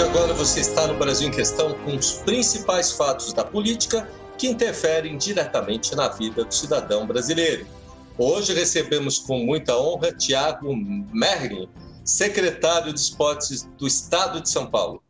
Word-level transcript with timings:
de 0.00 0.04
agora 0.04 0.32
você 0.32 0.60
está 0.60 0.86
no 0.86 0.96
Brasil 0.96 1.28
em 1.28 1.30
Questão 1.30 1.74
com 1.84 1.94
os 1.94 2.14
principais 2.14 2.90
fatos 2.90 3.34
da 3.34 3.44
política 3.44 4.08
que 4.38 4.46
interferem 4.48 5.18
diretamente 5.18 5.94
na 5.94 6.08
vida 6.08 6.42
do 6.42 6.54
cidadão 6.54 7.06
brasileiro. 7.06 7.66
Hoje 8.16 8.54
recebemos 8.54 9.18
com 9.18 9.40
muita 9.40 9.76
honra 9.76 10.10
Tiago 10.10 10.74
Merlin, 10.74 11.68
secretário 12.02 12.94
de 12.94 12.98
Esportes 12.98 13.68
do 13.76 13.86
Estado 13.86 14.40
de 14.40 14.48
São 14.48 14.70
Paulo. 14.70 15.02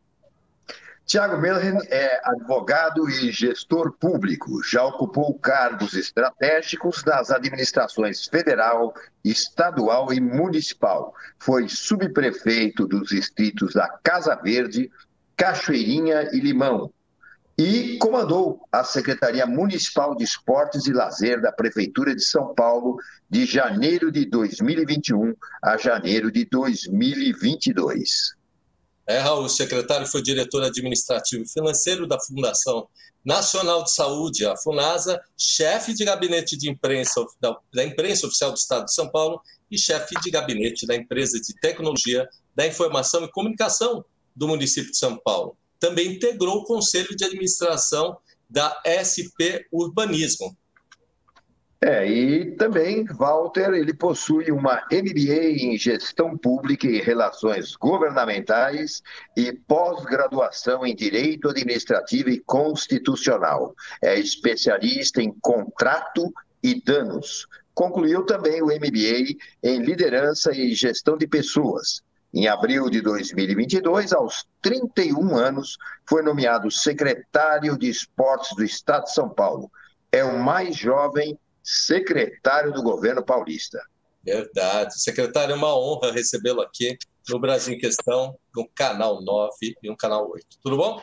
Tiago 1.05 1.37
Merlin 1.37 1.77
é 1.89 2.21
advogado 2.23 3.09
e 3.09 3.31
gestor 3.31 3.91
público. 3.99 4.63
Já 4.63 4.85
ocupou 4.85 5.37
cargos 5.37 5.93
estratégicos 5.93 7.03
nas 7.03 7.31
administrações 7.31 8.27
federal, 8.27 8.93
estadual 9.23 10.13
e 10.13 10.21
municipal. 10.21 11.13
Foi 11.37 11.67
subprefeito 11.67 12.87
dos 12.87 13.09
distritos 13.09 13.73
da 13.73 13.89
Casa 14.03 14.35
Verde, 14.35 14.89
Cachoeirinha 15.35 16.29
e 16.31 16.39
Limão. 16.39 16.91
E 17.57 17.97
comandou 17.97 18.61
a 18.71 18.83
Secretaria 18.83 19.45
Municipal 19.45 20.15
de 20.15 20.23
Esportes 20.23 20.87
e 20.87 20.93
Lazer 20.93 21.41
da 21.41 21.51
Prefeitura 21.51 22.15
de 22.15 22.23
São 22.23 22.55
Paulo 22.55 22.97
de 23.29 23.45
janeiro 23.45 24.11
de 24.11 24.25
2021 24.25 25.35
a 25.61 25.77
janeiro 25.77 26.31
de 26.31 26.45
2022. 26.45 28.40
É, 29.07 29.17
Raul, 29.17 29.45
o 29.45 29.49
secretário 29.49 30.07
foi 30.07 30.21
diretor 30.21 30.63
administrativo 30.63 31.43
e 31.43 31.49
financeiro 31.49 32.07
da 32.07 32.19
Fundação 32.19 32.87
Nacional 33.23 33.83
de 33.83 33.93
Saúde, 33.93 34.45
a 34.45 34.55
FUNASA, 34.57 35.21
chefe 35.37 35.93
de 35.93 36.03
gabinete 36.05 36.57
de 36.57 36.69
imprensa 36.69 37.25
da, 37.39 37.57
da 37.73 37.83
imprensa 37.83 38.27
oficial 38.27 38.51
do 38.51 38.57
Estado 38.57 38.85
de 38.85 38.93
São 38.93 39.09
Paulo 39.09 39.41
e 39.69 39.77
chefe 39.77 40.15
de 40.21 40.31
gabinete 40.31 40.85
da 40.85 40.95
empresa 40.95 41.39
de 41.39 41.53
tecnologia 41.61 42.27
da 42.55 42.65
informação 42.65 43.23
e 43.23 43.31
comunicação 43.31 44.03
do 44.35 44.47
município 44.47 44.91
de 44.91 44.97
São 44.97 45.17
Paulo. 45.17 45.55
Também 45.79 46.13
integrou 46.13 46.57
o 46.57 46.65
conselho 46.65 47.15
de 47.15 47.23
administração 47.23 48.17
da 48.49 48.81
SP 48.85 49.65
Urbanismo. 49.71 50.55
É, 51.83 52.07
e 52.07 52.51
também, 52.57 53.05
Walter, 53.05 53.73
ele 53.73 53.91
possui 53.91 54.51
uma 54.51 54.85
MBA 54.91 55.63
em 55.63 55.75
Gestão 55.79 56.37
Pública 56.37 56.85
e 56.85 57.01
Relações 57.01 57.75
Governamentais 57.75 59.01
e 59.35 59.51
pós-graduação 59.51 60.85
em 60.85 60.95
Direito 60.95 61.49
Administrativo 61.49 62.29
e 62.29 62.39
Constitucional. 62.39 63.73
É 63.99 64.19
especialista 64.19 65.23
em 65.23 65.33
contrato 65.41 66.31
e 66.61 66.79
danos. 66.79 67.47
Concluiu 67.73 68.27
também 68.27 68.61
o 68.61 68.67
MBA 68.67 69.35
em 69.63 69.79
Liderança 69.81 70.55
e 70.55 70.75
Gestão 70.75 71.17
de 71.17 71.25
Pessoas. 71.25 72.03
Em 72.31 72.47
abril 72.47 72.91
de 72.91 73.01
2022, 73.01 74.13
aos 74.13 74.45
31 74.61 75.35
anos, 75.35 75.77
foi 76.07 76.21
nomeado 76.21 76.69
secretário 76.69 77.75
de 77.75 77.89
Esportes 77.89 78.55
do 78.55 78.63
Estado 78.63 79.05
de 79.05 79.13
São 79.13 79.29
Paulo. 79.29 79.71
É 80.11 80.23
o 80.23 80.37
mais 80.37 80.75
jovem 80.75 81.35
secretário 81.63 82.71
do 82.71 82.83
governo 82.83 83.23
paulista. 83.23 83.79
Verdade. 84.23 85.01
Secretário, 85.01 85.53
é 85.53 85.55
uma 85.55 85.77
honra 85.77 86.11
recebê-lo 86.11 86.61
aqui 86.61 86.97
no 87.29 87.39
Brasil 87.39 87.73
em 87.73 87.79
Questão, 87.79 88.35
no 88.55 88.67
canal 88.67 89.21
9 89.21 89.51
e 89.81 89.89
no 89.89 89.97
canal 89.97 90.29
8. 90.29 90.45
Tudo 90.61 90.77
bom? 90.77 91.01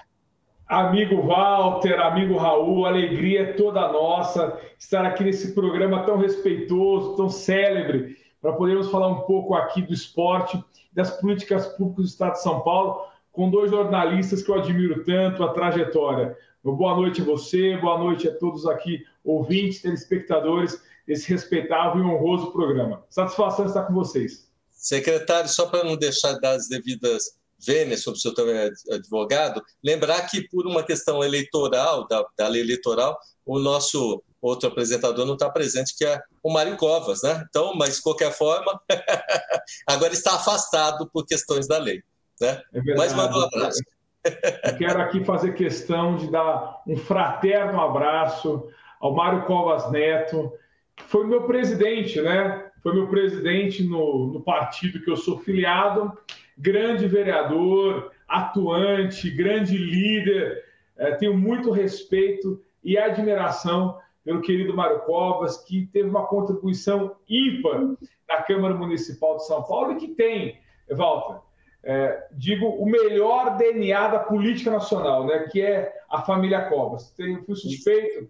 Amigo 0.69 1.23
Walter, 1.23 1.98
amigo 1.98 2.36
Raul, 2.36 2.84
a 2.84 2.91
alegria 2.91 3.41
é 3.41 3.53
toda 3.55 3.91
nossa 3.91 4.61
estar 4.79 5.03
aqui 5.06 5.25
nesse 5.25 5.55
programa 5.55 6.05
tão 6.05 6.19
respeitoso, 6.19 7.17
tão 7.17 7.31
célebre, 7.31 8.19
para 8.41 8.53
podermos 8.53 8.91
falar 8.91 9.09
um 9.09 9.23
pouco 9.23 9.55
aqui 9.55 9.81
do 9.81 9.95
esporte, 9.95 10.62
das 10.92 11.11
políticas 11.11 11.67
públicas 11.69 12.05
do 12.05 12.09
Estado 12.09 12.33
de 12.33 12.42
São 12.42 12.61
Paulo, 12.61 13.03
com 13.33 13.48
dois 13.48 13.70
jornalistas 13.70 14.42
que 14.42 14.51
eu 14.51 14.57
admiro 14.57 15.05
tanto, 15.05 15.42
a 15.42 15.55
trajetória. 15.55 16.36
Boa 16.63 16.95
noite 16.95 17.23
a 17.23 17.24
você, 17.24 17.77
boa 17.79 17.97
noite 17.97 18.29
a 18.29 18.35
todos 18.35 18.67
aqui, 18.67 19.02
ouvintes, 19.28 19.83
telespectadores, 19.83 20.80
desse 21.06 21.28
respeitável 21.28 22.02
e 22.02 22.05
honroso 22.05 22.52
programa. 22.52 23.05
Satisfação 23.11 23.66
estar 23.66 23.84
com 23.84 23.94
vocês. 23.94 24.48
Secretário, 24.70 25.48
só 25.48 25.66
para 25.66 25.84
não 25.84 25.96
deixar 25.96 26.34
das 26.34 26.68
devidas 26.68 27.36
vênias 27.58 28.02
sobre 28.02 28.18
o 28.18 28.20
seu 28.20 28.33
também 28.33 28.70
advogado, 28.90 29.62
lembrar 29.83 30.22
que 30.28 30.48
por 30.48 30.67
uma 30.67 30.83
questão 30.83 31.24
eleitoral, 31.24 32.06
da, 32.06 32.24
da 32.36 32.46
lei 32.46 32.62
eleitoral, 32.62 33.18
o 33.44 33.58
nosso 33.58 34.22
outro 34.40 34.68
apresentador 34.68 35.27
não 35.27 35.34
está 35.34 35.50
presente, 35.50 35.96
que 35.96 36.05
é 36.05 36.20
o 36.42 36.52
Mário 36.52 36.77
Covas, 36.77 37.22
né? 37.22 37.44
Então, 37.48 37.74
mas 37.74 37.96
de 37.96 38.02
qualquer 38.02 38.30
forma, 38.30 38.80
agora 39.86 40.12
está 40.12 40.36
afastado 40.36 41.11
por 41.12 41.27
questões 41.27 41.67
da 41.67 41.78
lei. 41.78 42.02
Né? 42.40 42.62
É 42.72 42.94
mas 42.94 43.12
manda 43.12 43.36
um 43.36 43.42
abraço. 43.42 43.80
Eu 44.24 44.77
quero 44.77 45.00
aqui 45.00 45.24
fazer 45.24 45.55
questão 45.55 46.17
de 46.17 46.30
dar 46.30 46.83
um 46.86 46.96
fraterno 46.96 47.80
abraço 47.80 48.68
ao 49.01 49.14
Mário 49.14 49.45
Covas 49.45 49.91
Neto, 49.91 50.53
que 50.97 51.05
foi 51.05 51.27
meu 51.27 51.45
presidente, 51.45 52.20
né? 52.20 52.70
Foi 52.83 52.95
meu 52.95 53.09
presidente 53.09 53.83
no, 53.83 54.27
no 54.33 54.41
partido 54.41 55.01
que 55.01 55.11
eu 55.11 55.17
sou 55.17 55.39
filiado, 55.39 56.17
grande 56.57 57.07
vereador, 57.07 58.13
atuante, 58.27 59.31
grande 59.31 59.77
líder. 59.77 60.64
É, 60.97 61.13
tenho 61.13 61.36
muito 61.36 61.70
respeito 61.70 62.61
e 62.83 62.97
admiração 62.97 63.98
pelo 64.25 64.42
querido 64.42 64.75
Mário 64.75 65.01
Covas, 65.01 65.65
que 65.65 65.86
teve 65.86 66.09
uma 66.09 66.27
contribuição 66.27 67.17
ímpar 67.29 67.80
na 68.29 68.42
Câmara 68.42 68.75
Municipal 68.75 69.36
de 69.36 69.47
São 69.47 69.63
Paulo 69.63 69.92
e 69.92 69.97
que 69.97 70.09
tem, 70.09 70.61
Walter, 70.91 71.41
é, 71.83 72.27
digo, 72.33 72.67
o 72.67 72.85
melhor 72.85 73.57
DNA 73.57 74.09
da 74.09 74.19
política 74.19 74.70
nacional, 74.70 75.27
né, 75.27 75.48
que 75.51 75.63
é 75.63 75.92
a 76.11 76.20
família 76.23 76.69
Covas. 76.69 77.11
Tenho, 77.13 77.42
fui 77.45 77.57
suspeito, 77.57 78.29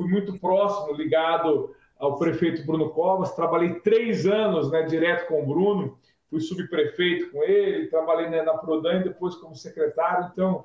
fui 0.00 0.08
muito 0.08 0.38
próximo, 0.38 0.96
ligado 0.96 1.74
ao 1.98 2.16
prefeito 2.16 2.64
Bruno 2.64 2.88
Covas, 2.88 3.34
trabalhei 3.34 3.80
três 3.80 4.24
anos 4.24 4.70
né, 4.70 4.82
direto 4.84 5.28
com 5.28 5.42
o 5.42 5.46
Bruno, 5.46 5.98
fui 6.30 6.40
subprefeito 6.40 7.30
com 7.30 7.44
ele, 7.44 7.88
trabalhei 7.88 8.30
né, 8.30 8.40
na 8.40 8.56
Prodan 8.56 9.00
e 9.00 9.04
depois 9.04 9.34
como 9.34 9.54
secretário, 9.54 10.30
então, 10.32 10.64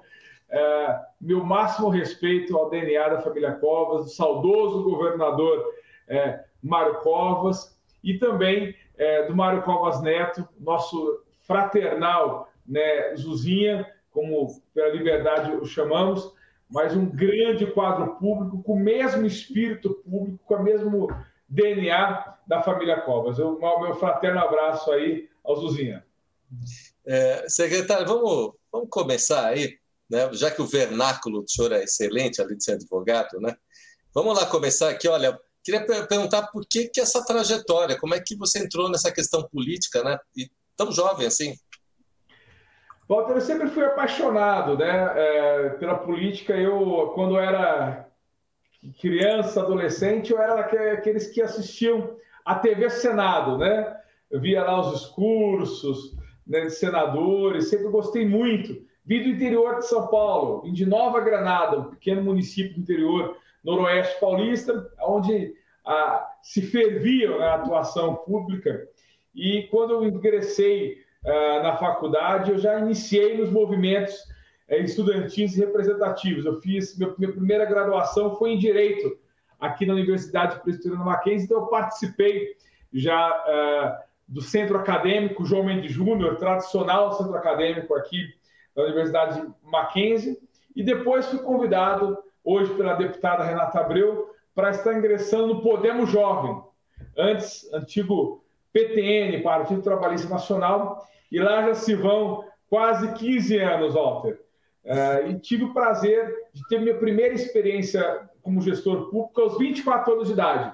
é, 0.49 0.99
meu 1.19 1.43
máximo 1.43 1.89
respeito 1.89 2.55
ao 2.55 2.69
DNA 2.69 3.09
da 3.09 3.21
família 3.21 3.51
Covas, 3.55 4.05
do 4.05 4.11
saudoso 4.11 4.83
governador 4.83 5.65
é, 6.07 6.45
Mário 6.63 7.01
Covas 7.01 7.77
e 8.01 8.17
também 8.17 8.73
é, 8.97 9.23
do 9.23 9.35
Mário 9.35 9.63
Covas 9.63 10.01
Neto, 10.01 10.47
nosso 10.57 11.21
fraternal, 11.41 12.47
né, 12.65 13.13
Zuzinha, 13.17 13.85
como 14.11 14.61
pela 14.73 14.93
liberdade 14.93 15.51
o 15.51 15.65
chamamos, 15.65 16.33
mas 16.69 16.95
um 16.95 17.05
grande 17.05 17.65
quadro 17.67 18.15
público 18.15 18.61
com 18.63 18.73
o 18.73 18.79
mesmo 18.79 19.25
espírito 19.25 19.93
público, 20.03 20.39
com 20.45 20.55
o 20.55 20.63
mesmo 20.63 21.07
DNA 21.47 22.37
da 22.47 22.61
família 22.61 23.01
Covas. 23.01 23.39
O 23.39 23.59
meu 23.59 23.95
fraterno 23.95 24.39
abraço 24.39 24.91
aí 24.91 25.29
ao 25.43 25.55
Zuzinha. 25.55 26.05
É, 27.05 27.47
secretário, 27.47 28.07
vamos, 28.07 28.53
vamos 28.71 28.89
começar 28.89 29.47
aí, 29.47 29.77
né? 30.09 30.31
já 30.33 30.49
que 30.49 30.61
o 30.61 30.67
vernáculo 30.67 31.41
do 31.41 31.49
senhor 31.49 31.71
é 31.71 31.83
excelente, 31.83 32.41
além 32.41 32.57
de 32.57 32.63
ser 32.63 32.73
advogado, 32.73 33.39
né? 33.39 33.55
Vamos 34.13 34.37
lá 34.37 34.45
começar 34.45 34.89
aqui, 34.89 35.07
olha, 35.07 35.37
queria 35.63 35.85
perguntar 36.07 36.47
por 36.47 36.65
que, 36.65 36.87
que 36.87 37.01
essa 37.01 37.23
trajetória, 37.25 37.99
como 37.99 38.15
é 38.15 38.19
que 38.19 38.35
você 38.35 38.59
entrou 38.59 38.89
nessa 38.89 39.11
questão 39.11 39.43
política, 39.43 40.03
né? 40.03 40.17
E 40.35 40.49
tão 40.75 40.91
jovem 40.91 41.27
assim? 41.27 41.55
Walter, 43.07 43.33
eu 43.33 43.41
sempre 43.41 43.67
fui 43.67 43.83
apaixonado 43.83 44.77
né, 44.77 45.13
é, 45.15 45.69
pela 45.71 45.95
política. 45.95 46.53
Eu, 46.53 47.11
quando 47.13 47.37
era 47.37 48.09
criança, 48.99 49.61
adolescente, 49.61 50.31
eu 50.31 50.39
era 50.39 50.61
aqueles 50.93 51.27
que 51.27 51.41
assistiam 51.41 52.15
a 52.43 52.55
TV 52.55 52.89
Senado, 52.89 53.57
né? 53.57 53.95
Eu 54.29 54.41
via 54.41 54.63
lá 54.63 54.79
os 54.81 54.99
discursos 54.99 56.15
né, 56.45 56.61
de 56.61 56.71
senadores, 56.71 57.69
sempre 57.69 57.89
gostei 57.89 58.27
muito. 58.27 58.83
Vim 59.05 59.23
do 59.23 59.29
interior 59.29 59.77
de 59.77 59.87
São 59.87 60.07
Paulo, 60.07 60.63
vim 60.63 60.73
de 60.73 60.85
Nova 60.85 61.19
Granada, 61.19 61.79
um 61.79 61.89
pequeno 61.91 62.23
município 62.23 62.73
do 62.73 62.81
interior 62.81 63.37
noroeste 63.63 64.19
paulista, 64.19 64.91
onde 65.01 65.53
ah, 65.85 66.27
se 66.41 66.61
fervia 66.61 67.37
né, 67.37 67.45
a 67.45 67.55
atuação 67.55 68.15
pública 68.15 68.87
e 69.35 69.63
quando 69.69 69.91
eu 69.91 70.07
ingressei 70.07 71.03
na 71.63 71.77
faculdade, 71.77 72.51
eu 72.51 72.57
já 72.57 72.79
iniciei 72.79 73.37
nos 73.37 73.49
movimentos 73.49 74.13
uh, 74.69 74.75
estudantis 74.75 75.55
representativos. 75.55 76.45
Eu 76.45 76.61
fiz, 76.61 76.97
minha 76.97 77.31
primeira 77.31 77.65
graduação 77.65 78.35
foi 78.35 78.51
em 78.51 78.57
Direito, 78.57 79.17
aqui 79.59 79.85
na 79.85 79.93
Universidade 79.93 80.61
Presbiteriana 80.61 81.03
Mackenzie, 81.03 81.45
então 81.45 81.61
eu 81.61 81.67
participei 81.67 82.55
já 82.93 83.29
uh, 83.29 84.05
do 84.27 84.41
Centro 84.41 84.77
Acadêmico 84.77 85.45
João 85.45 85.63
Mendes 85.63 85.91
Júnior, 85.91 86.37
tradicional 86.37 87.13
centro 87.13 87.35
acadêmico 87.35 87.95
aqui 87.95 88.27
da 88.75 88.83
Universidade 88.83 89.45
Mackenzie, 89.63 90.37
e 90.75 90.83
depois 90.83 91.25
fui 91.27 91.39
convidado, 91.39 92.17
hoje 92.43 92.73
pela 92.75 92.93
deputada 92.93 93.43
Renata 93.43 93.79
Abreu, 93.79 94.29
para 94.53 94.69
estar 94.69 94.93
ingressando 94.93 95.47
no 95.47 95.61
Podemos 95.61 96.09
Jovem, 96.09 96.61
antes 97.17 97.71
antigo 97.73 98.44
PTN, 98.75 99.41
Partido 99.41 99.81
Trabalhista 99.81 100.27
Nacional, 100.27 101.07
e 101.31 101.39
lá 101.39 101.61
já 101.61 101.73
se 101.73 101.95
vão 101.95 102.43
quase 102.69 103.13
15 103.13 103.57
anos, 103.57 103.93
Walter. 103.93 104.41
Uh, 104.83 105.29
e 105.29 105.39
tive 105.39 105.63
o 105.63 105.73
prazer 105.73 106.29
de 106.53 106.67
ter 106.67 106.81
minha 106.81 106.97
primeira 106.97 107.33
experiência 107.33 108.29
como 108.41 108.61
gestor 108.61 109.09
público 109.09 109.41
aos 109.41 109.57
24 109.57 110.13
anos 110.13 110.27
de 110.27 110.33
idade. 110.33 110.73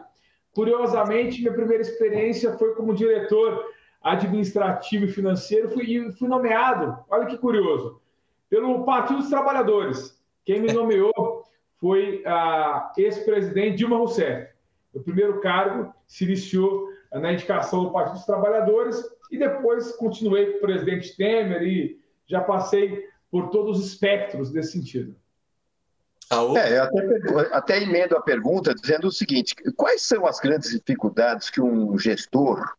Curiosamente, 0.52 1.42
minha 1.42 1.54
primeira 1.54 1.84
experiência 1.84 2.58
foi 2.58 2.74
como 2.74 2.96
diretor 2.96 3.64
administrativo 4.02 5.06
e 5.06 5.12
financeiro 5.12 5.70
fui, 5.70 6.12
fui 6.14 6.28
nomeado, 6.28 6.98
olha 7.08 7.28
que 7.28 7.38
curioso, 7.38 8.02
pelo 8.50 8.84
Partido 8.84 9.20
dos 9.20 9.30
Trabalhadores. 9.30 10.20
Quem 10.44 10.60
me 10.60 10.74
nomeou 10.74 11.44
foi 11.80 12.24
a 12.26 12.92
ex-presidente 12.98 13.78
Dilma 13.78 13.98
Rousseff. 13.98 14.52
O 14.92 15.00
primeiro 15.00 15.40
cargo 15.40 15.94
se 16.08 16.26
iniciou 16.26 16.90
na 17.20 17.34
indicação 17.34 17.84
do 17.84 17.92
Partido 17.92 18.16
dos 18.16 18.26
Trabalhadores 18.26 19.04
e 19.32 19.38
depois 19.38 19.92
continuei 19.94 20.52
com 20.52 20.58
o 20.58 20.62
presidente 20.62 21.16
Temer 21.16 21.62
e 21.64 22.00
já 22.28 22.42
passei 22.42 23.08
por 23.30 23.50
todos 23.50 23.80
os 23.80 23.88
espectros 23.88 24.52
desse 24.52 24.74
sentido. 24.74 25.16
É, 26.56 26.80
até, 26.80 27.02
até 27.52 27.84
emendo 27.84 28.16
a 28.16 28.22
pergunta 28.22 28.74
dizendo 28.74 29.08
o 29.08 29.12
seguinte: 29.12 29.54
quais 29.76 30.02
são 30.02 30.26
as 30.26 30.40
grandes 30.40 30.72
dificuldades 30.72 31.50
que 31.50 31.60
um 31.60 31.98
gestor 31.98 32.74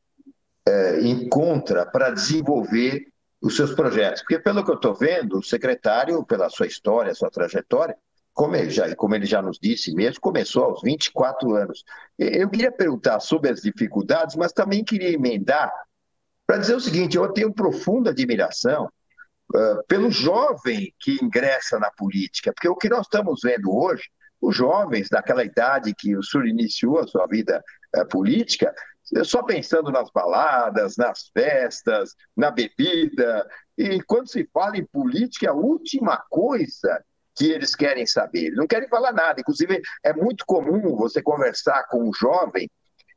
é, 0.67 1.03
encontra 1.03 1.85
para 1.85 2.11
desenvolver 2.11 3.09
os 3.43 3.55
seus 3.55 3.75
projetos? 3.75 4.23
Porque, 4.23 4.39
pelo 4.39 4.65
que 4.65 4.71
eu 4.71 4.77
estou 4.77 4.95
vendo, 4.95 5.39
o 5.39 5.43
secretário, 5.43 6.25
pela 6.25 6.49
sua 6.49 6.67
história, 6.67 7.15
sua 7.15 7.31
trajetória, 7.31 7.95
como 8.35 8.57
já, 8.71 8.95
como 8.97 9.15
ele 9.15 9.27
já 9.27 9.43
nos 9.43 9.59
disse 9.61 9.95
mesmo, 9.95 10.21
começou 10.21 10.65
aos 10.65 10.83
24 10.83 11.55
anos. 11.55 11.85
Eu 12.19 12.49
queria 12.49 12.73
perguntar 12.73 13.21
sobre 13.21 13.51
as 13.51 13.61
dificuldades, 13.61 14.37
mas 14.37 14.53
também 14.53 14.85
queria 14.85 15.11
emendar 15.11 15.73
para 16.47 16.59
dizer 16.59 16.75
o 16.75 16.81
seguinte: 16.81 17.17
eu 17.17 17.33
tenho 17.33 17.53
profunda 17.53 18.11
admiração 18.11 18.87
uh, 19.55 19.87
pelo 19.87 20.11
jovem 20.11 20.95
que 20.99 21.19
ingressa 21.23 21.79
na 21.79 21.91
política, 21.91 22.53
porque 22.53 22.69
o 22.69 22.77
que 22.77 22.89
nós 22.89 23.03
estamos 23.03 23.41
vendo 23.43 23.75
hoje, 23.75 24.05
os 24.41 24.57
jovens 24.57 25.09
daquela 25.09 25.45
idade 25.45 25.95
que 25.95 26.17
o 26.17 26.23
senhor 26.23 26.47
iniciou 26.47 26.99
a 26.99 27.07
sua 27.07 27.27
vida 27.27 27.63
uh, 27.97 28.09
política, 28.09 28.75
só 29.25 29.43
pensando 29.43 29.91
nas 29.91 30.11
baladas, 30.11 30.97
nas 30.97 31.29
festas, 31.35 32.15
na 32.35 32.51
bebida. 32.51 33.47
E 33.77 34.03
quando 34.05 34.29
se 34.29 34.49
fala 34.55 34.79
em 34.79 34.87
política, 34.87 35.51
a 35.51 35.55
última 35.55 36.17
coisa 36.31 37.05
que 37.35 37.51
eles 37.51 37.75
querem 37.75 38.07
saber. 38.07 38.47
Eles 38.47 38.59
não 38.59 38.67
querem 38.67 38.89
falar 38.89 39.13
nada. 39.13 39.41
Inclusive, 39.41 39.81
é 40.05 40.13
muito 40.13 40.45
comum 40.47 40.97
você 40.97 41.23
conversar 41.23 41.85
com 41.89 42.09
um 42.09 42.13
jovem 42.13 42.69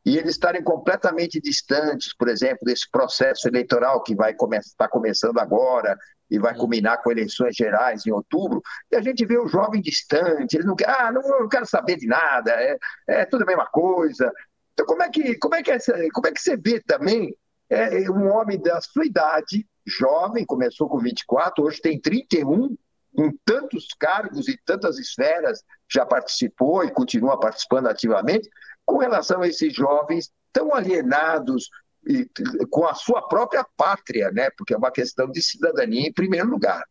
e 0.06 0.18
eles 0.18 0.32
estarem 0.32 0.64
completamente 0.64 1.42
distantes, 1.42 2.16
por 2.16 2.30
exemplo, 2.30 2.60
desse 2.64 2.90
processo 2.92 3.48
eleitoral 3.48 4.04
que 4.04 4.16
vai 4.16 4.34
estar 4.34 4.62
tá 4.78 4.88
começando 4.88 5.40
agora 5.40 5.98
e 6.30 6.38
vai 6.38 6.56
culminar 6.56 7.02
com 7.02 7.12
eleições 7.12 7.56
gerais 7.56 8.06
em 8.06 8.12
outubro, 8.12 8.62
e 8.92 8.96
a 8.96 9.02
gente 9.02 9.26
vê 9.26 9.38
o 9.38 9.48
jovem 9.48 9.82
distante, 9.82 10.56
eles 10.56 10.66
não 10.66 10.76
querem, 10.76 10.94
ah, 10.96 11.12
não, 11.12 11.22
não 11.22 11.48
quero 11.48 11.66
saber 11.66 11.98
de 11.98 12.08
nada, 12.08 12.52
é, 12.52 12.78
é 13.08 13.26
tudo 13.26 13.44
a 13.44 13.46
mesma 13.46 13.68
coisa. 13.68 14.32
Então, 14.74 14.86
como 14.86 15.04
é 15.04 15.10
que, 15.10 15.38
como 15.38 15.56
é 15.56 15.64
que, 15.64 15.72
essa, 15.72 15.94
como 16.14 16.28
é 16.28 16.32
que 16.32 16.42
você 16.42 16.58
vê 16.58 16.80
também 16.82 17.36
é, 17.70 18.10
um 18.10 18.28
homem 18.32 18.60
da 18.60 18.80
sua 18.82 19.06
idade, 19.06 19.66
jovem, 19.86 20.46
começou 20.46 20.90
com 20.90 21.00
24, 21.00 21.64
hoje 21.64 21.82
tem 21.82 22.00
31, 22.00 22.76
com 23.16 23.32
tantos 23.46 23.88
cargos 24.00 24.48
e 24.48 24.60
tantas 24.66 25.00
esferas, 25.00 25.64
já 25.90 26.06
participou 26.06 26.84
e 26.84 26.92
continua 26.92 27.40
participando 27.40 27.88
ativamente, 27.88 28.50
com 28.86 28.98
relação 28.98 29.42
a 29.42 29.48
esses 29.48 29.74
jovens 29.74 30.32
tão 30.52 30.74
alienados 30.74 31.70
e, 32.08 32.28
com 32.70 32.86
a 32.86 32.94
sua 32.94 33.28
própria 33.28 33.66
pátria, 33.76 34.32
né? 34.32 34.50
porque 34.58 34.74
é 34.74 34.78
uma 34.78 34.92
questão 34.92 35.30
de 35.30 35.42
cidadania 35.42 36.08
em 36.08 36.14
primeiro 36.14 36.48
lugar. 36.48 36.84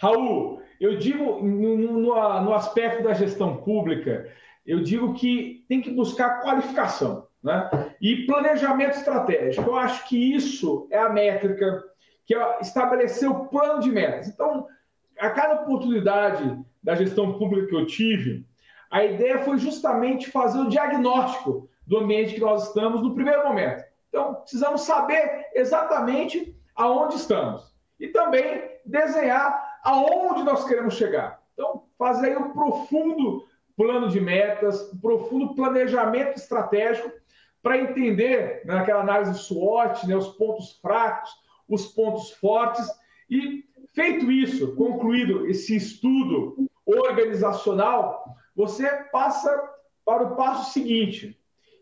Raul, 0.00 0.62
eu 0.80 0.98
digo 0.98 1.42
no, 1.42 1.76
no, 1.76 2.42
no 2.42 2.54
aspecto 2.54 3.02
da 3.02 3.14
gestão 3.14 3.56
pública, 3.56 4.30
eu 4.64 4.82
digo 4.82 5.14
que 5.14 5.64
tem 5.68 5.80
que 5.80 5.90
buscar 5.90 6.42
qualificação 6.42 7.26
né? 7.42 7.94
e 8.00 8.26
planejamento 8.26 8.96
estratégico. 8.96 9.70
Eu 9.70 9.76
acho 9.76 10.06
que 10.08 10.34
isso 10.34 10.86
é 10.90 10.98
a 10.98 11.08
métrica 11.08 11.82
que 12.28 12.34
é 12.34 12.60
estabelecer 12.60 13.26
o 13.26 13.46
plano 13.46 13.80
de 13.80 13.90
metas. 13.90 14.28
Então, 14.28 14.66
a 15.18 15.30
cada 15.30 15.62
oportunidade 15.62 16.62
da 16.82 16.94
gestão 16.94 17.38
pública 17.38 17.68
que 17.68 17.74
eu 17.74 17.86
tive, 17.86 18.46
a 18.90 19.02
ideia 19.02 19.38
foi 19.38 19.56
justamente 19.56 20.30
fazer 20.30 20.58
o 20.58 20.68
diagnóstico 20.68 21.70
do 21.86 21.96
ambiente 21.96 22.34
que 22.34 22.40
nós 22.40 22.68
estamos 22.68 23.00
no 23.02 23.14
primeiro 23.14 23.48
momento. 23.48 23.82
Então, 24.10 24.34
precisamos 24.34 24.82
saber 24.82 25.46
exatamente 25.54 26.54
aonde 26.76 27.16
estamos 27.16 27.74
e 27.98 28.08
também 28.08 28.62
desenhar 28.84 29.80
aonde 29.82 30.42
nós 30.42 30.68
queremos 30.68 30.94
chegar. 30.94 31.40
Então, 31.54 31.84
fazer 31.96 32.36
um 32.36 32.50
profundo 32.50 33.46
plano 33.74 34.06
de 34.08 34.20
metas, 34.20 34.92
um 34.92 34.98
profundo 34.98 35.54
planejamento 35.54 36.36
estratégico 36.36 37.10
para 37.62 37.78
entender 37.78 38.62
né, 38.66 38.74
naquela 38.74 39.00
análise 39.00 39.38
SWOT, 39.38 40.06
né, 40.06 40.14
os 40.14 40.28
pontos 40.28 40.78
fracos, 40.82 41.47
os 41.68 41.86
pontos 41.86 42.30
fortes 42.32 42.86
e 43.30 43.64
feito 43.94 44.30
isso, 44.30 44.74
concluído 44.74 45.46
esse 45.46 45.76
estudo 45.76 46.56
organizacional, 46.86 48.36
você 48.54 48.88
passa 49.12 49.50
para 50.04 50.22
o 50.22 50.36
passo 50.36 50.72
seguinte, 50.72 51.38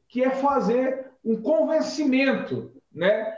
que 0.08 0.22
é 0.22 0.30
fazer 0.30 1.12
um 1.24 1.40
convencimento 1.40 2.72
né, 2.92 3.36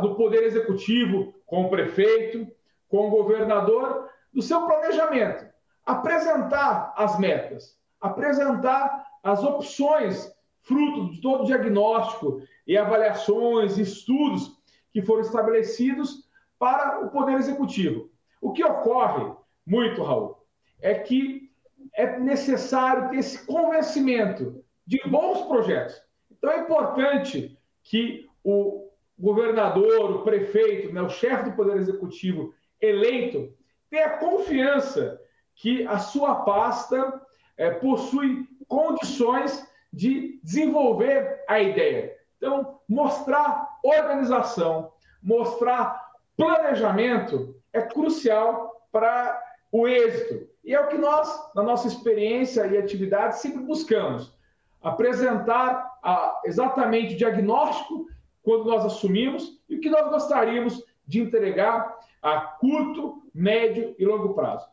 do 0.00 0.14
Poder 0.14 0.44
Executivo 0.44 1.34
com 1.44 1.64
o 1.64 1.70
prefeito, 1.70 2.50
com 2.88 3.08
o 3.08 3.10
governador, 3.10 4.08
do 4.32 4.40
seu 4.40 4.62
planejamento. 4.66 5.44
Apresentar 5.84 6.94
as 6.96 7.18
metas, 7.18 7.76
apresentar 8.00 9.06
as 9.22 9.42
opções, 9.42 10.32
fruto 10.62 11.10
de 11.10 11.20
todo 11.20 11.42
o 11.42 11.46
diagnóstico 11.46 12.42
e 12.66 12.76
avaliações, 12.76 13.78
estudos 13.78 14.59
que 14.92 15.02
foram 15.02 15.22
estabelecidos 15.22 16.28
para 16.58 17.00
o 17.04 17.10
Poder 17.10 17.38
Executivo. 17.38 18.10
O 18.40 18.52
que 18.52 18.64
ocorre 18.64 19.32
muito, 19.66 20.02
Raul, 20.02 20.36
é 20.80 20.94
que 20.94 21.50
é 21.94 22.18
necessário 22.18 23.10
ter 23.10 23.18
esse 23.18 23.46
convencimento 23.46 24.64
de 24.86 25.00
bons 25.08 25.42
projetos. 25.42 26.00
Então 26.30 26.50
é 26.50 26.60
importante 26.60 27.58
que 27.82 28.28
o 28.42 28.90
governador, 29.18 30.10
o 30.10 30.22
prefeito, 30.22 30.92
né, 30.92 31.02
o 31.02 31.08
chefe 31.08 31.50
do 31.50 31.56
Poder 31.56 31.76
Executivo 31.76 32.54
eleito 32.80 33.54
tenha 33.90 34.18
confiança 34.18 35.20
que 35.54 35.86
a 35.86 35.98
sua 35.98 36.36
pasta 36.36 37.20
é, 37.56 37.70
possui 37.70 38.48
condições 38.66 39.68
de 39.92 40.40
desenvolver 40.42 41.44
a 41.46 41.60
ideia. 41.60 42.16
Então, 42.36 42.80
mostrar 42.88 43.68
organização, 43.82 44.92
mostrar 45.22 46.10
planejamento 46.36 47.54
é 47.72 47.82
crucial 47.82 48.86
para 48.90 49.40
o 49.70 49.86
êxito. 49.86 50.48
E 50.64 50.74
é 50.74 50.80
o 50.80 50.88
que 50.88 50.98
nós, 50.98 51.28
na 51.54 51.62
nossa 51.62 51.86
experiência 51.86 52.66
e 52.66 52.76
atividade, 52.76 53.38
sempre 53.38 53.62
buscamos 53.62 54.34
apresentar 54.82 55.98
a, 56.02 56.40
exatamente 56.44 57.14
o 57.14 57.18
diagnóstico 57.18 58.06
quando 58.42 58.64
nós 58.64 58.84
assumimos 58.84 59.60
e 59.68 59.76
o 59.76 59.80
que 59.80 59.90
nós 59.90 60.08
gostaríamos 60.10 60.82
de 61.06 61.20
entregar 61.20 61.98
a 62.22 62.40
curto, 62.40 63.22
médio 63.34 63.94
e 63.98 64.04
longo 64.04 64.34
prazo. 64.34 64.68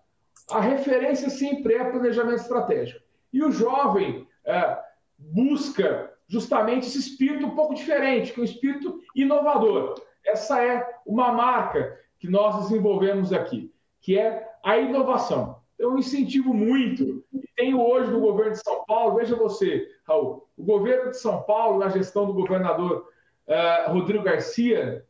A 0.49 0.59
referência 0.59 1.29
sempre 1.29 1.73
é 1.73 1.91
planejamento 1.91 2.41
estratégico. 2.41 3.01
E 3.33 3.43
o 3.43 3.51
jovem 3.51 4.27
é, 4.45 4.77
busca 5.17 6.13
justamente 6.27 6.87
esse 6.87 6.99
espírito 6.99 7.45
um 7.45 7.55
pouco 7.55 7.73
diferente, 7.73 8.33
que 8.33 8.39
é 8.39 8.41
um 8.41 8.45
espírito 8.45 9.01
inovador. 9.15 9.95
Essa 10.25 10.61
é 10.61 10.85
uma 11.05 11.31
marca 11.31 11.97
que 12.19 12.29
nós 12.29 12.63
desenvolvemos 12.63 13.31
aqui, 13.31 13.73
que 14.01 14.17
é 14.17 14.47
a 14.63 14.77
inovação. 14.77 15.61
Eu 15.79 15.97
incentivo 15.97 16.53
muito, 16.53 17.23
tenho 17.55 17.79
hoje 17.79 18.11
no 18.11 18.19
governo 18.19 18.53
de 18.53 18.63
São 18.63 18.83
Paulo, 18.85 19.15
veja 19.15 19.35
você, 19.35 19.87
Raul, 20.05 20.47
o 20.57 20.63
governo 20.63 21.11
de 21.11 21.17
São 21.17 21.43
Paulo, 21.43 21.79
na 21.79 21.89
gestão 21.89 22.25
do 22.25 22.33
governador 22.33 23.07
uh, 23.47 23.91
Rodrigo 23.93 24.23
Garcia, 24.23 25.05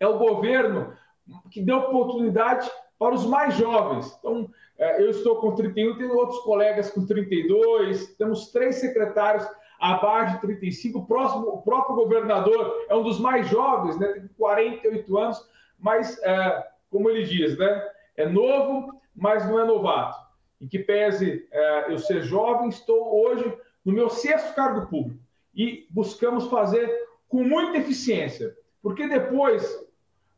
é 0.00 0.06
o 0.06 0.18
governo 0.18 0.96
que 1.50 1.60
deu 1.60 1.78
oportunidade 1.78 2.70
para 2.98 3.14
os 3.14 3.26
mais 3.26 3.54
jovens. 3.54 4.16
Então, 4.18 4.42
uh, 4.42 4.82
eu 4.98 5.10
estou 5.10 5.36
com 5.36 5.54
31, 5.54 5.98
tenho 5.98 6.16
outros 6.16 6.40
colegas 6.40 6.90
com 6.90 7.04
32, 7.04 8.14
temos 8.14 8.50
três 8.50 8.76
secretários 8.76 9.46
abaixo 9.78 10.34
de 10.34 10.40
35, 10.42 10.98
o, 10.98 11.06
próximo, 11.06 11.48
o 11.48 11.62
próprio 11.62 11.96
governador 11.96 12.86
é 12.88 12.94
um 12.94 13.02
dos 13.02 13.20
mais 13.20 13.48
jovens, 13.48 13.98
né, 13.98 14.08
tem 14.08 14.28
48 14.36 15.18
anos, 15.18 15.48
mas, 15.78 16.16
uh, 16.18 16.62
como 16.90 17.08
ele 17.08 17.24
diz, 17.24 17.56
né, 17.56 17.88
é 18.16 18.28
novo, 18.28 19.00
mas 19.14 19.48
não 19.48 19.60
é 19.60 19.64
novato. 19.64 20.18
Em 20.60 20.66
que 20.66 20.80
pese 20.80 21.46
é, 21.52 21.92
eu 21.92 21.98
ser 21.98 22.22
jovem, 22.22 22.68
estou 22.68 23.24
hoje 23.24 23.56
no 23.84 23.92
meu 23.92 24.10
sexto 24.10 24.54
cargo 24.56 24.88
público 24.88 25.20
e 25.54 25.86
buscamos 25.90 26.48
fazer 26.48 26.92
com 27.28 27.44
muita 27.44 27.78
eficiência, 27.78 28.56
porque 28.82 29.06
depois 29.06 29.64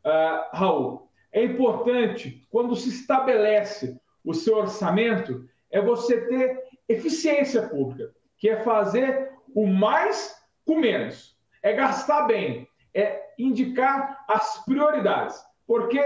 uh, 0.04 0.56
Raul, 0.56 1.08
é 1.32 1.44
importante, 1.44 2.46
quando 2.50 2.76
se 2.76 2.88
estabelece 2.88 3.98
o 4.24 4.34
seu 4.34 4.56
orçamento, 4.56 5.48
é 5.70 5.80
você 5.80 6.20
ter 6.26 6.62
eficiência 6.88 7.62
pública, 7.68 8.12
que 8.36 8.48
é 8.48 8.62
fazer 8.62 9.29
o 9.54 9.66
mais 9.66 10.40
com 10.66 10.76
menos, 10.76 11.36
é 11.62 11.72
gastar 11.72 12.22
bem, 12.22 12.68
é 12.94 13.32
indicar 13.38 14.24
as 14.28 14.64
prioridades, 14.64 15.42
porque 15.66 16.02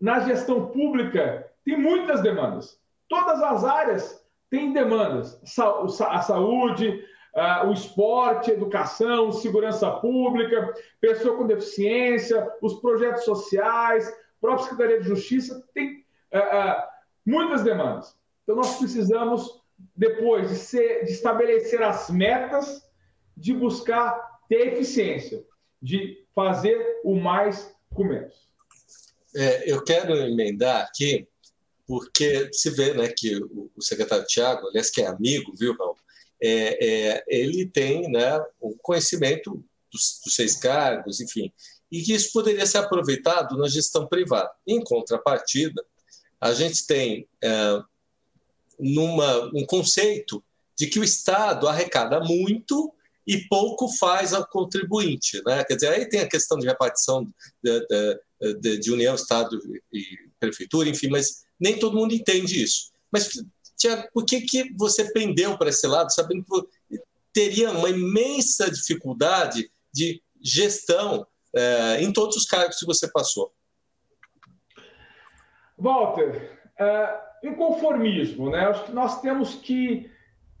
na 0.00 0.20
gestão 0.20 0.66
pública 0.66 1.50
tem 1.64 1.76
muitas 1.78 2.22
demandas. 2.22 2.80
Todas 3.08 3.42
as 3.42 3.64
áreas 3.64 4.26
têm 4.50 4.72
demandas. 4.72 5.40
A 6.08 6.20
saúde, 6.20 7.04
o 7.66 7.72
esporte, 7.72 8.50
a 8.50 8.54
educação, 8.54 9.32
segurança 9.32 9.90
pública, 9.90 10.74
pessoa 11.00 11.36
com 11.36 11.46
deficiência, 11.46 12.52
os 12.60 12.80
projetos 12.80 13.24
sociais, 13.24 14.08
a 14.08 14.12
própria 14.40 14.64
Secretaria 14.68 15.00
de 15.00 15.08
Justiça, 15.08 15.66
tem 15.72 16.04
muitas 17.24 17.62
demandas. 17.62 18.18
Então, 18.42 18.56
nós 18.56 18.76
precisamos, 18.78 19.63
depois 19.96 20.50
de, 20.50 20.56
ser, 20.56 21.04
de 21.04 21.12
estabelecer 21.12 21.82
as 21.82 22.10
metas, 22.10 22.82
de 23.36 23.52
buscar 23.52 24.40
ter 24.48 24.72
eficiência, 24.74 25.44
de 25.80 26.24
fazer 26.34 27.00
o 27.04 27.14
mais 27.14 27.74
com 27.92 28.04
menos. 28.04 28.48
É, 29.34 29.70
eu 29.70 29.82
quero 29.82 30.14
emendar 30.16 30.82
aqui, 30.82 31.26
porque 31.86 32.48
se 32.52 32.70
vê 32.70 32.94
né, 32.94 33.12
que 33.16 33.36
o, 33.36 33.70
o 33.76 33.82
secretário 33.82 34.26
Tiago, 34.26 34.68
aliás, 34.68 34.90
que 34.90 35.02
é 35.02 35.06
amigo, 35.06 35.52
viu, 35.56 35.76
Raul? 35.76 35.96
É, 36.40 36.84
é, 36.84 37.24
ele 37.28 37.66
tem 37.66 38.10
né, 38.10 38.38
o 38.60 38.76
conhecimento 38.76 39.64
dos, 39.90 40.20
dos, 40.24 40.34
seis 40.34 40.56
cargos, 40.56 41.20
enfim, 41.20 41.52
e 41.90 42.02
que 42.02 42.12
isso 42.12 42.32
poderia 42.32 42.66
ser 42.66 42.78
aproveitado 42.78 43.56
na 43.56 43.68
gestão 43.68 44.06
privada. 44.06 44.50
Em 44.66 44.82
contrapartida, 44.82 45.84
a 46.40 46.52
gente 46.52 46.86
tem 46.86 47.28
é, 47.42 47.82
numa, 48.78 49.50
um 49.54 49.64
conceito 49.66 50.44
de 50.76 50.86
que 50.86 50.98
o 50.98 51.04
Estado 51.04 51.68
arrecada 51.68 52.20
muito 52.20 52.92
e 53.26 53.38
pouco 53.48 53.88
faz 53.88 54.32
ao 54.32 54.46
contribuinte. 54.46 55.40
Né? 55.46 55.64
Quer 55.64 55.74
dizer, 55.74 55.88
aí 55.88 56.08
tem 56.08 56.20
a 56.20 56.28
questão 56.28 56.58
de 56.58 56.66
repartição 56.66 57.26
de, 57.62 57.86
de, 58.60 58.78
de, 58.78 58.92
União, 58.92 59.14
Estado 59.14 59.58
e 59.92 60.04
Prefeitura, 60.38 60.88
enfim, 60.88 61.08
mas 61.08 61.44
nem 61.58 61.78
todo 61.78 61.96
mundo 61.96 62.14
entende 62.14 62.62
isso. 62.62 62.92
Mas, 63.10 63.30
Tiago, 63.76 64.08
por 64.12 64.24
que, 64.24 64.42
que 64.42 64.72
você 64.76 65.10
pendeu 65.12 65.56
para 65.56 65.70
esse 65.70 65.86
lado, 65.86 66.12
sabendo 66.12 66.44
que 66.44 67.00
teria 67.32 67.70
uma 67.70 67.88
imensa 67.88 68.70
dificuldade 68.70 69.70
de 69.92 70.22
gestão 70.42 71.26
é, 71.54 72.02
em 72.02 72.12
todos 72.12 72.36
os 72.36 72.44
cargos 72.44 72.78
que 72.78 72.86
você 72.86 73.08
passou? 73.08 73.52
Walter, 75.78 76.60
uh, 76.80 77.33
inconformismo, 77.48 78.50
né? 78.50 78.66
Acho 78.66 78.84
que 78.84 78.92
nós 78.92 79.20
temos 79.20 79.54
que 79.56 80.10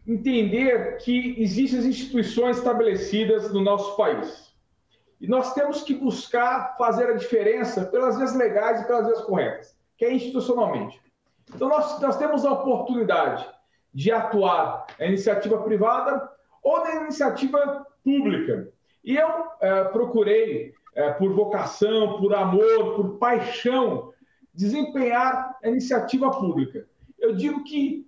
entender 0.06 0.98
que 0.98 1.34
existem 1.38 1.78
as 1.78 1.84
instituições 1.86 2.58
estabelecidas 2.58 3.52
no 3.52 3.60
nosso 3.60 3.96
país. 3.96 4.52
E 5.20 5.26
nós 5.26 5.54
temos 5.54 5.82
que 5.82 5.94
buscar 5.94 6.76
fazer 6.76 7.08
a 7.08 7.16
diferença 7.16 7.86
pelas 7.86 8.18
vias 8.18 8.34
legais 8.34 8.82
e 8.82 8.86
pelas 8.86 9.06
vias 9.06 9.22
corretas, 9.22 9.76
que 9.96 10.04
é 10.04 10.12
institucionalmente. 10.12 11.00
Então, 11.54 11.68
nós, 11.68 12.00
nós 12.00 12.18
temos 12.18 12.44
a 12.44 12.52
oportunidade 12.52 13.46
de 13.92 14.10
atuar 14.10 14.86
na 14.98 15.06
iniciativa 15.06 15.62
privada 15.62 16.28
ou 16.62 16.80
na 16.80 17.02
iniciativa 17.02 17.86
pública. 18.02 18.68
E 19.04 19.16
eu 19.16 19.28
é, 19.60 19.84
procurei, 19.84 20.74
é, 20.94 21.12
por 21.12 21.32
vocação, 21.32 22.18
por 22.18 22.34
amor, 22.34 22.94
por 22.96 23.18
paixão, 23.18 24.12
desempenhar 24.54 25.58
a 25.62 25.68
iniciativa 25.68 26.30
pública. 26.30 26.86
Eu 27.18 27.34
digo 27.34 27.64
que 27.64 28.06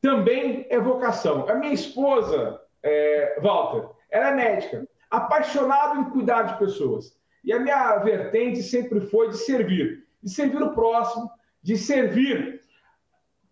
também 0.00 0.66
é 0.70 0.78
vocação. 0.78 1.48
A 1.48 1.54
minha 1.54 1.72
esposa, 1.72 2.60
é, 2.82 3.38
Walter, 3.40 3.88
ela 4.10 4.28
é 4.28 4.34
médica, 4.34 4.88
apaixonada 5.10 6.00
em 6.00 6.10
cuidar 6.10 6.42
de 6.42 6.58
pessoas. 6.58 7.16
E 7.44 7.52
a 7.52 7.60
minha 7.60 7.96
vertente 7.98 8.62
sempre 8.62 9.00
foi 9.00 9.28
de 9.28 9.36
servir, 9.36 10.06
de 10.22 10.30
servir 10.30 10.62
o 10.62 10.74
próximo, 10.74 11.30
de 11.62 11.76
servir, 11.76 12.62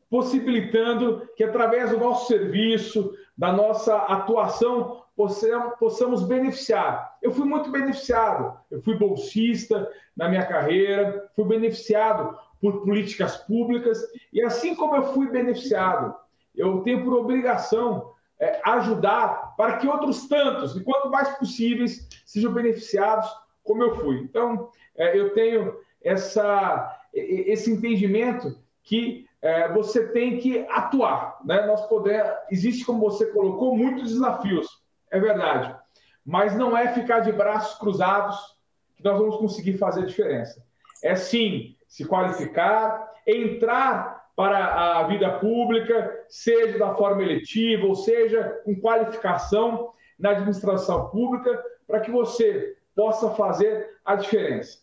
possibilitando 0.08 1.28
que 1.36 1.44
através 1.44 1.90
do 1.90 1.98
nosso 1.98 2.28
serviço, 2.28 3.14
da 3.36 3.52
nossa 3.52 3.96
atuação, 3.96 5.01
possamos, 5.16 5.74
possamos 5.78 6.22
beneficiar. 6.22 7.16
Eu 7.22 7.30
fui 7.32 7.44
muito 7.44 7.70
beneficiado, 7.70 8.56
eu 8.70 8.82
fui 8.82 8.96
bolsista 8.96 9.90
na 10.16 10.28
minha 10.28 10.46
carreira, 10.46 11.30
fui 11.34 11.44
beneficiado 11.44 12.38
por 12.60 12.82
políticas 12.84 13.36
públicas, 13.38 14.00
e 14.32 14.40
assim 14.42 14.74
como 14.74 14.96
eu 14.96 15.12
fui 15.12 15.28
beneficiado 15.28 16.14
eu 16.54 16.80
tenho 16.82 17.04
por 17.04 17.14
obrigação 17.14 18.12
é, 18.38 18.60
ajudar 18.64 19.54
para 19.56 19.78
que 19.78 19.86
outros 19.86 20.26
tantos, 20.28 20.76
e 20.76 20.82
quanto 20.82 21.10
mais 21.10 21.28
possíveis, 21.36 22.08
sejam 22.26 22.52
beneficiados 22.52 23.28
como 23.62 23.82
eu 23.82 23.96
fui. 23.96 24.18
Então, 24.18 24.70
é, 24.96 25.18
eu 25.18 25.32
tenho 25.32 25.76
essa, 26.02 27.00
esse 27.14 27.70
entendimento 27.70 28.58
que 28.82 29.26
é, 29.40 29.68
você 29.72 30.08
tem 30.08 30.38
que 30.38 30.66
atuar. 30.68 31.38
Né? 31.44 31.64
Nós 31.66 31.86
poder, 31.86 32.24
existe, 32.50 32.84
como 32.84 33.00
você 33.00 33.26
colocou, 33.26 33.76
muitos 33.76 34.10
desafios, 34.12 34.81
é 35.12 35.20
verdade. 35.20 35.76
Mas 36.24 36.56
não 36.56 36.76
é 36.76 36.92
ficar 36.92 37.20
de 37.20 37.30
braços 37.30 37.78
cruzados 37.78 38.56
que 38.96 39.04
nós 39.04 39.18
vamos 39.18 39.36
conseguir 39.36 39.76
fazer 39.76 40.02
a 40.02 40.06
diferença. 40.06 40.64
É 41.04 41.14
sim 41.14 41.76
se 41.86 42.04
qualificar, 42.04 43.12
entrar 43.26 44.30
para 44.34 44.98
a 44.98 45.02
vida 45.04 45.30
pública, 45.38 46.24
seja 46.28 46.78
da 46.78 46.94
forma 46.94 47.22
eletiva, 47.22 47.86
ou 47.86 47.94
seja, 47.94 48.60
com 48.64 48.80
qualificação 48.80 49.92
na 50.18 50.30
administração 50.30 51.10
pública, 51.10 51.62
para 51.86 52.00
que 52.00 52.10
você 52.10 52.76
possa 52.94 53.30
fazer 53.30 53.98
a 54.04 54.16
diferença. 54.16 54.78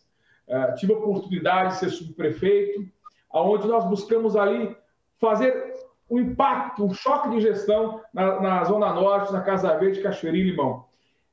Uh, 0.46 0.74
tive 0.76 0.92
a 0.92 0.98
oportunidade 0.98 1.70
de 1.70 1.78
ser 1.80 1.90
subprefeito, 1.90 2.84
aonde 3.32 3.66
nós 3.66 3.84
buscamos 3.86 4.36
ali 4.36 4.76
fazer 5.20 5.74
um 6.10 6.18
impacto, 6.18 6.84
um 6.84 6.92
choque 6.92 7.30
de 7.30 7.40
gestão 7.40 8.02
na, 8.12 8.40
na 8.40 8.64
Zona 8.64 8.92
Norte, 8.92 9.32
na 9.32 9.42
Casa 9.42 9.76
Verde, 9.78 10.02
Cachoeira 10.02 10.36
e 10.36 10.42
Limão. 10.42 10.84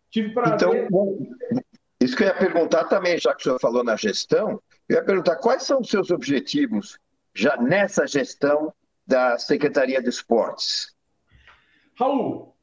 Tive 0.10 0.30
prazer... 0.34 0.56
Então, 0.56 0.88
bom, 0.90 1.18
isso 2.00 2.16
que 2.16 2.24
eu 2.24 2.28
ia 2.28 2.34
perguntar 2.36 2.86
também, 2.86 3.18
já 3.18 3.34
que 3.34 3.42
o 3.42 3.44
senhor 3.44 3.60
falou 3.60 3.84
na 3.84 3.96
gestão, 3.96 4.62
eu 4.88 4.98
ia 4.98 5.04
perguntar 5.04 5.38
quais 5.38 5.64
são 5.64 5.82
os 5.82 5.90
seus 5.90 6.12
objetivos 6.12 7.00
já 7.34 7.58
nessa 7.58 8.06
gestão 8.06 8.72
da 9.06 9.38
Secretaria 9.40 10.02
de 10.02 10.10
Esportes? 10.10 10.96
Raul, 12.00 12.56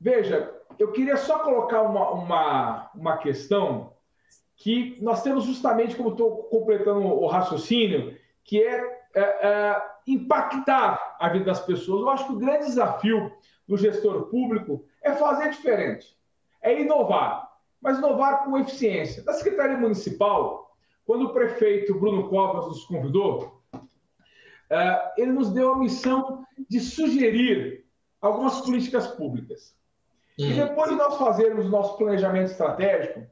veja, 0.00 0.52
eu 0.78 0.90
queria 0.90 1.16
só 1.16 1.38
colocar 1.38 1.82
uma, 1.82 2.10
uma, 2.10 2.90
uma 2.94 3.16
questão 3.18 3.92
que 4.56 4.98
nós 5.00 5.22
temos 5.22 5.44
justamente, 5.44 5.94
como 5.94 6.10
estou 6.10 6.44
completando 6.44 7.00
o 7.00 7.26
raciocínio, 7.26 8.16
que 8.44 8.62
é, 8.62 9.04
é, 9.14 9.20
é, 9.20 9.82
impactar 10.06 11.16
a 11.18 11.28
vida 11.28 11.46
das 11.46 11.60
pessoas. 11.60 12.00
Eu 12.00 12.10
acho 12.10 12.26
que 12.26 12.32
o 12.32 12.38
grande 12.38 12.66
desafio 12.66 13.32
do 13.68 13.76
gestor 13.76 14.26
público 14.26 14.84
é 15.02 15.12
fazer 15.12 15.50
diferente, 15.50 16.16
é 16.60 16.80
inovar, 16.80 17.50
mas 17.80 17.98
inovar 17.98 18.44
com 18.44 18.58
eficiência. 18.58 19.22
Da 19.22 19.32
Secretaria 19.32 19.76
Municipal, 19.76 20.76
quando 21.04 21.26
o 21.26 21.32
prefeito 21.32 21.98
Bruno 21.98 22.28
Covas 22.28 22.66
nos 22.66 22.84
convidou, 22.84 23.62
uh, 23.74 25.12
ele 25.16 25.32
nos 25.32 25.50
deu 25.50 25.72
a 25.72 25.78
missão 25.78 26.44
de 26.68 26.80
sugerir 26.80 27.84
algumas 28.20 28.60
políticas 28.60 29.08
públicas. 29.08 29.76
Uhum. 30.38 30.46
E 30.46 30.54
depois 30.54 30.90
de 30.90 30.96
nós 30.96 31.16
fazermos 31.18 31.66
o 31.66 31.70
nosso 31.70 31.96
planejamento 31.96 32.50
estratégico, 32.50 33.26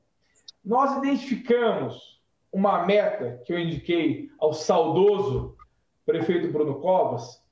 nós 0.65 0.97
identificamos 0.99 2.21
uma 2.53 2.85
meta 2.85 3.41
que 3.45 3.53
eu 3.53 3.59
indiquei 3.59 4.31
ao 4.39 4.53
saudoso 4.53 5.57
prefeito 6.05 6.53
Bruno 6.53 6.81
Covas, 6.81 7.43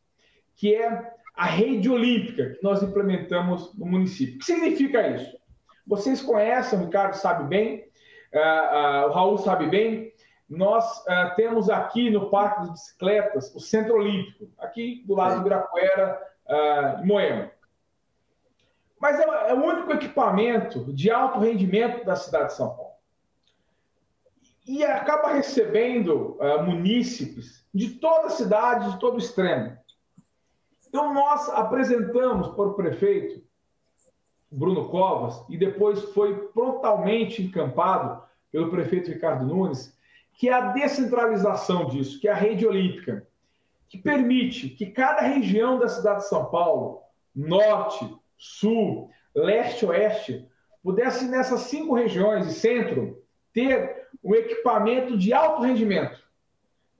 que 0.56 0.74
é 0.74 1.12
a 1.36 1.46
rede 1.46 1.88
olímpica 1.88 2.50
que 2.50 2.62
nós 2.62 2.82
implementamos 2.82 3.72
no 3.74 3.86
município. 3.86 4.36
O 4.36 4.38
que 4.38 4.44
significa 4.44 5.06
isso? 5.08 5.38
Vocês 5.86 6.20
conhecem, 6.20 6.78
o 6.78 6.84
Ricardo 6.84 7.14
sabe 7.14 7.44
bem, 7.44 7.84
uh, 8.34 9.06
uh, 9.06 9.08
o 9.08 9.12
Raul 9.12 9.38
sabe 9.38 9.66
bem, 9.68 10.12
nós 10.48 10.98
uh, 11.00 11.34
temos 11.36 11.68
aqui 11.68 12.10
no 12.10 12.30
Parque 12.30 12.64
de 12.64 12.70
Bicicletas 12.72 13.54
o 13.54 13.60
Centro 13.60 13.94
Olímpico, 13.94 14.50
aqui 14.58 15.04
do 15.06 15.14
lado 15.14 15.34
do 15.34 15.40
Ibirapuera, 15.42 16.20
uh, 16.48 17.02
em 17.02 17.06
Moema. 17.06 17.50
Mas 19.00 19.20
é, 19.20 19.50
é, 19.50 19.54
o 19.54 19.62
único 19.62 19.92
equipamento 19.92 20.92
de 20.92 21.10
alto 21.10 21.38
rendimento 21.38 22.04
da 22.04 22.16
cidade 22.16 22.48
de 22.48 22.54
São 22.54 22.74
Paulo. 22.74 22.87
E 24.68 24.84
acaba 24.84 25.32
recebendo 25.32 26.38
uh, 26.38 26.62
munícipes 26.62 27.66
de 27.74 27.90
toda 27.94 28.26
a 28.26 28.30
cidade, 28.30 28.92
de 28.92 29.00
todo 29.00 29.14
o 29.14 29.18
extremo. 29.18 29.76
Então, 30.86 31.12
nós 31.12 31.48
apresentamos 31.48 32.48
para 32.48 32.66
o 32.66 32.74
prefeito 32.74 33.42
Bruno 34.50 34.88
Covas, 34.88 35.42
e 35.48 35.56
depois 35.56 36.02
foi 36.12 36.48
prontamente 36.48 37.42
encampado 37.42 38.22
pelo 38.50 38.70
prefeito 38.70 39.10
Ricardo 39.10 39.46
Nunes, 39.46 39.96
que 40.34 40.48
é 40.48 40.52
a 40.52 40.72
descentralização 40.72 41.86
disso, 41.86 42.20
que 42.20 42.28
é 42.28 42.32
a 42.32 42.36
rede 42.36 42.66
olímpica, 42.66 43.26
que 43.88 43.98
permite 43.98 44.68
que 44.70 44.86
cada 44.86 45.22
região 45.22 45.78
da 45.78 45.88
cidade 45.88 46.20
de 46.20 46.28
São 46.28 46.46
Paulo, 46.46 47.00
norte, 47.34 48.08
sul, 48.36 49.10
leste, 49.34 49.84
oeste, 49.84 50.48
pudesse 50.82 51.26
nessas 51.26 51.60
cinco 51.62 51.94
regiões 51.94 52.46
e 52.46 52.52
centro 52.52 53.22
ter 53.52 53.97
um 54.22 54.34
equipamento 54.34 55.16
de 55.16 55.32
alto 55.32 55.62
rendimento. 55.62 56.18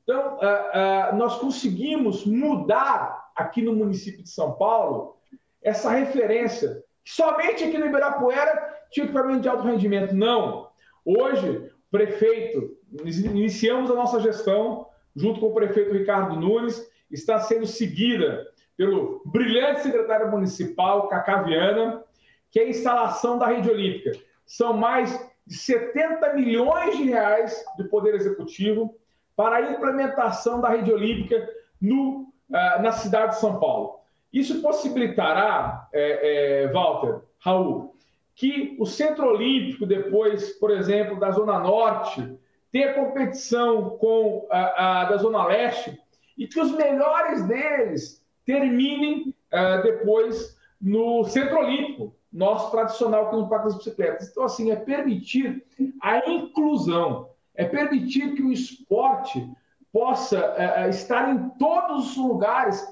Então, 0.03 0.37
uh, 0.37 1.13
uh, 1.13 1.17
nós 1.17 1.37
conseguimos 1.39 2.25
mudar 2.25 3.31
aqui 3.37 3.61
no 3.61 3.75
município 3.75 4.23
de 4.23 4.31
São 4.31 4.53
Paulo 4.53 5.17
essa 5.63 5.91
referência. 5.91 6.83
Somente 7.05 7.65
aqui 7.65 7.77
no 7.77 7.87
Ibirapuera 7.87 8.77
tinha 8.91 9.05
equipamento 9.05 9.41
de 9.41 9.49
alto 9.49 9.65
rendimento. 9.65 10.15
Não. 10.15 10.71
Hoje, 11.05 11.71
prefeito, 11.91 12.77
iniciamos 13.05 13.91
a 13.91 13.95
nossa 13.95 14.21
gestão 14.21 14.87
junto 15.15 15.41
com 15.41 15.49
o 15.49 15.55
prefeito 15.55 15.93
Ricardo 15.93 16.37
Nunes, 16.37 16.89
está 17.11 17.41
sendo 17.41 17.67
seguida 17.67 18.47
pelo 18.77 19.21
brilhante 19.27 19.83
secretário 19.83 20.31
municipal, 20.31 21.09
Cacá 21.09 21.43
Viana, 21.43 22.05
que 22.51 22.61
é 22.61 22.63
a 22.63 22.69
instalação 22.69 23.39
da 23.39 23.47
rede 23.47 23.69
olímpica. 23.69 24.13
São 24.47 24.73
mais 24.73 25.28
de 25.49 25.55
70 25.55 26.35
milhões 26.35 26.99
de 26.99 27.05
reais 27.05 27.65
do 27.79 27.89
Poder 27.89 28.15
Executivo 28.15 28.95
para 29.35 29.57
a 29.57 29.71
implementação 29.73 30.61
da 30.61 30.69
rede 30.69 30.93
olímpica 30.93 31.49
no, 31.81 32.29
uh, 32.51 32.83
na 32.83 32.93
cidade 32.93 33.35
de 33.35 33.41
São 33.41 33.59
Paulo. 33.59 34.01
Isso 34.31 34.61
possibilitará, 34.61 35.89
é, 35.91 36.65
é, 36.65 36.69
Walter, 36.69 37.23
Raul, 37.39 37.95
que 38.35 38.77
o 38.79 38.85
Centro 38.85 39.27
Olímpico, 39.27 39.87
depois, 39.87 40.51
por 40.59 40.71
exemplo, 40.71 41.19
da 41.19 41.31
Zona 41.31 41.59
Norte, 41.59 42.39
tenha 42.71 42.93
competição 42.93 43.97
com 43.97 44.47
a, 44.51 45.01
a 45.01 45.05
da 45.07 45.17
Zona 45.17 45.47
Leste 45.47 45.99
e 46.37 46.47
que 46.47 46.61
os 46.61 46.73
melhores 46.73 47.43
deles 47.45 48.23
terminem 48.45 49.35
depois 49.83 50.57
no 50.81 51.25
Centro 51.25 51.59
Olímpico, 51.59 52.15
nosso 52.33 52.71
tradicional 52.71 53.29
que 53.29 53.37
é 53.37 53.39
o 53.39 53.49
Parque 53.49 53.67
das 53.67 53.77
Bicicletas. 53.77 54.29
Então, 54.29 54.45
assim, 54.45 54.71
é 54.71 54.77
permitir 54.77 55.65
a 56.03 56.29
inclusão, 56.31 57.31
é 57.55 57.65
permitir 57.65 58.35
que 58.35 58.43
o 58.43 58.53
esporte 58.53 59.51
possa 59.93 60.39
uh, 60.39 60.89
estar 60.91 61.31
em 61.31 61.49
todos 61.59 62.11
os 62.11 62.17
lugares 62.17 62.87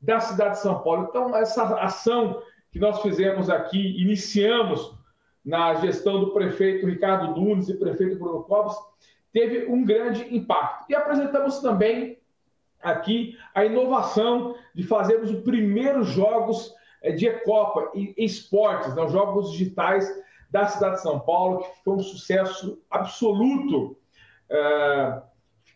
da 0.00 0.20
cidade 0.20 0.56
de 0.56 0.60
São 0.60 0.80
Paulo. 0.82 1.06
Então, 1.08 1.36
essa 1.36 1.64
ação 1.80 2.42
que 2.70 2.78
nós 2.78 3.00
fizemos 3.02 3.50
aqui, 3.50 4.00
iniciamos 4.00 4.94
na 5.44 5.74
gestão 5.76 6.20
do 6.20 6.32
prefeito 6.32 6.86
Ricardo 6.86 7.38
Nunes 7.38 7.68
e 7.68 7.74
prefeito 7.74 8.18
Bruno 8.18 8.44
Covas, 8.44 8.76
teve 9.32 9.66
um 9.66 9.84
grande 9.84 10.34
impacto. 10.34 10.84
E 10.88 10.94
apresentamos 10.94 11.60
também 11.60 12.18
aqui 12.82 13.36
a 13.54 13.64
inovação 13.64 14.54
de 14.74 14.82
fazermos 14.82 15.30
os 15.30 15.40
primeiros 15.40 16.08
jogos 16.08 16.74
de 17.16 17.30
Copa 17.40 17.90
e 17.94 18.14
esportes, 18.16 18.94
né, 18.94 19.02
os 19.02 19.12
jogos 19.12 19.52
digitais 19.52 20.08
da 20.50 20.66
cidade 20.66 20.96
de 20.96 21.02
São 21.02 21.20
Paulo, 21.20 21.60
que 21.60 21.84
foi 21.84 21.94
um 21.94 22.00
sucesso 22.00 22.80
absoluto. 22.90 23.96
Uh, 24.50 25.22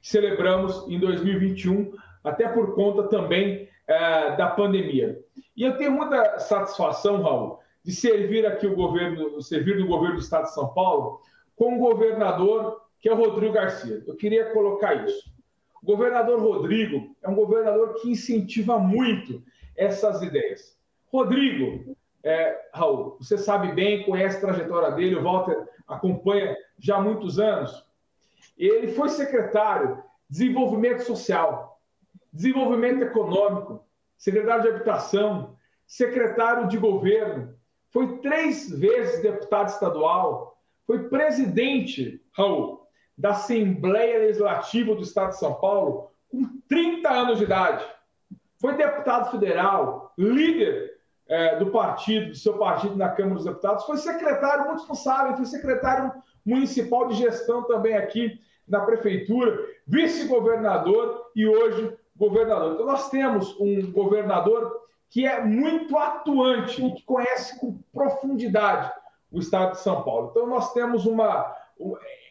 celebramos 0.00 0.88
em 0.88 0.98
2021, 0.98 1.92
até 2.24 2.48
por 2.48 2.74
conta 2.74 3.04
também 3.04 3.68
uh, 3.88 4.36
da 4.36 4.48
pandemia. 4.48 5.20
E 5.56 5.62
eu 5.62 5.76
tenho 5.76 5.92
muita 5.92 6.38
satisfação, 6.38 7.22
Raul, 7.22 7.58
de 7.84 7.92
servir 7.92 8.46
aqui 8.46 8.66
o 8.66 8.74
governo, 8.74 9.40
servir 9.42 9.78
no 9.78 9.86
governo 9.86 10.16
do 10.16 10.22
Estado 10.22 10.44
de 10.44 10.54
São 10.54 10.72
Paulo, 10.72 11.20
com 11.54 11.76
o 11.76 11.78
governador 11.78 12.80
que 13.02 13.08
é 13.08 13.12
o 13.12 13.16
Rodrigo 13.16 13.52
Garcia. 13.52 14.02
Eu 14.06 14.14
queria 14.14 14.52
colocar 14.52 14.94
isso. 15.04 15.28
O 15.82 15.86
governador 15.86 16.40
Rodrigo 16.40 17.16
é 17.20 17.28
um 17.28 17.34
governador 17.34 18.00
que 18.00 18.08
incentiva 18.08 18.78
muito 18.78 19.42
essas 19.76 20.22
ideias. 20.22 20.78
Rodrigo, 21.12 21.96
é, 22.24 22.68
Raul, 22.72 23.16
você 23.20 23.36
sabe 23.36 23.72
bem, 23.72 24.04
conhece 24.04 24.38
a 24.38 24.40
trajetória 24.40 24.92
dele, 24.92 25.16
o 25.16 25.22
Walter 25.22 25.68
acompanha 25.86 26.56
já 26.78 26.96
há 26.96 27.00
muitos 27.00 27.38
anos. 27.38 27.84
Ele 28.56 28.88
foi 28.88 29.08
secretário 29.08 29.96
de 29.96 30.02
Desenvolvimento 30.38 31.02
Social, 31.02 31.80
Desenvolvimento 32.32 33.02
Econômico, 33.02 33.84
secretário 34.16 34.62
de 34.62 34.68
Habitação, 34.68 35.56
secretário 35.86 36.68
de 36.68 36.78
Governo, 36.78 37.54
foi 37.90 38.18
três 38.18 38.70
vezes 38.70 39.20
deputado 39.20 39.68
estadual, 39.68 40.58
foi 40.86 41.10
presidente, 41.10 42.24
Raul, 42.32 42.86
da 43.16 43.30
Assembleia 43.30 44.20
Legislativa 44.20 44.94
do 44.94 45.02
Estado 45.02 45.30
de 45.30 45.38
São 45.38 45.54
Paulo 45.54 46.10
com 46.30 46.42
30 46.66 47.10
anos 47.10 47.38
de 47.38 47.44
idade. 47.44 47.84
Foi 48.58 48.74
deputado 48.74 49.30
federal, 49.30 50.14
líder 50.16 50.91
é, 51.32 51.56
do 51.56 51.70
partido, 51.70 52.28
do 52.28 52.36
seu 52.36 52.58
partido 52.58 52.94
na 52.94 53.08
Câmara 53.08 53.36
dos 53.36 53.46
Deputados, 53.46 53.86
foi 53.86 53.96
secretário, 53.96 54.66
muitos 54.66 54.86
não 54.86 54.94
sabem, 54.94 55.34
foi 55.34 55.46
secretário 55.46 56.12
municipal 56.44 57.08
de 57.08 57.14
gestão 57.14 57.62
também 57.62 57.96
aqui 57.96 58.38
na 58.68 58.80
prefeitura, 58.80 59.58
vice-governador 59.86 61.30
e 61.34 61.46
hoje 61.46 61.96
governador. 62.14 62.74
Então, 62.74 62.84
nós 62.84 63.08
temos 63.08 63.58
um 63.58 63.90
governador 63.92 64.82
que 65.08 65.26
é 65.26 65.42
muito 65.42 65.96
atuante 65.96 66.84
e 66.84 66.94
que 66.96 67.02
conhece 67.02 67.58
com 67.58 67.78
profundidade 67.94 68.92
o 69.30 69.38
estado 69.38 69.72
de 69.72 69.80
São 69.80 70.02
Paulo. 70.02 70.28
Então, 70.30 70.46
nós 70.46 70.74
temos 70.74 71.06
uma, 71.06 71.50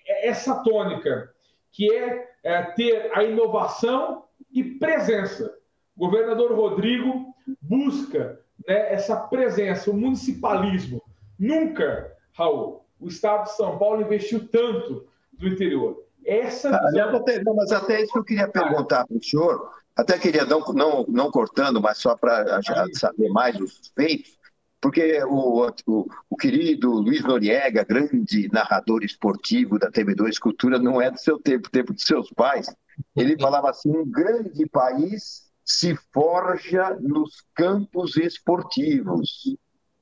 é 0.05 0.27
essa 0.27 0.63
tônica, 0.63 1.33
que 1.71 1.91
é, 1.91 2.29
é 2.43 2.61
ter 2.61 3.09
a 3.15 3.23
inovação 3.23 4.25
e 4.51 4.63
presença. 4.63 5.57
O 5.97 6.05
governador 6.05 6.53
Rodrigo 6.53 7.33
busca 7.59 8.39
né, 8.67 8.93
essa 8.93 9.15
presença, 9.15 9.89
o 9.89 9.93
municipalismo. 9.93 11.01
Nunca, 11.37 12.11
Raul, 12.33 12.85
o 12.99 13.07
Estado 13.07 13.45
de 13.45 13.55
São 13.55 13.77
Paulo 13.77 14.01
investiu 14.01 14.47
tanto 14.47 15.07
no 15.39 15.47
interior. 15.47 16.05
Essa 16.23 16.69
visão... 16.85 17.15
até, 17.15 17.43
não, 17.43 17.55
mas 17.55 17.71
até 17.71 18.01
isso 18.01 18.13
que 18.13 18.19
eu 18.19 18.23
queria 18.23 18.47
perguntar 18.47 19.07
para 19.07 19.17
o 19.17 19.23
senhor, 19.23 19.71
até 19.95 20.17
queria, 20.17 20.45
não, 20.45 20.59
não, 20.73 21.05
não 21.07 21.31
cortando, 21.31 21.81
mas 21.81 21.97
só 21.97 22.15
para 22.15 22.61
saber 22.93 23.29
mais 23.29 23.59
os 23.59 23.91
feitos, 23.95 24.37
porque 24.79 25.23
o, 25.23 25.67
o, 25.87 26.07
o, 26.29 26.35
querido 26.35 26.91
Luiz 26.91 27.21
Noriega, 27.23 27.83
grande 27.83 28.49
narrador 28.51 29.03
esportivo 29.03 29.77
da 29.77 29.91
TV2 29.91 30.39
Cultura, 30.39 30.79
não 30.79 30.99
é 30.99 31.11
do 31.11 31.19
seu 31.19 31.37
tempo, 31.37 31.69
tempo 31.69 31.93
dos 31.93 32.03
seus 32.03 32.31
pais. 32.31 32.73
Ele 33.15 33.39
falava 33.39 33.69
assim: 33.69 33.95
um 33.95 34.09
grande 34.09 34.65
país 34.67 35.50
se 35.77 35.95
forja 36.13 36.97
nos 36.99 37.43
campos 37.55 38.17
esportivos. 38.17 39.43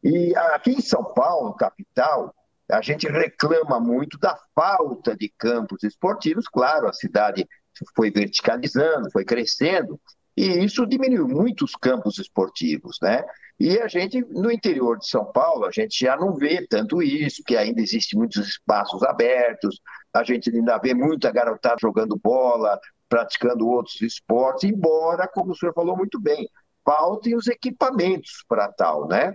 E 0.04 0.36
aqui 0.36 0.72
em 0.72 0.82
São 0.82 1.04
Paulo, 1.04 1.54
capital, 1.54 2.34
a 2.70 2.82
gente 2.82 3.08
reclama 3.08 3.80
muito 3.80 4.18
da 4.18 4.38
falta 4.56 5.16
de 5.16 5.30
campos 5.38 5.84
esportivos. 5.84 6.48
Claro, 6.48 6.88
a 6.88 6.94
cidade 6.94 7.48
foi 7.96 8.12
verticalizando, 8.12 9.12
foi 9.12 9.24
crescendo, 9.24 10.00
e 10.36 10.64
isso 10.64 10.86
diminuiu 10.86 11.28
muito 11.28 11.66
os 11.66 11.76
campos 11.76 12.18
esportivos, 12.18 12.98
né? 13.02 13.24
E 13.60 13.78
a 13.80 13.88
gente, 13.88 14.22
no 14.22 14.50
interior 14.50 14.98
de 14.98 15.08
São 15.08 15.26
Paulo, 15.26 15.66
a 15.66 15.72
gente 15.72 16.06
já 16.06 16.16
não 16.16 16.36
vê 16.36 16.66
tanto 16.66 17.02
isso, 17.02 17.44
que 17.46 17.58
ainda 17.58 17.82
existem 17.82 18.18
muitos 18.18 18.48
espaços 18.48 19.04
abertos, 19.04 19.82
a 20.14 20.24
gente 20.24 20.50
ainda 20.50 20.78
vê 20.78 20.94
muita 20.94 21.30
garotada 21.32 21.76
jogando 21.82 22.18
bola, 22.18 22.80
praticando 23.10 23.68
outros 23.68 24.00
esportes, 24.02 24.70
embora, 24.70 25.28
como 25.28 25.52
o 25.52 25.56
senhor 25.56 25.74
falou 25.74 25.98
muito 25.98 26.20
bem, 26.20 26.48
faltem 26.86 27.36
os 27.36 27.48
equipamentos 27.48 28.46
para 28.48 28.72
tal, 28.72 29.08
né? 29.08 29.34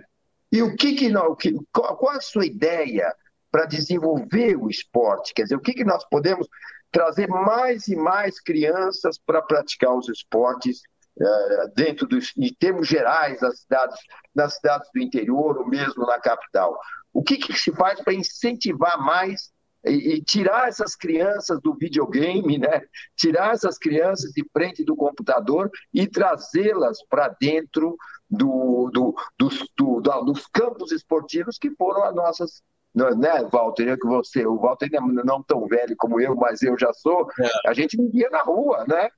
E 0.51 0.61
o 0.61 0.75
que 0.75 0.93
que, 0.93 1.09
nós, 1.09 1.35
qual, 1.71 1.97
qual 1.97 2.15
a 2.15 2.21
sua 2.21 2.45
ideia 2.45 3.13
para 3.51 3.65
desenvolver 3.65 4.55
o 4.55 4.69
esporte? 4.69 5.33
Quer 5.33 5.43
dizer, 5.43 5.55
o 5.55 5.61
que, 5.61 5.73
que 5.73 5.83
nós 5.83 6.03
podemos 6.09 6.47
trazer 6.91 7.27
mais 7.27 7.87
e 7.87 7.95
mais 7.95 8.39
crianças 8.39 9.17
para 9.17 9.41
praticar 9.41 9.93
os 9.93 10.07
esportes 10.07 10.81
é, 11.19 11.67
dentro 11.75 12.07
dos, 12.07 12.31
em 12.37 12.53
termos 12.53 12.87
gerais, 12.87 13.39
das 13.39 13.59
cidades, 13.59 13.97
nas 14.33 14.55
cidades 14.55 14.89
do 14.93 15.01
interior 15.01 15.57
ou 15.57 15.67
mesmo 15.67 16.05
na 16.05 16.19
capital. 16.19 16.77
O 17.13 17.23
que, 17.23 17.37
que 17.37 17.53
se 17.53 17.71
faz 17.73 18.01
para 18.01 18.13
incentivar 18.13 18.97
mais 19.01 19.51
e, 19.85 20.15
e, 20.15 20.21
tirar 20.23 20.67
essas 20.67 20.95
crianças 20.95 21.59
do 21.61 21.75
videogame, 21.75 22.57
né? 22.57 22.81
tirar 23.15 23.53
essas 23.53 23.77
crianças 23.77 24.31
de 24.31 24.45
frente 24.51 24.83
do 24.83 24.95
computador 24.95 25.69
e 25.93 26.07
trazê-las 26.07 26.97
para 27.09 27.29
dentro 27.39 27.95
do, 28.29 28.89
do, 28.91 29.15
dos, 29.37 29.67
do, 29.77 30.01
dos 30.01 30.47
campos 30.47 30.91
esportivos 30.91 31.57
que 31.57 31.71
foram 31.71 32.03
as 32.03 32.15
nossas 32.15 32.63
né, 32.95 33.43
Walter, 33.51 33.89
eu 33.89 33.99
que 33.99 34.07
você, 34.07 34.45
o 34.45 34.55
Walter 34.55 34.89
não 35.01 35.43
tão 35.43 35.67
velho 35.67 35.95
como 35.97 36.19
eu, 36.21 36.33
mas 36.33 36.61
eu 36.61 36.79
já 36.79 36.93
sou, 36.93 37.27
é. 37.41 37.69
a 37.69 37.73
gente 37.73 37.97
vivia 37.97 38.29
na 38.29 38.41
rua, 38.41 38.85
né? 38.87 39.09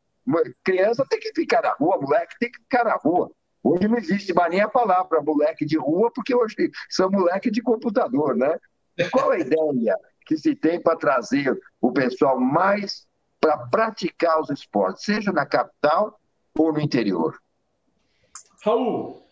Criança 0.64 1.06
tem 1.08 1.20
que 1.20 1.32
ficar 1.34 1.62
na 1.62 1.74
rua, 1.74 2.00
moleque 2.02 2.36
tem 2.40 2.52
que 2.52 2.58
ficar 2.58 2.86
na 2.86 2.96
rua. 2.96 3.32
Hoje 3.64 3.88
não 3.88 3.98
existe 3.98 4.34
mais 4.34 4.50
nem 4.50 4.62
a 4.62 4.68
palavra 4.68 5.22
moleque 5.22 5.64
de 5.64 5.78
rua, 5.78 6.12
porque 6.14 6.34
hoje 6.34 6.56
são 6.90 7.10
moleque 7.10 7.52
de 7.52 7.62
computador, 7.62 8.36
né? 8.36 8.58
Qual 9.12 9.30
a 9.30 9.38
ideia 9.38 9.96
que 10.28 10.38
se 10.38 10.54
tem 10.54 10.82
para 10.82 10.98
trazer 10.98 11.58
o 11.82 11.92
pessoal 11.92 12.40
mais 12.40 13.08
para 13.40 13.58
praticar 13.58 14.40
os 14.42 14.50
esportes, 14.50 15.06
seja 15.06 15.32
na 15.32 15.46
capital 15.46 16.20
ou 16.58 16.74
no 16.74 16.82
interior? 16.82 17.40
Raul, 18.64 19.26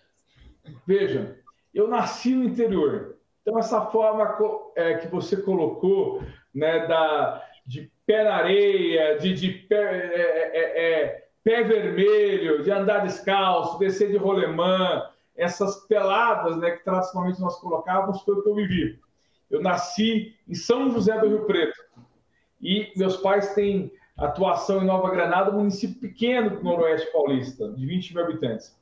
veja, 0.88 1.38
eu 1.74 1.88
nasci 1.88 2.34
no 2.34 2.46
interior. 2.46 3.18
Então, 3.42 3.60
essa 3.60 3.82
forma 3.88 4.38
é, 4.76 4.96
que 4.96 5.08
você 5.08 5.38
colocou 5.38 6.24
né, 6.54 6.88
da, 6.88 7.44
de 7.66 7.92
pé 8.06 8.24
na 8.24 8.36
areia, 8.36 9.20
de, 9.20 9.34
de 9.34 9.50
pé, 9.50 9.76
é, 9.76 10.52
é, 10.54 11.04
é, 11.04 11.28
pé 11.44 11.64
vermelho, 11.64 12.64
de 12.64 12.72
andar 12.72 13.00
descalço, 13.00 13.78
descer 13.78 14.10
de 14.10 14.18
rolemã, 14.18 15.10
essas 15.36 15.86
peladas 15.88 16.58
né, 16.58 16.72
que 16.72 16.84
tradicionalmente 16.84 17.42
nós 17.42 17.60
colocávamos, 17.60 18.22
foi 18.22 18.36
o 18.36 18.42
que 18.42 18.50
eu 18.50 18.56
vivi. 18.56 19.05
Eu 19.50 19.62
nasci 19.62 20.36
em 20.48 20.56
São 20.56 20.92
José 20.92 21.18
do 21.20 21.28
Rio 21.28 21.46
Preto 21.46 21.80
e 22.62 22.92
meus 22.96 23.18
pais 23.18 23.54
têm 23.54 23.92
atuação 24.18 24.82
em 24.82 24.86
Nova 24.86 25.10
Granada, 25.10 25.52
um 25.52 25.60
município 25.60 26.00
pequeno 26.00 26.52
do 26.52 26.64
Noroeste 26.64 27.12
Paulista, 27.12 27.72
de 27.74 27.86
20 27.86 28.14
mil 28.14 28.24
habitantes. 28.24 28.76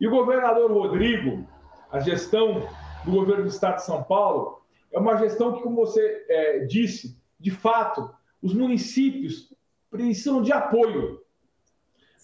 E 0.00 0.06
o 0.06 0.10
governador 0.10 0.70
Rodrigo, 0.70 1.46
a 1.90 2.00
gestão 2.00 2.68
do 3.04 3.12
governo 3.12 3.44
do 3.44 3.48
Estado 3.48 3.76
de 3.76 3.84
São 3.84 4.02
Paulo, 4.02 4.60
é 4.92 4.98
uma 4.98 5.16
gestão 5.16 5.52
que, 5.52 5.62
como 5.62 5.76
você 5.76 6.24
é, 6.28 6.58
disse, 6.60 7.16
de 7.38 7.50
fato, 7.50 8.10
os 8.42 8.52
municípios 8.52 9.54
precisam 9.90 10.42
de 10.42 10.52
apoio. 10.52 11.20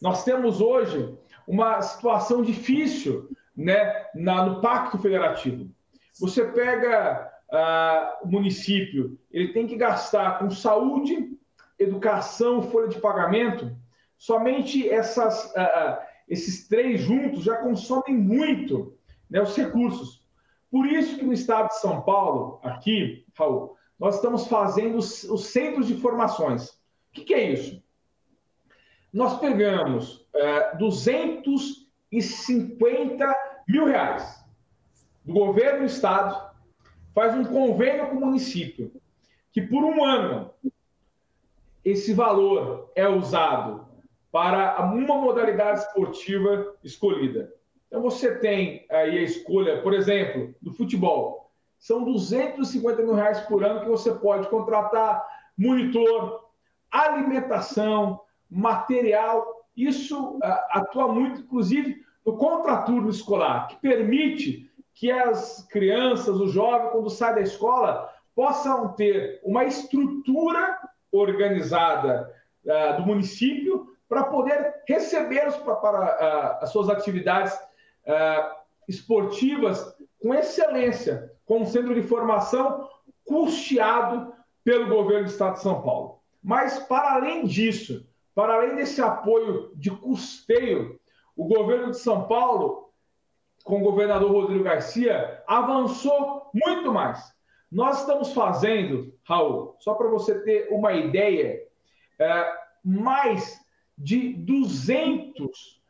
Nós 0.02 0.24
temos 0.24 0.60
hoje 0.60 1.16
uma 1.46 1.80
situação 1.80 2.42
difícil 2.42 3.30
né, 3.56 4.06
na, 4.14 4.44
no 4.44 4.60
Pacto 4.60 4.98
Federativo. 4.98 5.70
Você 6.18 6.44
pega 6.44 7.32
ah, 7.50 8.18
o 8.22 8.28
município, 8.28 9.18
ele 9.30 9.52
tem 9.52 9.66
que 9.66 9.76
gastar 9.76 10.38
com 10.38 10.50
saúde, 10.50 11.36
educação, 11.78 12.62
folha 12.62 12.88
de 12.88 13.00
pagamento. 13.00 13.76
Somente 14.18 14.88
essas, 14.88 15.54
ah, 15.56 15.62
ah, 15.62 16.06
esses 16.28 16.68
três 16.68 17.00
juntos 17.00 17.44
já 17.44 17.56
consomem 17.56 18.16
muito 18.16 18.96
né, 19.30 19.40
os 19.40 19.56
recursos. 19.56 20.24
Por 20.70 20.86
isso 20.86 21.16
que 21.16 21.24
no 21.24 21.32
estado 21.32 21.68
de 21.68 21.80
São 21.80 22.02
Paulo, 22.02 22.60
aqui, 22.62 23.24
Raul, 23.34 23.74
nós 23.98 24.16
estamos 24.16 24.46
fazendo 24.46 24.98
os, 24.98 25.24
os 25.24 25.46
centros 25.46 25.86
de 25.86 25.96
formações. 25.96 26.68
O 26.70 26.76
que, 27.12 27.24
que, 27.24 27.34
é 27.34 27.52
isso? 27.52 27.82
Nós 29.12 29.38
pegamos 29.38 30.26
é, 30.34 30.76
250 30.76 33.36
mil 33.68 33.86
reais 33.86 34.44
do 35.24 35.32
governo 35.32 35.80
do 35.80 35.86
estado, 35.86 36.54
faz 37.16 37.34
um 37.34 37.44
convênio 37.44 38.08
com 38.08 38.16
o 38.16 38.26
município, 38.26 38.92
que 39.50 39.62
por 39.62 39.82
um 39.82 40.04
ano 40.04 40.50
esse 41.82 42.12
valor 42.12 42.92
é 42.94 43.08
usado 43.08 43.86
para 44.30 44.82
uma 44.82 45.16
modalidade 45.16 45.80
esportiva 45.80 46.74
escolhida. 46.84 47.50
Então 47.86 48.02
você 48.02 48.38
tem 48.38 48.84
aí 48.90 49.16
a 49.16 49.22
escolha, 49.22 49.80
por 49.80 49.94
exemplo, 49.94 50.54
do 50.60 50.74
futebol. 50.74 51.50
São 51.78 52.04
250 52.04 53.00
mil 53.00 53.14
reais 53.14 53.40
por 53.40 53.64
ano 53.64 53.80
que 53.80 53.88
você 53.88 54.12
pode 54.12 54.46
contratar 54.50 55.26
monitor, 55.56 56.50
alimentação, 56.90 58.20
material. 58.50 59.64
Isso 59.74 60.36
uh, 60.36 60.40
atua 60.68 61.08
muito, 61.08 61.40
inclusive, 61.40 62.04
no 62.26 62.36
contraturno 62.36 63.08
escolar, 63.08 63.68
que 63.68 63.76
permite 63.76 64.65
que 64.96 65.12
as 65.12 65.62
crianças, 65.70 66.40
os 66.40 66.52
jovens, 66.52 66.90
quando 66.90 67.10
saem 67.10 67.34
da 67.34 67.40
escola, 67.42 68.10
possam 68.34 68.94
ter 68.94 69.40
uma 69.44 69.64
estrutura 69.64 70.78
organizada 71.12 72.34
uh, 72.64 72.96
do 72.96 73.06
município 73.06 73.94
para 74.08 74.24
poder 74.24 74.82
recebê-los 74.88 75.54
para, 75.56 75.76
uh, 75.76 76.64
as 76.64 76.70
suas 76.70 76.88
atividades 76.88 77.52
uh, 77.54 78.56
esportivas 78.88 79.94
com 80.20 80.34
excelência, 80.34 81.30
com 81.44 81.60
um 81.60 81.66
centro 81.66 81.94
de 81.94 82.02
formação 82.02 82.88
custeado 83.22 84.32
pelo 84.64 84.88
governo 84.88 85.24
do 85.24 85.30
Estado 85.30 85.54
de 85.54 85.62
São 85.62 85.82
Paulo. 85.82 86.20
Mas, 86.42 86.78
para 86.78 87.14
além 87.14 87.44
disso, 87.44 88.08
para 88.34 88.54
além 88.54 88.76
desse 88.76 89.02
apoio 89.02 89.70
de 89.74 89.90
custeio, 89.90 90.98
o 91.36 91.46
governo 91.46 91.90
de 91.90 91.98
São 91.98 92.26
Paulo, 92.26 92.85
com 93.66 93.80
o 93.80 93.84
governador 93.84 94.30
Rodrigo 94.30 94.62
Garcia, 94.62 95.42
avançou 95.44 96.48
muito 96.54 96.92
mais. 96.92 97.34
Nós 97.70 98.00
estamos 98.00 98.32
fazendo, 98.32 99.12
Raul, 99.24 99.74
só 99.80 99.94
para 99.94 100.08
você 100.08 100.38
ter 100.42 100.68
uma 100.70 100.92
ideia, 100.92 101.60
é, 102.16 102.52
mais 102.84 103.60
de 103.98 104.34
200 104.34 105.82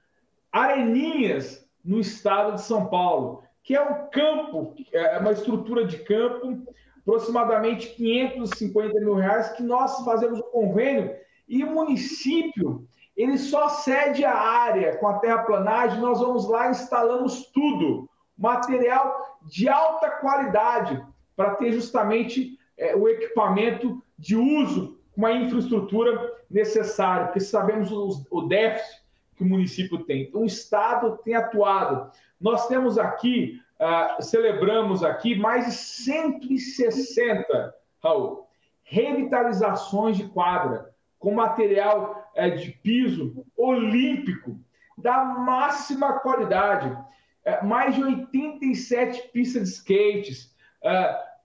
areninhas 0.50 1.68
no 1.84 2.00
estado 2.00 2.54
de 2.54 2.62
São 2.62 2.86
Paulo, 2.86 3.42
que 3.62 3.74
é 3.76 3.82
um 3.82 4.08
campo, 4.08 4.74
é 4.90 5.18
uma 5.18 5.32
estrutura 5.32 5.84
de 5.84 5.98
campo, 5.98 6.66
aproximadamente 7.00 7.94
550 7.94 9.00
mil 9.00 9.16
reais, 9.16 9.50
que 9.50 9.62
nós 9.62 10.02
fazemos 10.02 10.38
o 10.40 10.44
convênio 10.44 11.14
e 11.46 11.62
o 11.62 11.70
município 11.70 12.88
ele 13.16 13.38
só 13.38 13.68
cede 13.68 14.24
a 14.24 14.34
área 14.34 14.96
com 14.98 15.08
a 15.08 15.18
terraplanagem, 15.18 16.00
nós 16.00 16.20
vamos 16.20 16.48
lá 16.48 16.68
e 16.68 16.72
instalamos 16.72 17.46
tudo, 17.46 18.08
material 18.36 19.38
de 19.42 19.68
alta 19.68 20.10
qualidade, 20.10 21.02
para 21.34 21.54
ter 21.54 21.72
justamente 21.72 22.58
é, 22.76 22.94
o 22.94 23.08
equipamento 23.08 24.02
de 24.18 24.36
uso 24.36 24.98
com 25.14 25.24
a 25.24 25.32
infraestrutura 25.32 26.34
necessária, 26.50 27.26
porque 27.26 27.40
sabemos 27.40 27.90
o, 27.90 28.26
o 28.30 28.42
déficit 28.42 29.02
que 29.36 29.42
o 29.42 29.46
município 29.46 30.04
tem. 30.04 30.22
Então, 30.22 30.42
o 30.42 30.46
Estado 30.46 31.18
tem 31.24 31.34
atuado. 31.34 32.10
Nós 32.40 32.66
temos 32.68 32.98
aqui, 32.98 33.60
uh, 33.80 34.22
celebramos 34.22 35.02
aqui 35.02 35.34
mais 35.34 35.66
de 35.66 35.72
160, 35.72 37.74
Raul, 38.02 38.46
revitalizações 38.82 40.16
de 40.16 40.28
quadra 40.28 40.94
com 41.18 41.34
material 41.34 42.25
uh, 42.36 42.56
de 42.56 42.72
piso 42.82 43.44
olímpico 43.56 44.58
da 44.96 45.24
máxima 45.24 46.20
qualidade. 46.20 46.88
Uh, 46.88 47.66
mais 47.66 47.94
de 47.94 48.02
87 48.02 49.28
pistas 49.28 49.68
de 49.68 49.74
skates, 49.74 50.56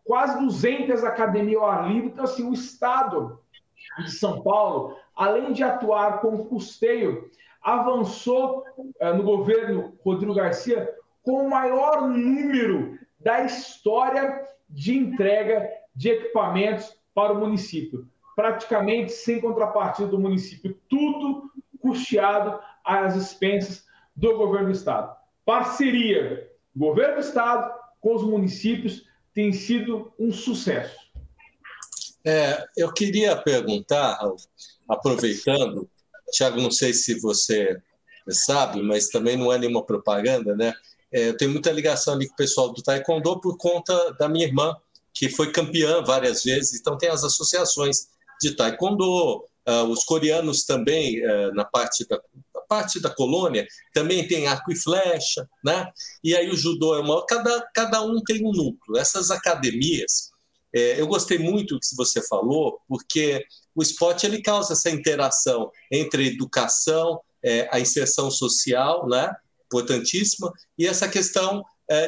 quase 0.04 0.38
200 0.40 1.04
academias 1.04 1.62
ao 1.62 1.70
ar 1.70 1.90
livre. 1.90 2.10
Então, 2.10 2.26
assim, 2.26 2.48
o 2.48 2.54
Estado 2.54 3.40
de 4.00 4.12
São 4.12 4.42
Paulo, 4.42 4.98
além 5.16 5.52
de 5.52 5.64
atuar 5.64 6.22
com 6.22 6.46
custeio 6.46 7.32
avançou 7.62 8.66
uh, 8.78 9.14
no 9.16 9.24
governo 9.24 9.94
Rodrigo 10.04 10.34
Garcia 10.34 10.92
com 11.24 11.46
o 11.46 11.50
maior 11.50 12.08
número 12.08 12.98
da 13.20 13.44
história 13.44 14.48
de 14.68 14.98
entrega 14.98 15.70
de 15.96 16.10
equipamentos 16.10 16.98
para 17.14 17.34
o 17.34 17.40
município. 17.40 18.08
Praticamente 18.36 19.12
sem 19.12 19.40
contrapartida 19.40 20.08
do 20.08 20.20
município, 20.20 20.80
tudo 20.90 21.52
custeado 21.80 22.60
às 22.84 23.16
expensas 23.16 23.86
do 24.16 24.38
governo 24.38 24.68
do 24.68 24.76
Estado. 24.76 25.16
Parceria 25.46 26.50
governo 26.76 27.16
do 27.16 27.22
Estado 27.22 27.74
com 28.00 28.16
os 28.16 28.24
municípios 28.24 29.04
tem 29.34 29.52
sido 29.52 30.14
um 30.20 30.32
sucesso. 30.32 31.00
É, 32.26 32.66
eu 32.78 32.94
queria 32.94 33.36
perguntar, 33.36 34.20
aproveitando, 34.88 35.90
Tiago, 36.32 36.62
não 36.62 36.72
sei 36.72 36.94
se 36.94 37.20
você 37.20 37.82
sabe, 38.30 38.82
mas 38.82 39.10
também 39.10 39.36
não 39.36 39.52
é 39.52 39.58
nenhuma 39.58 39.84
propaganda, 39.84 40.56
né? 40.56 40.74
É, 41.12 41.30
eu 41.30 41.38
tenho 41.38 41.52
muita 41.52 41.72
ligação 41.72 42.14
ali 42.14 42.28
com 42.28 42.34
o 42.34 42.38
pessoal 42.38 42.72
do 42.72 42.82
Taekwondo 42.82 43.42
por 43.42 43.58
conta 43.58 44.14
da 44.14 44.30
minha 44.30 44.46
irmã, 44.46 44.76
que 45.14 45.30
foi 45.30 45.52
campeã 45.52 46.02
várias 46.04 46.44
vezes, 46.44 46.80
então 46.80 46.98
tem 46.98 47.10
as 47.10 47.24
associações 47.24 48.08
de 48.42 48.56
Taekwondo, 48.56 49.46
uh, 49.68 49.84
os 49.90 50.04
coreanos 50.04 50.64
também, 50.64 51.24
uh, 51.24 51.54
na 51.54 51.64
parte 51.64 52.08
da, 52.08 52.20
parte 52.68 53.00
da 53.00 53.10
colônia, 53.10 53.68
também 53.94 54.28
tem 54.28 54.48
arco 54.48 54.72
e 54.72 54.76
flecha, 54.76 55.48
né? 55.64 55.92
E 56.24 56.36
aí 56.36 56.50
o 56.50 56.58
judô 56.58 56.96
é 56.96 57.00
uma. 57.00 57.26
Cada, 57.26 57.62
cada 57.74 58.02
um 58.02 58.22
tem 58.24 58.46
um 58.46 58.52
núcleo. 58.52 58.98
Essas 58.98 59.30
academias, 59.30 60.32
é, 60.74 61.00
eu 61.00 61.06
gostei 61.06 61.38
muito 61.38 61.76
do 61.76 61.80
que 61.80 61.96
você 61.96 62.26
falou, 62.28 62.80
porque 62.88 63.46
o 63.76 63.82
esporte 63.82 64.26
ele 64.26 64.42
causa 64.42 64.74
essa 64.74 64.90
interação 64.90 65.70
entre 65.92 66.28
educação, 66.28 67.20
é, 67.44 67.68
a 67.72 67.80
inserção 67.80 68.32
social, 68.32 69.08
né, 69.08 69.34
importantíssima, 69.66 70.52
e 70.78 70.88
essa 70.88 71.08
questão 71.08 71.64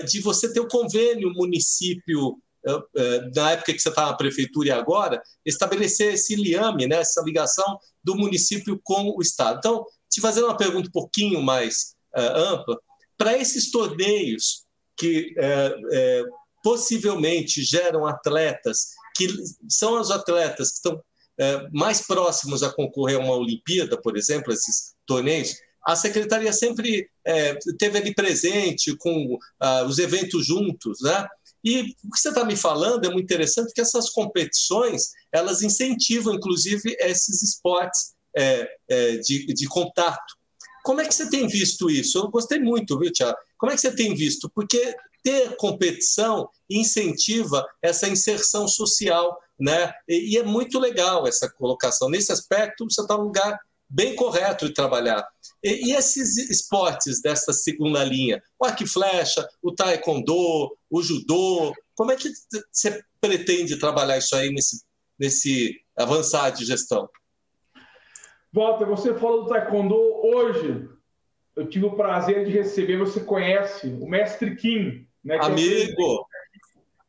de 0.08 0.22
você 0.22 0.54
ter 0.54 0.62
o 0.62 0.68
convênio 0.68 1.30
município, 1.34 2.38
na 3.36 3.52
época 3.52 3.74
que 3.74 3.80
você 3.80 3.90
estava 3.90 4.12
na 4.12 4.18
prefeitura 4.18 4.68
e 4.68 4.72
agora, 4.72 5.22
estabelecer 5.46 6.14
esse 6.14 6.36
liame, 6.36 6.88
né, 6.88 6.98
essa 6.98 7.22
ligação 7.22 7.80
do 8.04 8.16
município 8.16 8.80
com 8.84 9.14
o 9.16 9.22
Estado. 9.22 9.58
Então, 9.60 9.86
te 10.10 10.22
fazendo 10.22 10.46
uma 10.46 10.58
pergunta 10.58 10.88
um 10.88 10.92
pouquinho 10.92 11.42
mais 11.42 11.96
é, 12.16 12.22
ampla, 12.22 12.80
para 13.18 13.38
esses 13.38 13.72
torneios 13.72 14.66
que 14.98 15.36
possivelmente 16.64 17.62
geram 17.64 18.06
atletas 18.06 18.94
que 19.16 19.28
são 19.70 20.00
os 20.00 20.12
atletas 20.12 20.70
que 20.70 20.76
estão 20.76 21.04
é, 21.38 21.68
mais 21.72 22.06
próximos 22.06 22.64
a 22.64 22.72
concorrer 22.72 23.18
a 23.18 23.20
uma 23.20 23.36
Olimpíada, 23.36 24.00
por 24.00 24.18
exemplo, 24.18 24.52
esses 24.52 24.94
torneios, 25.06 25.56
a 25.86 25.96
secretaria 25.96 26.54
sempre 26.54 27.10
é, 27.26 27.56
teve 27.78 27.98
ali 27.98 28.14
presente 28.14 28.96
com 28.98 29.38
ah, 29.60 29.84
os 29.84 30.00
eventos 30.00 30.46
juntos, 30.46 31.00
né? 31.02 31.28
E 31.64 31.96
o 32.04 32.12
que 32.12 32.20
você 32.20 32.30
está 32.30 32.44
me 32.44 32.56
falando 32.56 33.06
é 33.06 33.10
muito 33.10 33.26
interessante, 33.26 33.74
que 33.74 33.82
essas 33.82 34.10
competições 34.10 35.12
elas 35.32 35.62
incentivam, 35.62 36.34
inclusive, 36.34 36.96
esses 37.00 37.42
esportes 37.42 38.14
é, 38.36 38.68
é, 38.90 39.18
de, 39.18 39.46
de 39.48 39.68
contato. 39.68 40.34
Como 40.84 41.00
é 41.00 41.06
que 41.06 41.14
você 41.14 41.30
tem 41.30 41.48
visto 41.48 41.90
isso? 41.90 42.18
Eu 42.18 42.30
gostei 42.30 42.60
muito, 42.60 43.00
viu, 43.00 43.12
Tiago? 43.12 43.38
Como 43.58 43.72
é 43.72 43.76
que 43.76 43.82
você 43.82 43.96
tem 43.96 44.14
visto? 44.14 44.50
Porque 44.54 44.94
ter 45.24 45.56
competição 45.56 46.50
incentiva 46.70 47.66
essa 47.82 48.10
inserção 48.10 48.68
social, 48.68 49.40
né? 49.58 49.94
E, 50.08 50.34
e 50.34 50.38
é 50.38 50.44
muito 50.44 50.78
legal 50.78 51.26
essa 51.26 51.50
colocação. 51.50 52.10
Nesse 52.10 52.34
aspecto, 52.34 52.84
você 52.84 53.02
está 53.02 53.18
no 53.18 53.24
lugar 53.24 53.58
bem 53.90 54.16
correto 54.16 54.68
de 54.68 54.74
trabalhar. 54.74 55.26
E, 55.64 55.90
e, 55.90 55.96
esses 55.96 56.38
esportes 56.50 57.22
dessa 57.22 57.54
segunda 57.54 58.04
linha, 58.04 58.44
o 58.60 58.66
arco 58.66 58.84
e 58.84 58.88
flecha, 58.88 59.48
o 59.62 59.74
taekwondo, 59.74 60.78
o 60.90 61.02
judô, 61.02 61.74
como 61.96 62.12
é 62.12 62.16
que 62.16 62.30
você 62.72 63.02
pretende 63.22 63.80
trabalhar 63.80 64.18
isso 64.18 64.36
aí 64.36 64.50
nesse, 64.50 64.84
nesse 65.18 65.82
avançar 65.96 66.50
de 66.52 66.66
gestão? 66.66 67.10
Walter, 68.52 68.86
você 68.86 69.14
falou 69.16 69.44
do 69.44 69.50
taekwondo 69.50 69.96
hoje. 69.96 70.90
Eu 71.56 71.68
tive 71.68 71.86
o 71.86 71.96
prazer 71.96 72.46
de 72.46 72.52
receber, 72.52 72.98
você 72.98 73.20
conhece, 73.20 73.88
o 73.88 74.08
mestre 74.08 74.56
Kim. 74.56 75.08
Né, 75.24 75.38
amigo! 75.42 76.28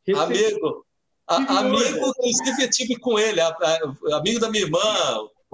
É 0.06 0.12
amigo! 0.12 0.86
A, 1.26 1.36
amigo, 1.60 2.06
inclusive, 2.06 2.62
eu 2.62 2.70
tive 2.70 2.96
com 2.96 3.18
ele, 3.18 3.40
a, 3.40 3.48
a, 3.48 4.16
amigo 4.18 4.38
da 4.38 4.50
minha 4.50 4.64
irmã, 4.64 4.78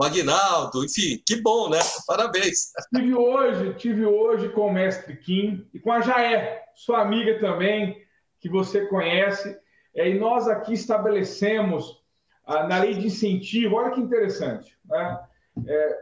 o 0.01 0.03
Agnaldo, 0.03 0.83
enfim, 0.83 1.23
que 1.27 1.43
bom, 1.43 1.69
né? 1.69 1.79
Parabéns. 2.07 2.73
Tive 2.95 3.15
hoje, 3.15 3.75
tive 3.75 4.07
hoje 4.07 4.49
com 4.49 4.69
o 4.69 4.73
mestre 4.73 5.15
Kim 5.15 5.69
e 5.75 5.79
com 5.79 5.93
a 5.93 6.01
Jaé, 6.01 6.65
sua 6.75 7.03
amiga 7.03 7.39
também, 7.39 8.03
que 8.41 8.49
você 8.49 8.87
conhece. 8.87 9.55
É, 9.95 10.09
e 10.09 10.19
nós 10.19 10.49
aqui 10.49 10.73
estabelecemos 10.73 12.03
ah, 12.47 12.67
na 12.67 12.79
lei 12.79 12.95
de 12.95 13.09
incentivo, 13.09 13.77
olha 13.77 13.91
que 13.91 14.01
interessante, 14.01 14.75
né? 14.87 15.21
É, 15.67 15.99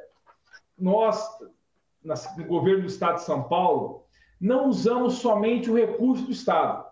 nós, 0.78 1.20
no 2.04 2.44
governo 2.44 2.82
do 2.82 2.86
Estado 2.86 3.16
de 3.16 3.24
São 3.24 3.48
Paulo, 3.48 4.04
não 4.40 4.68
usamos 4.68 5.14
somente 5.14 5.68
o 5.68 5.74
recurso 5.74 6.24
do 6.24 6.30
Estado, 6.30 6.86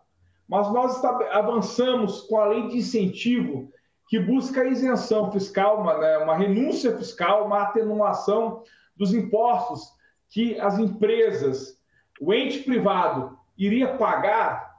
mas 0.48 0.72
nós 0.72 1.04
avançamos 1.04 2.22
com 2.22 2.40
a 2.40 2.46
lei 2.46 2.66
de 2.66 2.78
incentivo 2.78 3.72
que 4.08 4.18
busca 4.18 4.62
a 4.62 4.66
isenção 4.66 5.32
fiscal, 5.32 5.80
uma, 5.80 5.98
né, 5.98 6.18
uma 6.18 6.36
renúncia 6.36 6.96
fiscal, 6.96 7.46
uma 7.46 7.62
atenuação 7.62 8.62
dos 8.96 9.12
impostos 9.12 9.92
que 10.28 10.58
as 10.60 10.78
empresas, 10.78 11.80
o 12.20 12.32
ente 12.32 12.60
privado, 12.60 13.36
iria 13.56 13.96
pagar 13.96 14.76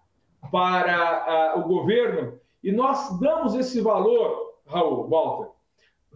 para 0.51 1.55
uh, 1.55 1.59
o 1.59 1.63
governo, 1.63 2.39
e 2.63 2.71
nós 2.71 3.19
damos 3.19 3.53
esse 3.55 3.81
valor, 3.81 4.59
Raul, 4.65 5.07
Walter, 5.09 5.51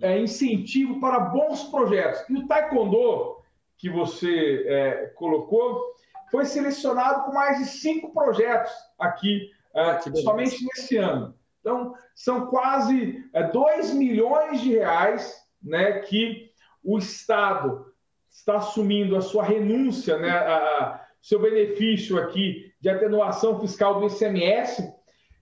é, 0.02 0.19
incentivo 0.19 1.00
para 1.00 1.19
bons 1.19 1.63
projetos. 1.65 2.24
E 2.30 2.36
o 2.36 2.47
Taekwondo, 2.47 3.38
que 3.78 3.89
você 3.89 4.65
é, 4.67 5.06
colocou, 5.15 5.93
foi 6.30 6.45
selecionado 6.45 7.26
com 7.26 7.34
mais 7.34 7.58
de 7.60 7.65
cinco 7.65 8.13
projetos 8.13 8.71
aqui, 8.97 9.50
é, 9.74 10.00
somente 10.00 10.65
nesse 10.65 10.97
ano. 10.97 11.36
Então, 11.62 11.93
são 12.15 12.47
quase 12.47 13.24
é, 13.34 13.43
2 13.43 13.93
milhões 13.93 14.62
de 14.62 14.71
reais 14.71 15.41
né, 15.62 16.00
que 16.00 16.52
o 16.84 16.97
Estado 16.97 17.86
está 18.30 18.58
assumindo 18.58 19.15
a 19.15 19.21
sua 19.21 19.43
renúncia, 19.43 20.17
né, 20.17 20.32
a, 20.32 21.06
seu 21.21 21.39
benefício 21.39 22.17
aqui 22.17 22.74
de 22.82 22.89
atenuação 22.89 23.60
fiscal 23.60 24.00
do 24.00 24.08
ICMS, 24.08 24.91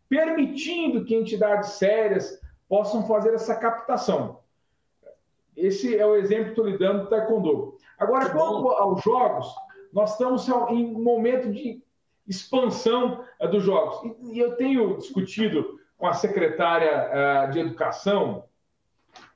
permitindo 0.09 1.05
que 1.05 1.15
entidades 1.15 1.71
sérias 1.71 2.37
possam 2.67 3.07
fazer 3.07 3.33
essa 3.33 3.55
captação. 3.55 4.39
Esse 5.55 5.97
é 5.97 6.05
o 6.05 6.15
exemplo 6.15 6.45
que 6.45 6.49
estou 6.51 6.65
lhe 6.65 6.77
dando 6.77 7.03
do 7.03 7.09
Taekwondo. 7.09 7.77
Agora, 7.97 8.29
quanto 8.29 8.69
aos 8.69 9.01
jogos, 9.01 9.47
nós 9.93 10.11
estamos 10.11 10.47
em 10.47 10.85
um 10.85 11.01
momento 11.01 11.51
de 11.51 11.81
expansão 12.27 13.23
é, 13.39 13.47
dos 13.47 13.63
jogos. 13.63 14.15
E 14.31 14.39
eu 14.39 14.55
tenho 14.55 14.97
discutido 14.97 15.78
com 15.99 16.07
a 16.07 16.13
secretária 16.13 16.89
é, 16.89 17.47
de 17.47 17.59
Educação, 17.59 18.45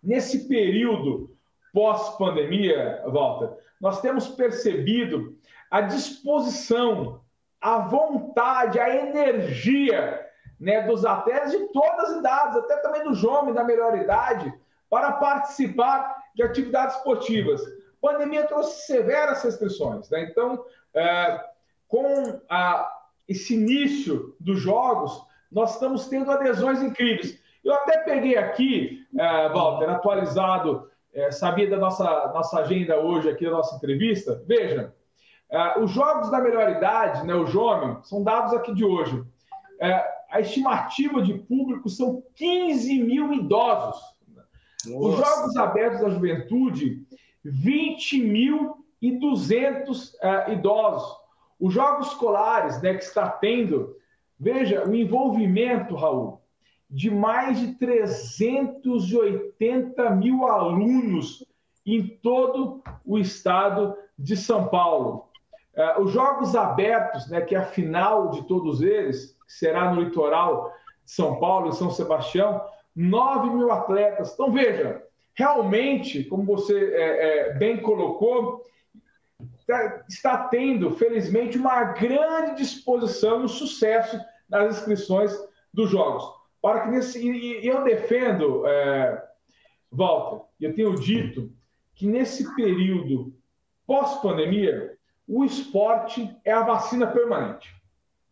nesse 0.01 0.47
período 0.47 1.35
pós-pandemia, 1.73 3.03
Walter, 3.05 3.51
nós 3.81 3.99
temos 3.99 4.29
percebido 4.29 5.37
a 5.69 5.81
disposição, 5.81 7.21
a 7.59 7.79
vontade, 7.79 8.79
a 8.79 8.95
energia 8.95 10.25
né, 10.57 10.87
dos 10.87 11.05
atletas 11.05 11.51
de 11.51 11.59
todas 11.73 12.11
as 12.11 12.19
idades, 12.19 12.57
até 12.57 12.77
também 12.77 13.03
do 13.03 13.13
jovem 13.13 13.53
da 13.53 13.65
melhor 13.65 13.97
idade, 13.97 14.53
para 14.89 15.11
participar 15.13 16.23
de 16.33 16.43
atividades 16.43 16.95
esportivas. 16.95 17.61
A 17.61 18.09
pandemia 18.09 18.47
trouxe 18.47 18.85
severas 18.85 19.43
restrições, 19.43 20.09
né? 20.09 20.23
então, 20.23 20.63
é, 20.93 21.43
com 21.89 22.39
a, 22.49 22.89
esse 23.27 23.55
início 23.55 24.33
dos 24.39 24.61
jogos, 24.61 25.25
nós 25.53 25.73
estamos 25.73 26.07
tendo 26.07 26.31
adesões 26.31 26.81
incríveis. 26.81 27.39
Eu 27.63 27.73
até 27.73 27.99
peguei 27.99 28.37
aqui, 28.37 29.05
é, 29.17 29.49
Walter, 29.49 29.89
atualizado, 29.89 30.89
é, 31.13 31.31
sabia 31.31 31.69
da 31.69 31.77
nossa, 31.77 32.03
nossa 32.33 32.59
agenda 32.59 32.99
hoje 32.99 33.29
aqui 33.29 33.45
da 33.45 33.51
nossa 33.51 33.75
entrevista. 33.75 34.43
Veja, 34.45 34.93
é, 35.49 35.79
os 35.79 35.91
jogos 35.91 36.31
da 36.31 36.41
melhor 36.41 36.69
idade, 36.69 37.25
né, 37.25 37.35
o 37.35 37.45
JOME, 37.45 37.99
são 38.03 38.23
dados 38.23 38.53
aqui 38.53 38.73
de 38.73 38.83
hoje. 38.83 39.23
É, 39.79 40.13
a 40.33 40.41
estimativa 40.41 41.21
de 41.21 41.35
público 41.35 41.87
são 41.87 42.23
15 42.35 43.03
mil 43.03 43.31
idosos. 43.31 44.01
Nossa. 44.87 44.97
Os 44.97 45.15
Jogos 45.15 45.55
Abertos 45.55 46.01
da 46.01 46.09
Juventude, 46.09 47.05
20.200 47.45 50.13
uh, 50.15 50.51
idosos. 50.51 51.15
Os 51.59 51.71
Jogos 51.73 52.07
Escolares, 52.07 52.81
né, 52.81 52.95
que 52.95 53.03
está 53.03 53.29
tendo, 53.29 53.95
veja, 54.43 54.87
o 54.87 54.93
envolvimento, 54.93 55.95
Raul, 55.95 56.39
de 56.89 57.09
mais 57.09 57.57
de 57.59 57.75
380 57.75 60.09
mil 60.11 60.45
alunos 60.45 61.45
em 61.85 62.05
todo 62.05 62.83
o 63.05 63.17
estado 63.17 63.95
de 64.19 64.35
São 64.35 64.67
Paulo. 64.67 65.29
Uh, 65.75 66.01
os 66.01 66.11
Jogos 66.11 66.53
Abertos, 66.55 67.29
né, 67.29 67.39
que 67.41 67.55
é 67.55 67.59
a 67.59 67.65
final 67.65 68.31
de 68.31 68.43
todos 68.43 68.81
eles, 68.81 69.37
que 69.47 69.53
será 69.53 69.93
no 69.93 70.01
litoral 70.01 70.73
de 71.05 71.11
São 71.11 71.39
Paulo, 71.39 71.69
em 71.69 71.73
São 71.73 71.89
Sebastião, 71.89 72.61
9 72.95 73.49
mil 73.49 73.71
atletas. 73.71 74.33
Então, 74.33 74.51
veja, 74.51 75.01
realmente, 75.33 76.23
como 76.25 76.43
você 76.43 76.93
é, 76.93 77.49
é, 77.49 77.53
bem 77.53 77.77
colocou, 77.77 78.61
tá, 79.65 80.03
está 80.07 80.37
tendo, 80.49 80.91
felizmente, 80.91 81.57
uma 81.57 81.85
grande 81.85 82.57
disposição 82.57 83.45
e 83.45 83.49
sucesso 83.49 84.19
nas 84.49 84.77
inscrições 84.77 85.31
dos 85.73 85.89
jogos. 85.89 86.23
Para 86.61 86.81
que 86.81 86.89
nesse, 86.89 87.19
e, 87.27 87.65
eu 87.67 87.83
defendo, 87.83 88.65
é, 88.65 89.23
Walter, 89.91 90.45
eu 90.61 90.73
tenho 90.73 90.95
dito 90.95 91.51
que 91.95 92.07
nesse 92.07 92.55
período 92.55 93.33
pós-pandemia, 93.85 94.97
o 95.27 95.43
esporte 95.43 96.35
é 96.43 96.51
a 96.51 96.63
vacina 96.63 97.07
permanente. 97.07 97.69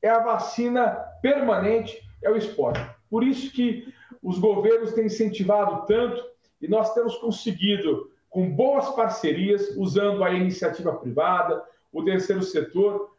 É 0.01 0.09
a 0.09 0.19
vacina 0.19 0.87
permanente, 1.21 2.01
é 2.23 2.29
o 2.29 2.35
esporte. 2.35 2.81
Por 3.09 3.23
isso 3.23 3.51
que 3.51 3.93
os 4.21 4.39
governos 4.39 4.93
têm 4.93 5.05
incentivado 5.05 5.85
tanto 5.85 6.23
e 6.61 6.67
nós 6.67 6.93
temos 6.93 7.15
conseguido, 7.17 8.11
com 8.29 8.49
boas 8.49 8.89
parcerias, 8.95 9.75
usando 9.75 10.23
a 10.23 10.31
iniciativa 10.31 10.93
privada, 10.95 11.63
o 11.91 12.03
terceiro 12.03 12.41
setor, 12.41 13.13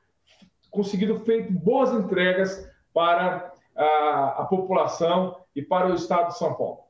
conseguido 0.70 1.20
feito 1.20 1.52
boas 1.52 1.92
entregas 1.92 2.66
para 2.92 3.52
a, 3.76 4.42
a 4.42 4.44
população 4.44 5.37
e 5.55 5.62
para 5.62 5.90
o 5.90 5.94
Estado 5.94 6.28
de 6.28 6.38
São 6.38 6.55
Paulo. 6.55 6.81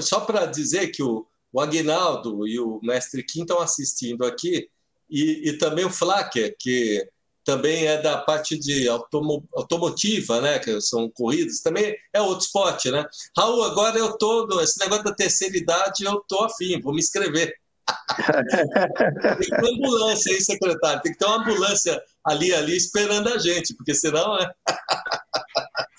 Só 0.00 0.20
para 0.20 0.46
dizer 0.46 0.88
que 0.88 1.02
o, 1.02 1.26
o 1.52 1.60
Aguinaldo 1.60 2.46
e 2.46 2.58
o 2.58 2.80
mestre 2.82 3.22
Kim 3.22 3.42
estão 3.42 3.60
assistindo 3.60 4.24
aqui, 4.24 4.68
e, 5.08 5.50
e 5.50 5.58
também 5.58 5.84
o 5.84 5.90
Flacker, 5.90 6.56
que 6.58 7.06
também 7.44 7.86
é 7.86 8.00
da 8.00 8.18
parte 8.18 8.58
de 8.58 8.88
automo, 8.88 9.46
automotiva, 9.54 10.40
né? 10.40 10.58
Que 10.58 10.80
são 10.80 11.10
corridas, 11.10 11.60
também 11.60 11.94
é 12.12 12.20
outro 12.20 12.46
esporte, 12.46 12.90
né? 12.90 13.04
Raul, 13.36 13.62
agora 13.64 13.98
eu 13.98 14.16
tô, 14.16 14.48
esse 14.60 14.80
negócio 14.80 15.04
da 15.04 15.14
terceira 15.14 15.56
idade, 15.56 16.04
eu 16.04 16.24
tô 16.26 16.42
afim, 16.44 16.80
vou 16.80 16.92
me 16.94 17.00
inscrever. 17.00 17.54
tem 19.36 19.36
que 19.40 19.50
ter 19.50 19.60
uma 19.60 19.70
ambulância 19.70 20.32
aí, 20.32 20.40
secretário, 20.40 21.02
tem 21.02 21.12
que 21.12 21.18
ter 21.18 21.26
uma 21.26 21.36
ambulância 21.36 22.02
ali, 22.24 22.54
ali, 22.54 22.74
esperando 22.74 23.28
a 23.28 23.38
gente, 23.38 23.74
porque 23.74 23.94
senão, 23.94 24.38
né? 24.38 24.50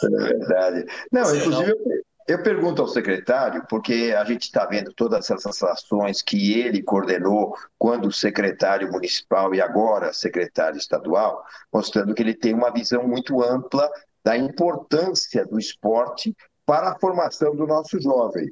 é 0.03 0.09
verdade. 0.09 0.85
Não, 1.11 1.35
inclusive, 1.35 1.73
Eu 2.27 2.41
pergunto 2.41 2.81
ao 2.81 2.87
secretário, 2.87 3.63
porque 3.69 4.15
a 4.17 4.23
gente 4.25 4.43
está 4.43 4.65
vendo 4.65 4.91
todas 4.91 5.29
essas 5.29 5.61
ações 5.61 6.23
que 6.23 6.59
ele 6.59 6.81
coordenou 6.81 7.55
quando 7.77 8.11
secretário 8.11 8.91
municipal 8.91 9.53
e 9.53 9.61
agora 9.61 10.11
secretário 10.11 10.77
estadual, 10.77 11.45
mostrando 11.71 12.15
que 12.15 12.23
ele 12.23 12.33
tem 12.33 12.55
uma 12.55 12.73
visão 12.73 13.07
muito 13.07 13.43
ampla 13.43 13.87
da 14.23 14.35
importância 14.35 15.45
do 15.45 15.59
esporte 15.59 16.35
para 16.65 16.89
a 16.89 16.99
formação 16.99 17.55
do 17.55 17.67
nosso 17.67 18.01
jovem. 18.01 18.51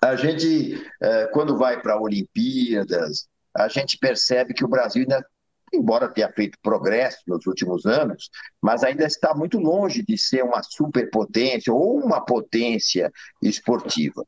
A 0.00 0.14
gente, 0.14 0.80
eh, 1.02 1.26
quando 1.32 1.56
vai 1.56 1.80
para 1.80 2.00
Olimpíadas, 2.00 3.26
a 3.52 3.66
gente 3.66 3.98
percebe 3.98 4.54
que 4.54 4.64
o 4.64 4.68
Brasil 4.68 5.02
ainda 5.02 5.26
embora 5.72 6.08
tenha 6.08 6.30
feito 6.32 6.58
progresso 6.62 7.18
nos 7.26 7.46
últimos 7.46 7.86
anos, 7.86 8.30
mas 8.62 8.84
ainda 8.84 9.04
está 9.04 9.34
muito 9.34 9.58
longe 9.58 10.02
de 10.02 10.16
ser 10.16 10.42
uma 10.42 10.62
superpotência 10.62 11.72
ou 11.72 11.98
uma 11.98 12.24
potência 12.24 13.12
esportiva. 13.42 14.24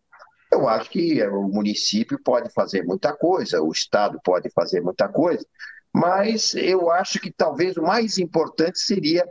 Eu 0.50 0.68
acho 0.68 0.90
que 0.90 1.22
o 1.26 1.42
município 1.48 2.18
pode 2.22 2.50
fazer 2.52 2.82
muita 2.82 3.14
coisa, 3.14 3.62
o 3.62 3.70
Estado 3.70 4.18
pode 4.24 4.50
fazer 4.50 4.80
muita 4.80 5.08
coisa, 5.08 5.44
mas 5.92 6.54
eu 6.54 6.90
acho 6.90 7.20
que 7.20 7.30
talvez 7.30 7.76
o 7.76 7.82
mais 7.82 8.18
importante 8.18 8.78
seria 8.78 9.24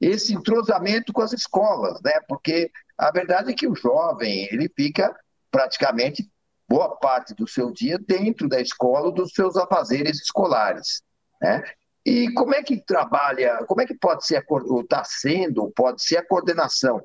esse 0.00 0.34
entrosamento 0.34 1.12
com 1.12 1.22
as 1.22 1.32
escolas, 1.32 2.00
né? 2.02 2.12
Porque 2.26 2.70
a 2.98 3.10
verdade 3.10 3.52
é 3.52 3.54
que 3.54 3.68
o 3.68 3.74
jovem 3.74 4.48
ele 4.50 4.68
fica 4.74 5.14
praticamente 5.50 6.28
boa 6.68 6.96
parte 6.96 7.34
do 7.34 7.46
seu 7.46 7.70
dia 7.70 7.98
dentro 7.98 8.48
da 8.48 8.60
escola 8.60 9.12
dos 9.12 9.32
seus 9.32 9.56
afazeres 9.56 10.20
escolares. 10.20 11.02
Né? 11.42 11.64
E 12.06 12.32
como 12.34 12.54
é 12.54 12.62
que 12.62 12.80
trabalha, 12.80 13.64
como 13.66 13.80
é 13.80 13.86
que 13.86 13.94
pode 13.94 14.24
ser, 14.24 14.44
está 14.80 15.02
sendo, 15.04 15.72
pode 15.74 16.02
ser 16.02 16.18
a 16.18 16.26
coordenação 16.26 17.02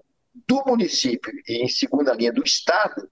do 0.48 0.64
município 0.66 1.34
e, 1.48 1.64
em 1.64 1.68
segunda 1.68 2.14
linha, 2.14 2.32
do 2.32 2.44
Estado, 2.44 3.10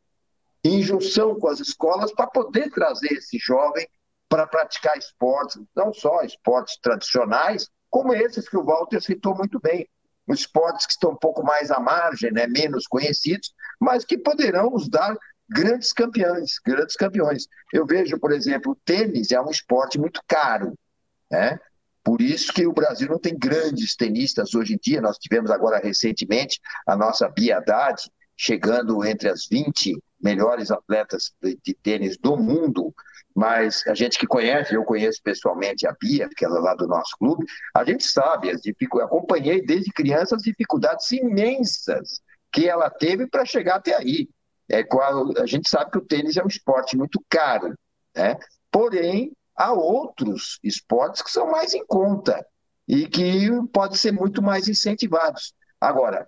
em 0.64 0.82
junção 0.84 1.40
com 1.40 1.48
as 1.48 1.60
escolas, 1.60 2.14
para 2.14 2.28
poder 2.28 2.72
trazer 2.72 3.14
esse 3.14 3.38
jovem 3.40 3.88
para 4.30 4.48
praticar 4.48 4.98
esportes, 4.98 5.62
não 5.76 5.94
só 5.94 6.22
esportes 6.22 6.78
tradicionais, 6.78 7.70
como 7.90 8.14
esses 8.14 8.50
que 8.50 8.58
o 8.58 8.64
Walter 8.64 9.02
citou 9.02 9.36
muito 9.36 9.60
bem, 9.60 9.88
esportes 10.28 10.86
que 10.86 10.94
estão 10.94 11.12
um 11.12 11.16
pouco 11.16 11.44
mais 11.44 11.70
à 11.70 11.80
margem, 11.80 12.32
né, 12.32 12.48
menos 12.48 12.88
conhecidos, 12.88 13.54
mas 13.80 14.04
que 14.04 14.18
poderão 14.18 14.72
nos 14.72 14.90
dar 14.90 15.16
grandes 15.48 15.94
campeões, 15.94 16.60
grandes 16.66 16.96
campeões. 16.96 17.48
Eu 17.72 17.86
vejo, 17.86 18.20
por 18.20 18.32
exemplo, 18.32 18.72
o 18.72 18.76
tênis 18.76 19.32
é 19.32 19.40
um 19.40 19.52
esporte 19.52 20.00
muito 20.00 20.20
caro, 20.28 20.74
né? 21.32 21.60
Por 22.04 22.22
isso 22.22 22.54
que 22.54 22.68
o 22.68 22.74
Brasil 22.74 23.10
não 23.10 23.18
tem 23.18 23.36
grandes 23.36 23.96
tenistas 23.96 24.54
hoje 24.54 24.76
em 24.76 24.78
dia. 24.78 25.02
Nós 25.02 25.18
tivemos 25.18 25.50
agora 25.50 25.80
recentemente 25.80 26.60
a 26.86 26.96
nossa 26.96 27.26
Haddad 27.26 28.00
chegando 28.38 29.04
entre 29.04 29.28
as 29.28 29.48
20 29.50 29.98
melhores 30.22 30.70
atletas 30.70 31.34
de, 31.42 31.74
tênis 31.82 32.16
do 32.18 32.38
mundo. 32.38 32.94
Mas 33.34 33.86
a 33.88 33.96
gente 33.96 34.20
que 34.20 34.28
conhece, 34.28 34.76
eu 34.76 34.84
conheço 34.84 35.20
pessoalmente 35.24 35.88
a 35.88 35.96
Bia, 36.00 36.30
que 36.36 36.46
ela 36.46 36.60
é 36.60 36.62
lá 36.62 36.76
do 36.76 36.88
nosso 36.88 37.18
clube, 37.18 37.44
a 37.74 37.84
gente 37.84 38.06
sabe, 38.06 38.50
as 38.50 38.62
acompanhei 39.04 39.66
desde 39.66 39.92
criança 39.92 40.36
as 40.36 40.44
dificuldades 40.44 41.12
imensas 41.12 42.22
que 42.52 42.70
ela 42.70 42.90
teve 42.90 43.28
para 43.28 43.46
chegar 43.46 43.76
até 43.76 43.96
aí. 43.96 44.30
É, 44.70 44.84
a 45.42 45.46
gente 45.46 45.70
sabe 45.70 45.92
que 45.92 45.98
o 45.98 46.06
tênis 46.06 46.38
é 46.38 46.44
um 46.44 46.48
esporte 46.48 46.96
muito 46.96 47.20
caro, 47.30 47.74
né? 48.16 48.38
porém 48.72 49.32
há 49.56 49.72
outros 49.72 50.60
esportes 50.64 51.22
que 51.22 51.32
são 51.32 51.50
mais 51.50 51.74
em 51.74 51.86
conta 51.86 52.46
e 52.88 53.08
que 53.08 53.50
podem 53.74 53.98
ser 53.98 54.12
muito 54.12 54.42
mais 54.42 54.68
incentivados. 54.68 55.54
Agora, 55.80 56.28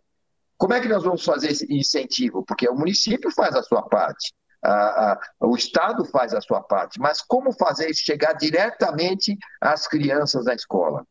como 0.58 0.74
é 0.74 0.82
que 0.82 0.88
nós 0.88 1.04
vamos 1.04 1.24
fazer 1.24 1.52
esse 1.52 1.72
incentivo? 1.72 2.44
Porque 2.44 2.68
o 2.68 2.76
município 2.76 3.32
faz 3.32 3.56
a 3.56 3.62
sua 3.62 3.84
parte, 3.84 4.34
a, 4.64 5.12
a, 5.12 5.20
o 5.42 5.56
Estado 5.56 6.04
faz 6.06 6.34
a 6.34 6.42
sua 6.42 6.62
parte, 6.62 7.00
mas 7.00 7.22
como 7.22 7.54
fazer 7.54 7.90
isso 7.90 8.04
chegar 8.04 8.34
diretamente 8.34 9.38
às 9.62 9.88
crianças 9.88 10.46
da 10.46 10.54
escola? 10.54 11.06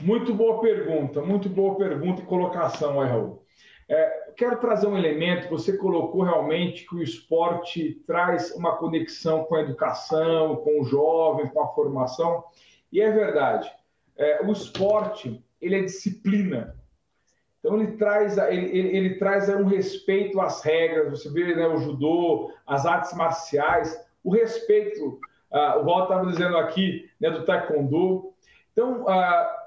Muito 0.00 0.34
boa 0.34 0.60
pergunta, 0.60 1.20
muito 1.22 1.48
boa 1.48 1.76
pergunta 1.76 2.22
e 2.22 2.26
colocação, 2.26 2.98
Raul. 2.98 3.45
É, 3.88 4.32
quero 4.36 4.58
trazer 4.58 4.88
um 4.88 4.98
elemento, 4.98 5.48
você 5.48 5.76
colocou 5.76 6.22
realmente 6.22 6.84
que 6.86 6.96
o 6.96 7.02
esporte 7.02 8.02
traz 8.06 8.52
uma 8.52 8.76
conexão 8.76 9.44
com 9.44 9.54
a 9.54 9.60
educação, 9.60 10.56
com 10.56 10.80
o 10.80 10.84
jovem, 10.84 11.48
com 11.48 11.60
a 11.60 11.68
formação, 11.68 12.44
e 12.92 13.00
é 13.00 13.10
verdade. 13.10 13.70
É, 14.16 14.44
o 14.44 14.50
esporte, 14.50 15.44
ele 15.60 15.76
é 15.76 15.82
disciplina. 15.82 16.76
Então, 17.60 17.80
ele 17.80 17.96
traz, 17.96 18.36
ele, 18.38 18.66
ele, 18.66 18.96
ele 18.96 19.14
traz 19.16 19.48
um 19.48 19.64
respeito 19.64 20.40
às 20.40 20.62
regras, 20.62 21.20
você 21.20 21.30
vê 21.30 21.54
né, 21.54 21.66
o 21.66 21.78
judô, 21.78 22.52
as 22.66 22.86
artes 22.86 23.12
marciais, 23.14 24.00
o 24.22 24.32
respeito, 24.32 25.20
uh, 25.52 25.80
o 25.80 25.84
Walter 25.84 26.14
estava 26.14 26.26
dizendo 26.30 26.56
aqui, 26.58 27.08
né, 27.20 27.30
do 27.30 27.44
taekwondo. 27.44 28.32
Então, 28.72 29.02
uh, 29.02 29.65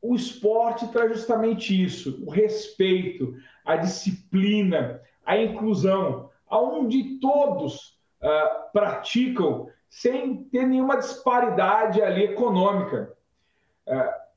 o 0.00 0.14
esporte 0.14 0.88
traz 0.88 1.12
justamente 1.12 1.80
isso: 1.80 2.22
o 2.26 2.30
respeito, 2.30 3.34
a 3.64 3.76
disciplina, 3.76 5.00
a 5.24 5.36
inclusão, 5.36 6.30
aonde 6.48 7.18
todos 7.20 7.98
uh, 8.22 8.72
praticam 8.72 9.68
sem 9.88 10.44
ter 10.44 10.66
nenhuma 10.66 10.96
disparidade 10.96 12.00
ali 12.00 12.24
econômica. 12.24 13.12
Uh, 13.86 14.28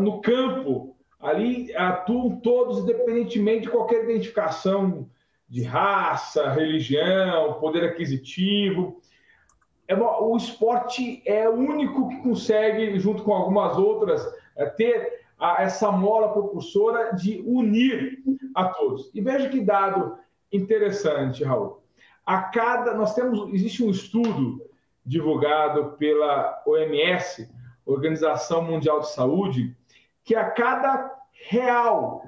no 0.00 0.20
campo, 0.20 0.96
ali 1.18 1.74
atuam 1.74 2.40
todos, 2.40 2.78
independentemente 2.78 3.62
de 3.62 3.70
qualquer 3.70 4.04
identificação 4.04 5.08
de 5.48 5.62
raça, 5.62 6.50
religião, 6.50 7.54
poder 7.54 7.84
aquisitivo. 7.84 9.00
É, 9.88 9.96
o 9.96 10.36
esporte 10.36 11.22
é 11.26 11.48
o 11.48 11.54
único 11.54 12.08
que 12.08 12.22
consegue, 12.22 12.96
junto 12.98 13.24
com 13.24 13.32
algumas 13.32 13.76
outras 13.76 14.24
ter 14.76 15.20
a, 15.38 15.62
essa 15.62 15.90
mola 15.90 16.32
propulsora 16.32 17.14
de 17.14 17.42
unir 17.46 18.22
a 18.54 18.66
todos. 18.66 19.10
E 19.14 19.20
veja 19.20 19.48
que 19.48 19.60
dado 19.60 20.18
interessante, 20.52 21.42
Raul. 21.42 21.82
A 22.26 22.42
cada 22.42 22.94
nós 22.94 23.14
temos 23.14 23.52
existe 23.52 23.82
um 23.82 23.90
estudo 23.90 24.60
divulgado 25.04 25.96
pela 25.96 26.62
OMS, 26.66 27.50
Organização 27.84 28.62
Mundial 28.62 29.00
de 29.00 29.10
Saúde, 29.10 29.76
que 30.22 30.34
a 30.34 30.50
cada 30.50 31.18
real, 31.32 32.22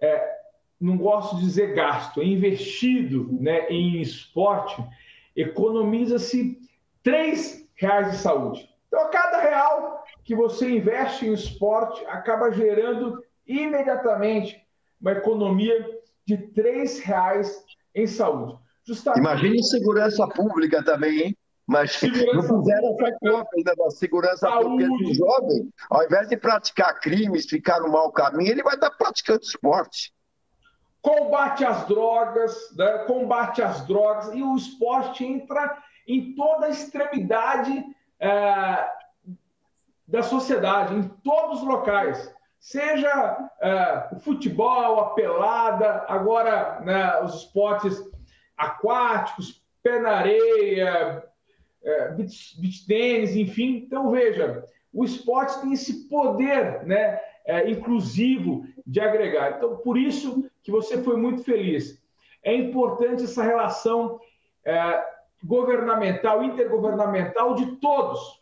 é, 0.00 0.36
não 0.80 0.96
gosto 0.96 1.36
de 1.36 1.42
dizer 1.42 1.74
gasto, 1.74 2.20
é 2.20 2.24
investido 2.24 3.28
né, 3.40 3.68
em 3.68 4.00
esporte, 4.00 4.84
economiza-se 5.34 6.58
três 7.02 7.66
reais 7.74 8.10
de 8.10 8.18
saúde. 8.18 8.68
Então, 8.88 9.00
a 9.00 9.08
cada 9.08 9.40
real 9.40 10.04
que 10.28 10.34
você 10.34 10.76
investe 10.76 11.26
em 11.26 11.32
esporte 11.32 12.04
acaba 12.04 12.52
gerando 12.52 13.24
imediatamente 13.46 14.62
uma 15.00 15.12
economia 15.12 15.88
de 16.26 16.36
três 16.36 16.98
reais 16.98 17.64
em 17.94 18.06
saúde. 18.06 18.58
Justamente... 18.86 19.20
Imagine 19.20 19.64
segurança 19.64 20.28
pública 20.28 20.84
também, 20.84 21.18
hein? 21.22 21.36
Mas 21.66 21.92
segurança 21.92 22.52
não 22.52 22.60
fizeram 22.60 22.94
essa 23.00 23.18
conta 23.18 23.48
ainda 23.56 23.74
da 23.74 23.90
segurança 23.90 24.36
Saúde. 24.36 24.84
pública 24.84 25.04
do 25.04 25.14
jovem. 25.14 25.72
Ao 25.88 26.04
invés 26.04 26.28
de 26.28 26.36
praticar 26.36 27.00
crimes, 27.00 27.46
ficar 27.46 27.80
no 27.80 27.88
mau 27.88 28.12
caminho, 28.12 28.50
ele 28.50 28.62
vai 28.62 28.74
estar 28.74 28.90
praticando 28.90 29.40
esporte. 29.40 30.12
Combate 31.00 31.64
às 31.64 31.88
drogas, 31.88 32.54
né? 32.76 32.98
combate 33.06 33.62
às 33.62 33.86
drogas, 33.86 34.34
e 34.34 34.42
o 34.42 34.54
esporte 34.54 35.24
entra 35.24 35.78
em 36.06 36.34
toda 36.34 36.66
a 36.66 36.70
extremidade 36.70 37.82
é, 38.20 38.97
da 40.08 40.22
sociedade, 40.22 40.94
em 40.94 41.02
todos 41.22 41.60
os 41.60 41.68
locais. 41.68 42.34
Seja 42.58 43.50
é, 43.60 44.08
o 44.16 44.18
futebol, 44.18 44.98
a 45.00 45.10
pelada, 45.10 46.06
agora 46.08 46.80
né, 46.80 47.20
os 47.22 47.34
esportes 47.42 48.02
aquáticos, 48.56 49.62
pé 49.82 50.00
na 50.00 50.16
areia, 50.16 51.22
é, 51.84 52.08
beach, 52.12 52.86
tênis, 52.86 53.36
enfim. 53.36 53.84
Então, 53.86 54.10
veja, 54.10 54.64
o 54.92 55.04
esporte 55.04 55.60
tem 55.60 55.72
esse 55.74 56.08
poder 56.08 56.84
né, 56.84 57.20
é, 57.44 57.70
inclusivo 57.70 58.66
de 58.86 59.00
agregar. 59.00 59.56
Então, 59.56 59.76
por 59.76 59.98
isso 59.98 60.50
que 60.62 60.70
você 60.70 61.02
foi 61.02 61.16
muito 61.16 61.44
feliz. 61.44 62.02
É 62.42 62.54
importante 62.54 63.24
essa 63.24 63.42
relação 63.42 64.18
governamental, 65.42 66.42
intergovernamental 66.42 67.54
de 67.54 67.76
todos, 67.76 68.37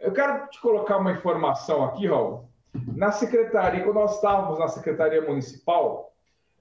eu 0.00 0.12
quero 0.12 0.48
te 0.48 0.60
colocar 0.60 0.96
uma 0.96 1.12
informação 1.12 1.84
aqui, 1.84 2.06
Raul. 2.06 2.48
Na 2.96 3.12
secretaria, 3.12 3.84
quando 3.84 3.96
nós 3.96 4.14
estávamos 4.14 4.58
na 4.58 4.68
Secretaria 4.68 5.20
Municipal, 5.22 6.14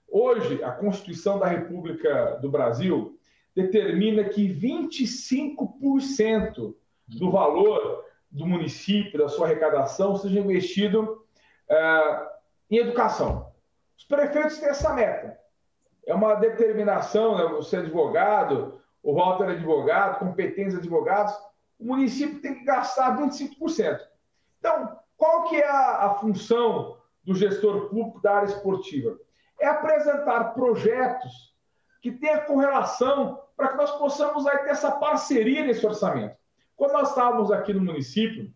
hoje 0.09 0.61
a 0.63 0.71
Constituição 0.71 1.39
da 1.39 1.47
República 1.47 2.37
do 2.41 2.49
Brasil 2.49 3.17
determina 3.55 4.25
que 4.25 4.47
25% 4.47 6.75
do 7.07 7.31
valor 7.31 8.05
do 8.29 8.45
município, 8.45 9.17
da 9.17 9.29
sua 9.29 9.47
arrecadação, 9.47 10.15
seja 10.15 10.39
investido 10.39 11.23
uh, 11.69 12.27
em 12.69 12.77
educação. 12.77 13.51
Os 13.97 14.03
prefeitos 14.03 14.57
têm 14.57 14.69
essa 14.69 14.93
meta. 14.93 15.39
é 16.05 16.13
uma 16.13 16.35
determinação, 16.35 17.37
né? 17.37 17.45
você 17.45 17.77
é 17.77 17.79
advogado, 17.79 18.79
o 19.01 19.13
Walter 19.13 19.45
é 19.45 19.51
advogado, 19.51 20.19
competentes 20.19 20.75
advogados, 20.75 21.33
o 21.79 21.85
município 21.85 22.41
tem 22.41 22.55
que 22.55 22.65
gastar 22.65 23.17
25%. 23.17 23.99
Então, 24.59 24.99
qual 25.15 25.45
que 25.45 25.55
é 25.55 25.67
a, 25.67 26.05
a 26.05 26.15
função 26.15 26.97
do 27.23 27.33
gestor 27.33 27.89
público 27.89 28.21
da 28.21 28.35
área 28.35 28.47
esportiva? 28.47 29.17
É 29.59 29.67
apresentar 29.67 30.53
projetos 30.53 31.55
que 32.01 32.11
tenham 32.11 32.41
correlação 32.41 33.41
para 33.55 33.69
que 33.69 33.77
nós 33.77 33.91
possamos 33.91 34.45
aí, 34.45 34.59
ter 34.59 34.69
essa 34.71 34.91
parceria 34.91 35.65
nesse 35.65 35.85
orçamento. 35.85 36.35
Quando 36.75 36.93
nós 36.93 37.09
estávamos 37.09 37.51
aqui 37.51 37.73
no 37.73 37.81
município, 37.81 38.53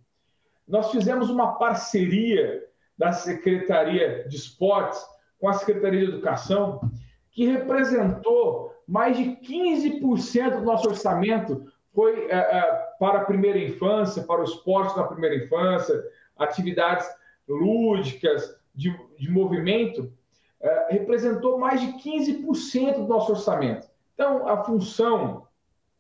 nós 0.68 0.92
fizemos 0.92 1.30
uma 1.30 1.58
parceria 1.58 2.64
da 2.98 3.12
Secretaria 3.12 4.28
de 4.28 4.36
Esportes 4.36 5.06
com 5.40 5.50
a 5.50 5.54
Secretaria 5.54 6.00
de 6.00 6.12
Educação, 6.14 6.90
que 7.32 7.46
representou 7.46 8.74
mais 8.88 9.18
de 9.18 9.24
15% 9.24 10.60
do 10.60 10.66
nosso 10.66 10.88
orçamento 10.88 11.66
foi 11.94 12.28
é, 12.30 12.36
é, 12.36 12.62
para 13.00 13.20
a 13.20 13.26
primeira 13.26 13.60
infância, 13.60 14.24
para 14.24 14.42
o 14.42 14.44
esporte 14.44 14.96
da 14.96 15.04
primeira 15.04 15.36
infância, 15.36 16.04
atividades 16.38 17.08
lúdicas, 17.48 18.56
de, 18.74 18.96
de 19.20 19.30
movimento, 19.30 20.12
é, 20.60 20.94
representou 20.94 21.60
mais 21.60 21.80
de 21.80 21.88
15% 21.94 22.96
do 22.96 23.08
nosso 23.08 23.32
orçamento. 23.32 23.88
Então, 24.14 24.48
a 24.48 24.64
função, 24.64 25.48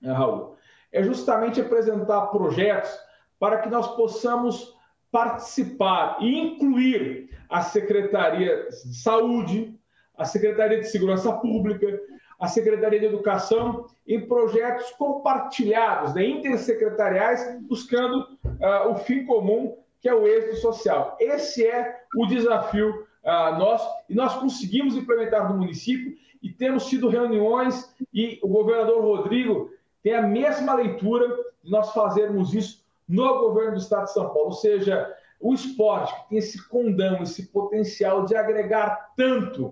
Raul, 0.03 0.55
é 0.91 1.03
justamente 1.03 1.61
apresentar 1.61 2.27
projetos 2.27 2.91
para 3.39 3.57
que 3.57 3.69
nós 3.69 3.95
possamos 3.95 4.75
participar 5.11 6.17
e 6.21 6.39
incluir 6.39 7.29
a 7.49 7.61
Secretaria 7.61 8.67
de 8.69 8.95
Saúde, 8.95 9.79
a 10.17 10.25
Secretaria 10.25 10.79
de 10.79 10.87
Segurança 10.87 11.31
Pública, 11.33 11.99
a 12.39 12.47
Secretaria 12.47 12.99
de 12.99 13.05
Educação 13.05 13.87
em 14.07 14.25
projetos 14.27 14.91
compartilhados, 14.91 16.13
né, 16.13 16.25
intersecretariais, 16.25 17.59
buscando 17.61 18.21
uh, 18.43 18.89
o 18.91 18.95
fim 18.95 19.25
comum, 19.25 19.77
que 20.01 20.09
é 20.09 20.13
o 20.13 20.27
êxito 20.27 20.57
social. 20.57 21.17
Esse 21.19 21.65
é 21.65 22.01
o 22.15 22.25
desafio 22.25 23.07
uh, 23.23 23.57
nosso, 23.57 23.89
e 24.09 24.15
nós 24.15 24.35
conseguimos 24.35 24.95
implementar 24.95 25.51
no 25.51 25.57
município 25.57 26.15
e 26.41 26.49
temos 26.49 26.87
tido 26.87 27.07
reuniões, 27.07 27.95
e 28.13 28.39
o 28.43 28.47
governador 28.47 29.01
Rodrigo 29.01 29.71
tem 30.03 30.13
a 30.13 30.21
mesma 30.21 30.73
leitura 30.73 31.27
de 31.63 31.71
nós 31.71 31.93
fazermos 31.93 32.53
isso 32.53 32.83
no 33.07 33.39
governo 33.39 33.73
do 33.73 33.77
Estado 33.79 34.05
de 34.05 34.13
São 34.13 34.25
Paulo, 34.25 34.47
ou 34.47 34.51
seja, 34.51 35.09
o 35.39 35.53
esporte 35.53 36.13
que 36.15 36.29
tem 36.29 36.37
esse 36.37 36.67
condão, 36.67 37.21
esse 37.21 37.47
potencial 37.47 38.25
de 38.25 38.35
agregar 38.35 39.13
tanto 39.15 39.67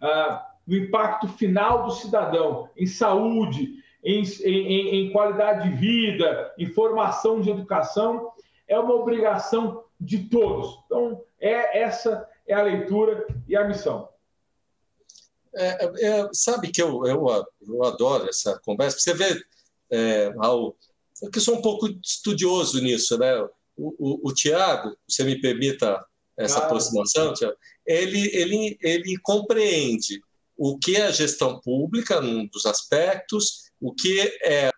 uh, 0.00 0.55
no 0.66 0.76
impacto 0.76 1.28
final 1.28 1.84
do 1.84 1.92
cidadão, 1.92 2.68
em 2.76 2.86
saúde, 2.86 3.76
em, 4.02 4.22
em, 4.44 5.06
em 5.06 5.12
qualidade 5.12 5.68
de 5.68 5.76
vida, 5.76 6.52
em 6.58 6.66
formação 6.66 7.40
de 7.40 7.50
educação, 7.50 8.32
é 8.66 8.78
uma 8.78 8.94
obrigação 8.94 9.84
de 10.00 10.28
todos. 10.28 10.80
Então, 10.86 11.22
é 11.40 11.80
essa 11.82 12.28
é 12.46 12.54
a 12.54 12.62
leitura 12.62 13.26
e 13.48 13.56
a 13.56 13.66
missão. 13.66 14.08
É, 15.54 16.06
é, 16.06 16.28
sabe 16.32 16.70
que 16.70 16.82
eu, 16.82 17.06
eu, 17.06 17.26
eu, 17.66 17.84
adoro 17.84 18.28
essa 18.28 18.58
conversa. 18.60 18.98
Você 18.98 19.14
vê, 19.14 19.42
é, 19.90 20.34
Raul, 20.36 20.76
eu 21.22 21.40
sou 21.40 21.56
um 21.56 21.62
pouco 21.62 21.88
estudioso 22.04 22.80
nisso, 22.82 23.18
né? 23.18 23.34
O, 23.76 23.94
o, 23.98 24.28
o 24.28 24.34
Tiago, 24.34 24.96
você 25.08 25.24
me 25.24 25.40
permita 25.40 26.04
essa 26.36 26.56
claro. 26.56 26.66
aproximação, 26.66 27.32
Tiago, 27.32 27.56
ele, 27.86 28.30
ele, 28.36 28.78
ele 28.82 29.16
compreende 29.22 30.22
o 30.56 30.78
que 30.78 30.96
é 30.96 31.12
gestão 31.12 31.60
pública, 31.60 32.20
num 32.20 32.46
dos 32.46 32.64
aspectos, 32.66 33.66
o 33.80 33.94
que 33.94 34.20
é. 34.42 34.70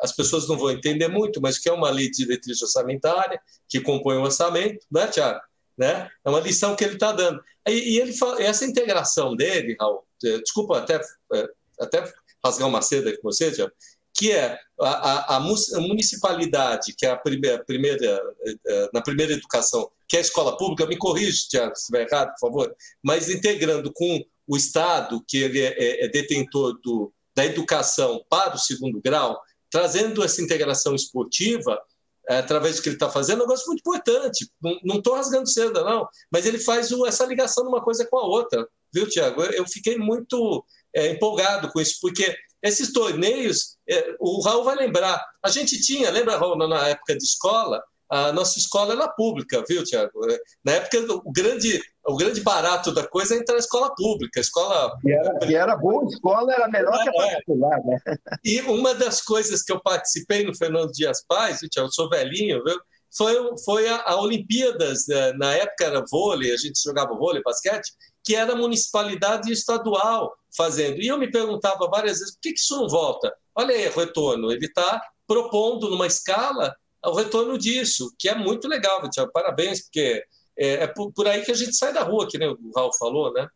As 0.00 0.12
pessoas 0.12 0.48
não 0.48 0.58
vão 0.58 0.70
entender 0.70 1.08
muito, 1.08 1.40
mas 1.40 1.56
o 1.56 1.62
que 1.62 1.68
é 1.68 1.72
uma 1.72 1.90
lei 1.90 2.10
de 2.10 2.24
diretriz 2.24 2.60
orçamentária, 2.60 3.40
que 3.68 3.80
compõe 3.80 4.16
o 4.16 4.22
orçamento, 4.22 4.84
não 4.90 5.02
é, 5.02 5.06
Tiago? 5.06 5.40
Né? 5.78 6.08
É 6.24 6.28
uma 6.28 6.40
lição 6.40 6.74
que 6.74 6.84
ele 6.84 6.94
está 6.94 7.12
dando. 7.12 7.40
E, 7.68 7.94
e, 7.94 8.00
ele 8.00 8.12
fala, 8.12 8.42
essa 8.42 8.64
integração 8.64 9.36
dele, 9.36 9.76
Raul, 9.78 10.04
é, 10.24 10.38
desculpa 10.38 10.78
até, 10.78 11.00
é, 11.32 11.48
até 11.80 12.12
rasgar 12.44 12.68
uma 12.68 12.82
seda 12.82 13.16
com 13.16 13.22
você, 13.22 13.52
Tiago, 13.52 13.72
que 14.12 14.30
é 14.30 14.58
a, 14.80 14.88
a, 14.88 15.36
a, 15.36 15.40
municipalidade, 15.40 16.94
que 16.96 17.06
é 17.06 17.10
a 17.10 17.16
primeira, 17.16 17.64
primeira, 17.64 18.22
é, 18.66 18.90
na 18.92 19.00
primeira 19.00 19.32
educação, 19.32 19.90
que 20.08 20.16
é 20.16 20.20
a 20.20 20.22
escola 20.22 20.56
pública, 20.56 20.86
me 20.86 20.96
corrija, 20.96 21.42
Tiago, 21.48 21.74
se 21.74 21.82
estiver 21.82 22.06
errado, 22.08 22.32
por 22.32 22.48
favor, 22.48 22.76
mas 23.02 23.28
integrando 23.28 23.92
com 23.92 24.24
o 24.46 24.56
Estado, 24.56 25.24
que 25.26 25.38
ele 25.38 25.60
é, 25.60 25.74
é, 25.76 26.04
é 26.04 26.08
detentor 26.08 26.78
do, 26.82 27.12
da 27.34 27.44
educação 27.44 28.24
para 28.28 28.54
o 28.54 28.58
segundo 28.58 29.00
grau, 29.00 29.40
trazendo 29.70 30.22
essa 30.22 30.40
integração 30.40 30.94
esportiva, 30.94 31.80
é, 32.28 32.38
através 32.38 32.76
do 32.76 32.82
que 32.82 32.88
ele 32.88 32.96
está 32.96 33.10
fazendo, 33.10 33.42
é 33.42 33.44
um 33.44 33.46
negócio 33.46 33.66
muito 33.66 33.80
importante. 33.80 34.48
Não 34.82 34.96
estou 34.96 35.14
rasgando 35.14 35.48
seda, 35.48 35.84
não, 35.84 36.08
mas 36.30 36.46
ele 36.46 36.58
faz 36.58 36.90
o, 36.90 37.06
essa 37.06 37.26
ligação 37.26 37.64
de 37.64 37.68
uma 37.68 37.82
coisa 37.82 38.06
com 38.06 38.16
a 38.18 38.26
outra, 38.26 38.66
viu, 38.92 39.08
Tiago? 39.08 39.42
Eu, 39.42 39.50
eu, 39.50 39.66
fiquei 39.66 39.98
muito 39.98 40.64
é, 40.94 41.10
empolgado 41.10 41.70
com 41.70 41.80
isso, 41.80 41.98
porque 42.00 42.34
esses 42.62 42.92
torneios, 42.92 43.76
é, 43.88 44.14
o 44.18 44.40
Raul 44.40 44.64
vai 44.64 44.74
lembrar, 44.74 45.22
a 45.42 45.50
gente 45.50 45.80
tinha, 45.82 46.10
lembra, 46.10 46.38
Raul, 46.38 46.56
na 46.56 46.88
época 46.88 47.16
de 47.16 47.24
escola, 47.24 47.82
a 48.08 48.32
nossa 48.32 48.58
escola 48.58 48.94
era 48.94 49.08
pública, 49.08 49.62
viu, 49.68 49.84
Tiago? 49.84 50.20
Na 50.64 50.72
época, 50.72 51.14
o 51.24 51.32
grande, 51.32 51.82
o 52.06 52.16
grande 52.16 52.40
barato 52.40 52.92
da 52.92 53.06
coisa 53.06 53.34
é 53.34 53.38
entrar 53.38 53.54
na 53.54 53.60
escola 53.60 53.94
pública. 53.94 54.40
escola... 54.40 54.96
E 55.04 55.12
era, 55.12 55.38
e 55.48 55.54
era 55.54 55.76
boa 55.76 56.04
escola, 56.06 56.52
era 56.52 56.68
melhor 56.68 56.92
que 57.02 57.08
a 57.08 57.12
é. 57.12 57.30
particular, 57.30 57.80
né? 57.84 57.98
E 58.44 58.60
uma 58.62 58.94
das 58.94 59.22
coisas 59.22 59.62
que 59.62 59.72
eu 59.72 59.80
participei 59.80 60.44
no 60.44 60.56
Fernando 60.56 60.92
Dias 60.92 61.24
Paz? 61.26 61.60
Eu 61.76 61.88
sou 61.90 62.08
velhinho, 62.08 62.62
viu? 62.62 62.78
Foi, 63.16 63.36
foi 63.64 63.88
a, 63.88 64.02
a 64.06 64.20
Olimpíadas, 64.20 65.06
né? 65.06 65.32
na 65.34 65.54
época 65.54 65.84
era 65.84 66.04
vôlei, 66.10 66.52
a 66.52 66.56
gente 66.56 66.82
jogava 66.82 67.14
vôlei, 67.14 67.42
basquete, 67.42 67.92
que 68.24 68.34
era 68.34 68.56
municipalidade 68.56 69.52
estadual 69.52 70.34
fazendo. 70.56 71.00
E 71.00 71.06
eu 71.06 71.16
me 71.16 71.30
perguntava 71.30 71.88
várias 71.88 72.18
vezes, 72.18 72.34
por 72.34 72.40
que, 72.42 72.52
que 72.52 72.60
isso 72.60 72.76
não 72.76 72.88
volta? 72.88 73.32
Olha 73.54 73.74
aí, 73.74 73.88
o 73.88 73.96
retorno, 73.96 74.50
ele 74.50 74.66
está 74.66 75.00
propondo 75.26 75.88
numa 75.88 76.06
escala 76.06 76.74
o 77.06 77.14
retorno 77.14 77.58
disso, 77.58 78.12
que 78.18 78.28
é 78.28 78.34
muito 78.34 78.66
legal, 78.66 79.08
Tiago. 79.10 79.30
Parabéns, 79.32 79.82
porque 79.82 80.24
é, 80.56 80.84
é 80.84 80.86
por, 80.86 81.12
por, 81.12 81.26
aí 81.26 81.42
que 81.42 81.52
a 81.52 81.54
gente 81.54 81.74
sai 81.76 81.92
da 81.92 82.02
rua, 82.02 82.28
que 82.28 82.38
nem 82.38 82.48
o 82.48 82.70
Raul 82.74 82.92
falou, 82.98 83.32
né? 83.32 83.48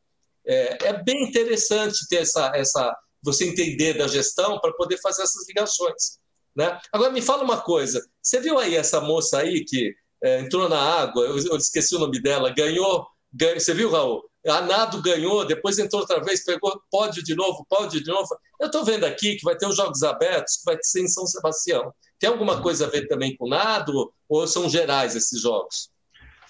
É, 0.47 0.89
é 0.89 1.03
bem 1.03 1.25
interessante 1.25 2.09
ter 2.09 2.17
essa, 2.17 2.53
essa 2.55 2.97
você 3.23 3.47
entender 3.47 3.95
da 3.95 4.07
gestão 4.07 4.59
para 4.61 4.73
poder 4.73 4.99
fazer 4.99 5.23
essas 5.23 5.47
ligações. 5.47 6.19
Né? 6.57 6.79
Agora 6.93 7.13
me 7.13 7.23
fala 7.23 7.45
uma 7.45 7.61
coisa, 7.61 8.05
você 8.23 8.41
viu 8.41 8.59
aí 8.59 8.75
essa 8.75 9.01
moça 9.01 9.39
aí 9.39 9.65
que 9.65 9.95
é, 10.23 10.41
entrou 10.41 10.69
na 10.69 10.81
água, 10.81 11.25
eu, 11.25 11.39
eu, 11.39 11.57
esqueci 11.57 11.95
o 11.95 11.99
nome 11.99 12.21
dela, 12.21 12.51
ganhou, 12.51 13.07
ganhou, 13.33 13.61
você 13.61 13.75
viu, 13.75 13.91
Raul? 13.91 14.29
A 14.47 14.63
Nado 14.63 15.03
ganhou, 15.03 15.45
depois 15.45 15.79
entrou 15.79 16.01
outra 16.01 16.21
vez, 16.23 16.45
pegou 16.45 16.81
pódio 16.91 17.23
de 17.23 17.35
novo, 17.35 17.67
pódio 17.69 18.03
de 18.03 18.11
novo. 18.11 18.29
Eu 18.59 18.67
estou 18.67 18.85
vendo 18.85 19.05
aqui 19.05 19.37
que 19.37 19.45
vai 19.45 19.57
ter 19.57 19.67
os 19.67 19.77
Jogos 19.77 20.03
Abertos, 20.03 20.57
que 20.57 20.65
vai 20.65 20.79
ser 20.81 21.03
em 21.03 21.09
São 21.09 21.27
Sebastião. 21.27 21.93
Tem 22.19 22.31
alguma 22.31 22.63
coisa 22.63 22.87
a 22.87 22.89
ver 22.89 23.07
também 23.07 23.37
com 23.37 23.49
nado 23.49 24.13
ou 24.29 24.47
são 24.47 24.69
gerais 24.69 25.15
esses 25.15 25.41
jogos? 25.41 25.91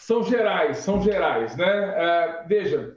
São 0.08 0.22
gerais, 0.22 0.78
são 0.78 1.02
gerais, 1.02 1.54
né? 1.54 1.90
Uh, 1.90 2.48
veja, 2.48 2.96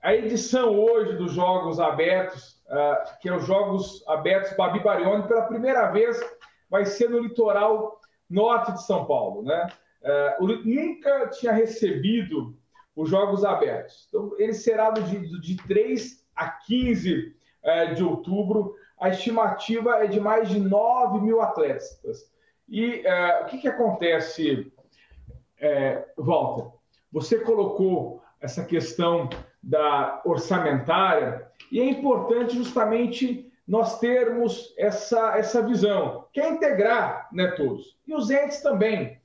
a 0.00 0.14
edição 0.14 0.78
hoje 0.78 1.16
dos 1.16 1.32
Jogos 1.32 1.80
Abertos, 1.80 2.62
uh, 2.68 3.18
que 3.20 3.28
é 3.28 3.34
os 3.34 3.44
Jogos 3.44 4.06
Abertos 4.06 4.56
Babi 4.56 4.78
Barione, 4.78 5.26
pela 5.26 5.48
primeira 5.48 5.90
vez 5.90 6.20
vai 6.70 6.84
ser 6.84 7.10
no 7.10 7.18
litoral 7.18 7.98
norte 8.30 8.74
de 8.74 8.84
São 8.84 9.04
Paulo, 9.06 9.42
né? 9.42 9.66
Uh, 10.38 10.46
nunca 10.64 11.30
tinha 11.30 11.50
recebido 11.50 12.56
os 12.94 13.10
Jogos 13.10 13.44
Abertos. 13.44 14.06
Então, 14.08 14.32
ele 14.38 14.54
será 14.54 14.90
do 14.90 15.02
de, 15.02 15.40
de 15.40 15.56
3 15.66 16.24
a 16.36 16.48
15 16.48 17.34
de 17.96 18.04
outubro 18.04 18.76
a 19.00 19.08
estimativa 19.08 20.04
é 20.04 20.06
de 20.06 20.20
mais 20.20 20.48
de 20.48 20.60
9 20.60 21.20
mil 21.20 21.40
atletas. 21.40 22.30
E 22.68 23.04
o 23.42 23.46
que, 23.46 23.58
que 23.58 23.68
acontece, 23.68 24.71
é, 25.62 26.04
Walter? 26.18 26.70
Você 27.10 27.38
colocou 27.38 28.22
essa 28.40 28.64
questão 28.64 29.30
da 29.62 30.20
orçamentária 30.24 31.48
e 31.70 31.80
é 31.80 31.84
importante 31.84 32.56
justamente 32.56 33.50
nós 33.66 33.98
termos 34.00 34.74
essa, 34.76 35.38
essa 35.38 35.62
visão, 35.62 36.26
que 36.32 36.40
é 36.40 36.50
integrar 36.50 37.28
né, 37.32 37.52
todos. 37.52 37.96
E 38.06 38.14
os 38.14 38.28
entes 38.28 38.60
também. 38.60 39.18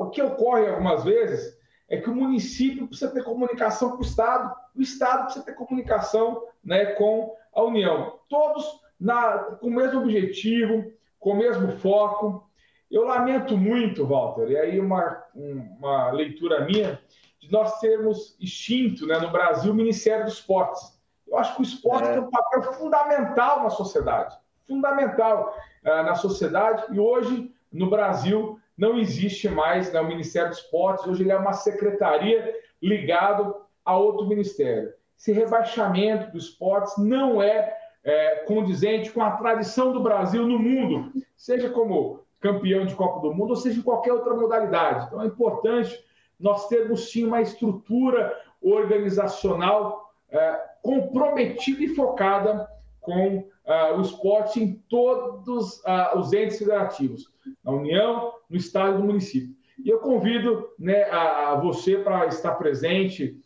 O 0.00 0.10
que 0.10 0.22
ocorre 0.22 0.66
algumas 0.66 1.04
vezes 1.04 1.56
é 1.88 1.98
que 1.98 2.10
o 2.10 2.14
município 2.14 2.88
precisa 2.88 3.10
ter 3.12 3.22
comunicação 3.22 3.90
com 3.92 3.98
o 3.98 4.02
Estado, 4.02 4.54
o 4.74 4.82
Estado 4.82 5.24
precisa 5.24 5.44
ter 5.44 5.54
comunicação 5.54 6.44
né, 6.64 6.86
com 6.92 7.34
a 7.54 7.62
União. 7.62 8.18
Todos 8.28 8.64
na, 8.98 9.38
com 9.60 9.68
o 9.68 9.74
mesmo 9.74 10.00
objetivo, 10.00 10.90
com 11.20 11.32
o 11.32 11.36
mesmo 11.36 11.72
foco. 11.78 12.47
Eu 12.90 13.04
lamento 13.04 13.56
muito, 13.56 14.06
Walter, 14.06 14.50
e 14.50 14.56
aí 14.56 14.80
uma, 14.80 15.22
uma 15.34 16.10
leitura 16.10 16.64
minha, 16.64 16.98
de 17.38 17.52
nós 17.52 17.78
termos 17.80 18.36
extinto 18.40 19.06
né, 19.06 19.18
no 19.18 19.30
Brasil 19.30 19.72
o 19.72 19.74
Ministério 19.74 20.24
dos 20.24 20.34
Esportes. 20.34 20.98
Eu 21.26 21.36
acho 21.36 21.54
que 21.54 21.60
o 21.60 21.64
esporte 21.64 22.08
é. 22.08 22.12
tem 22.12 22.20
um 22.20 22.30
papel 22.30 22.62
fundamental 22.74 23.62
na 23.62 23.70
sociedade, 23.70 24.36
fundamental 24.66 25.54
uh, 25.84 26.02
na 26.02 26.14
sociedade. 26.14 26.84
E 26.90 26.98
hoje, 26.98 27.52
no 27.70 27.90
Brasil, 27.90 28.58
não 28.76 28.98
existe 28.98 29.48
mais 29.48 29.92
né, 29.92 30.00
o 30.00 30.08
Ministério 30.08 30.48
dos 30.48 30.58
Esportes, 30.58 31.06
hoje 31.06 31.22
ele 31.22 31.32
é 31.32 31.36
uma 31.36 31.52
secretaria 31.52 32.54
ligado 32.80 33.56
a 33.84 33.96
outro 33.96 34.26
ministério. 34.26 34.92
Esse 35.18 35.32
rebaixamento 35.32 36.30
do 36.30 36.38
esportes 36.38 36.96
não 36.96 37.42
é, 37.42 37.76
é 38.04 38.36
condizente 38.46 39.10
com 39.10 39.22
a 39.22 39.32
tradição 39.32 39.92
do 39.92 40.02
Brasil 40.02 40.46
no 40.46 40.58
mundo, 40.58 41.12
seja 41.36 41.68
como 41.70 42.24
campeão 42.40 42.86
de 42.86 42.94
Copa 42.94 43.20
do 43.20 43.34
Mundo, 43.34 43.50
ou 43.50 43.56
seja 43.56 43.78
em 43.78 43.82
qualquer 43.82 44.12
outra 44.12 44.34
modalidade. 44.34 45.06
Então 45.06 45.22
é 45.22 45.26
importante 45.26 45.98
nós 46.38 46.68
termos 46.68 47.10
sim 47.10 47.24
uma 47.24 47.40
estrutura 47.40 48.36
organizacional 48.62 50.12
é, 50.30 50.60
comprometida 50.82 51.82
e 51.82 51.94
focada 51.94 52.68
com 53.00 53.48
é, 53.64 53.92
o 53.94 54.00
esporte 54.00 54.62
em 54.62 54.74
todos 54.88 55.78
uh, 55.80 56.18
os 56.18 56.32
entes 56.32 56.58
federativos, 56.58 57.32
na 57.64 57.72
União, 57.72 58.32
no 58.48 58.56
Estado 58.56 58.96
e 58.96 58.98
no 58.98 59.06
município. 59.06 59.54
E 59.84 59.88
eu 59.88 59.98
convido 59.98 60.68
né, 60.78 61.04
a, 61.04 61.52
a 61.52 61.54
você 61.56 61.98
para 61.98 62.26
estar 62.26 62.54
presente 62.54 63.38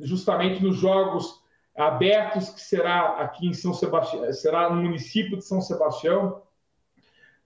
justamente 0.00 0.62
nos 0.62 0.76
Jogos 0.76 1.42
Abertos, 1.76 2.50
que 2.50 2.60
será 2.60 3.20
aqui 3.20 3.46
em 3.46 3.52
São 3.52 3.72
Sebastião, 3.72 4.32
será 4.32 4.68
no 4.70 4.82
município 4.82 5.36
de 5.36 5.44
São 5.44 5.60
Sebastião, 5.60 6.42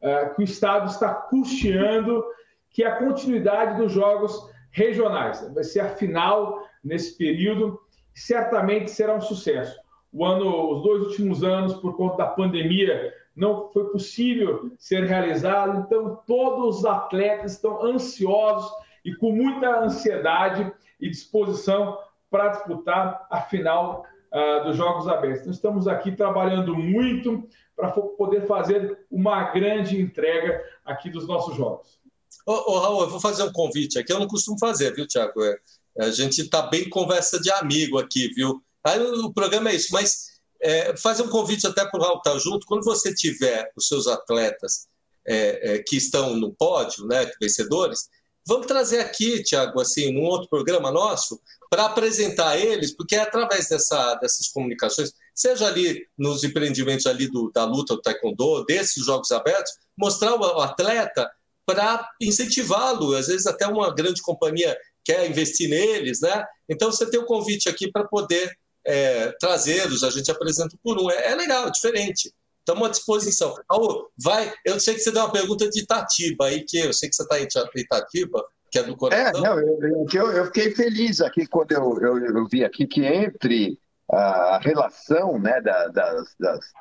uh, 0.02 0.34
que 0.34 0.42
o 0.42 0.44
Estado 0.44 0.90
está 0.90 1.14
custeando, 1.14 2.24
que 2.70 2.82
é 2.82 2.88
a 2.88 2.96
continuidade 2.96 3.80
dos 3.80 3.92
Jogos 3.92 4.50
Regionais. 4.70 5.48
Vai 5.54 5.64
ser 5.64 5.80
a 5.80 5.90
final 5.90 6.62
nesse 6.82 7.16
período, 7.16 7.80
certamente 8.14 8.90
será 8.90 9.14
um 9.14 9.20
sucesso. 9.20 9.78
Ano, 10.20 10.72
os 10.72 10.82
dois 10.82 11.02
últimos 11.04 11.42
anos, 11.42 11.74
por 11.74 11.96
conta 11.96 12.18
da 12.18 12.26
pandemia, 12.26 13.12
não 13.34 13.70
foi 13.72 13.84
possível 13.90 14.70
ser 14.78 15.04
realizado, 15.04 15.80
então 15.80 16.20
todos 16.26 16.78
os 16.78 16.84
atletas 16.84 17.52
estão 17.52 17.82
ansiosos 17.82 18.70
e 19.04 19.14
com 19.14 19.32
muita 19.32 19.80
ansiedade 19.80 20.70
e 21.00 21.08
disposição 21.08 21.98
para 22.30 22.48
disputar 22.48 23.26
a 23.30 23.40
final 23.40 24.04
uh, 24.32 24.64
dos 24.64 24.76
Jogos 24.76 25.08
Abertos. 25.08 25.40
Então, 25.40 25.52
estamos 25.52 25.88
aqui 25.88 26.12
trabalhando 26.12 26.74
muito 26.76 27.46
para 27.82 27.90
poder 27.90 28.46
fazer 28.46 28.96
uma 29.10 29.50
grande 29.50 30.00
entrega 30.00 30.64
aqui 30.84 31.10
dos 31.10 31.26
nossos 31.26 31.56
Jogos. 31.56 31.98
Ô, 32.46 32.52
ô, 32.52 32.78
Raul, 32.78 33.02
eu 33.02 33.10
vou 33.10 33.20
fazer 33.20 33.42
um 33.42 33.50
convite 33.50 33.98
aqui, 33.98 34.12
eu 34.12 34.20
não 34.20 34.28
costumo 34.28 34.56
fazer, 34.56 34.94
viu, 34.94 35.04
Tiago? 35.04 35.42
É, 35.42 35.58
a 35.98 36.10
gente 36.12 36.42
está 36.42 36.62
bem 36.62 36.88
conversa 36.88 37.40
de 37.40 37.50
amigo 37.50 37.98
aqui, 37.98 38.28
viu? 38.28 38.62
Aí 38.84 39.00
o 39.00 39.32
programa 39.32 39.70
é 39.70 39.74
isso, 39.74 39.88
mas 39.90 40.38
é, 40.62 40.96
fazer 40.96 41.24
um 41.24 41.28
convite 41.28 41.66
até 41.66 41.84
para 41.84 41.98
o 41.98 42.02
Raul 42.04 42.18
estar 42.18 42.38
junto. 42.38 42.68
Quando 42.68 42.84
você 42.84 43.12
tiver 43.12 43.72
os 43.76 43.88
seus 43.88 44.06
atletas 44.06 44.86
é, 45.26 45.74
é, 45.74 45.78
que 45.80 45.96
estão 45.96 46.36
no 46.36 46.54
pódio, 46.54 47.04
né, 47.08 47.28
vencedores, 47.40 48.08
vamos 48.46 48.68
trazer 48.68 49.00
aqui, 49.00 49.42
Tiago, 49.42 49.80
assim, 49.80 50.12
num 50.12 50.22
outro 50.22 50.48
programa 50.48 50.92
nosso, 50.92 51.40
para 51.68 51.86
apresentar 51.86 52.56
eles, 52.56 52.94
porque 52.94 53.16
é 53.16 53.22
através 53.22 53.68
dessa, 53.68 54.14
dessas 54.16 54.46
comunicações, 54.46 55.12
seja 55.34 55.66
ali 55.66 56.06
nos 56.16 56.44
empreendimentos 56.44 57.06
ali 57.06 57.28
do, 57.28 57.50
da 57.52 57.64
luta 57.64 57.94
do 57.94 58.02
taekwondo, 58.02 58.64
desses 58.64 59.04
jogos 59.04 59.30
abertos, 59.32 59.72
mostrar 59.96 60.34
o 60.34 60.60
atleta 60.60 61.30
para 61.64 62.08
incentivá-lo. 62.20 63.14
Às 63.14 63.28
vezes 63.28 63.46
até 63.46 63.66
uma 63.66 63.94
grande 63.94 64.20
companhia 64.22 64.76
quer 65.04 65.28
investir 65.28 65.68
neles, 65.68 66.20
né? 66.20 66.44
Então 66.68 66.90
você 66.90 67.08
tem 67.10 67.20
o 67.20 67.24
um 67.24 67.26
convite 67.26 67.68
aqui 67.68 67.90
para 67.90 68.04
poder 68.04 68.52
é, 68.84 69.32
trazê-los, 69.40 70.02
a 70.02 70.10
gente 70.10 70.30
apresenta 70.30 70.76
por 70.82 71.00
um. 71.00 71.10
É, 71.10 71.32
é 71.32 71.34
legal, 71.34 71.66
é 71.66 71.70
diferente. 71.70 72.32
Estamos 72.58 72.88
à 72.88 72.90
disposição. 72.90 73.54
Raul, 73.68 74.08
vai. 74.16 74.52
Eu 74.64 74.78
sei 74.78 74.94
que 74.94 75.00
você 75.00 75.10
deu 75.10 75.22
uma 75.22 75.32
pergunta 75.32 75.68
de 75.68 75.80
Itatiba 75.80 76.46
aí, 76.46 76.62
que 76.62 76.78
eu 76.78 76.92
sei 76.92 77.08
que 77.08 77.16
você 77.16 77.22
está 77.24 77.40
em 77.40 77.48
Itatiba, 77.74 78.44
que 78.70 78.78
é 78.78 78.82
do 78.84 78.96
coração. 78.96 79.44
É, 79.44 79.48
não, 79.48 79.58
eu, 79.60 80.06
eu, 80.12 80.32
eu 80.32 80.46
fiquei 80.46 80.72
feliz 80.72 81.20
aqui 81.20 81.46
quando 81.46 81.72
eu, 81.72 81.98
eu, 82.00 82.36
eu, 82.36 82.46
vi 82.48 82.64
aqui 82.64 82.86
que 82.86 83.04
entre 83.04 83.78
a 84.10 84.58
relação 84.62 85.38
né, 85.38 85.60
da, 85.60 85.88
das, 85.88 86.34
das 86.38 86.72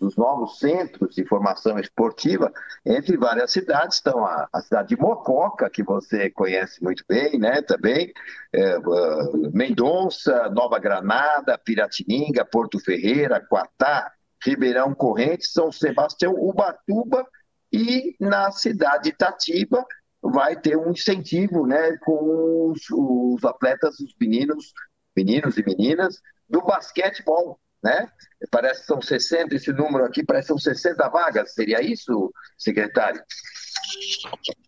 dos 0.00 0.16
novos 0.16 0.58
centros 0.58 1.14
de 1.14 1.26
formação 1.26 1.78
esportiva 1.78 2.52
entre 2.86 3.16
várias 3.16 3.52
cidades. 3.52 3.96
Estão 3.96 4.24
a, 4.24 4.48
a, 4.52 4.60
cidade 4.60 4.88
de 4.88 5.00
Mococa, 5.00 5.68
que 5.68 5.82
você 5.82 6.30
conhece 6.30 6.82
muito 6.82 7.04
bem, 7.08 7.38
né? 7.38 7.60
Também, 7.62 8.12
é, 8.52 8.78
uh, 8.78 9.50
Mendonça, 9.52 10.48
Nova 10.50 10.78
Granada, 10.78 11.58
Piratininga, 11.58 12.44
Porto 12.44 12.78
Ferreira, 12.78 13.44
Quatá, 13.46 14.12
Ribeirão 14.44 14.94
Corrente, 14.94 15.46
São 15.46 15.70
Sebastião, 15.70 16.34
Ubatuba 16.34 17.26
e 17.72 18.16
na 18.20 18.50
cidade 18.50 19.04
de 19.04 19.08
Itatiba 19.10 19.84
vai 20.22 20.54
ter 20.60 20.76
um 20.76 20.90
incentivo 20.90 21.66
né, 21.66 21.96
com 21.98 22.70
os, 22.70 22.82
os 22.90 23.44
atletas, 23.44 23.98
os 23.98 24.14
meninos, 24.20 24.72
meninos 25.16 25.56
e 25.58 25.64
meninas 25.64 26.20
do 26.48 26.62
basquetebol 26.62 27.58
né? 27.82 28.08
Parece 28.50 28.82
que 28.82 28.86
são 28.86 29.02
60, 29.02 29.54
esse 29.54 29.72
número 29.72 30.04
aqui 30.04 30.24
parece 30.24 30.46
que 30.46 30.48
são 30.48 30.58
60 30.58 31.08
vagas, 31.08 31.52
seria 31.52 31.82
isso, 31.82 32.32
secretário? 32.56 33.20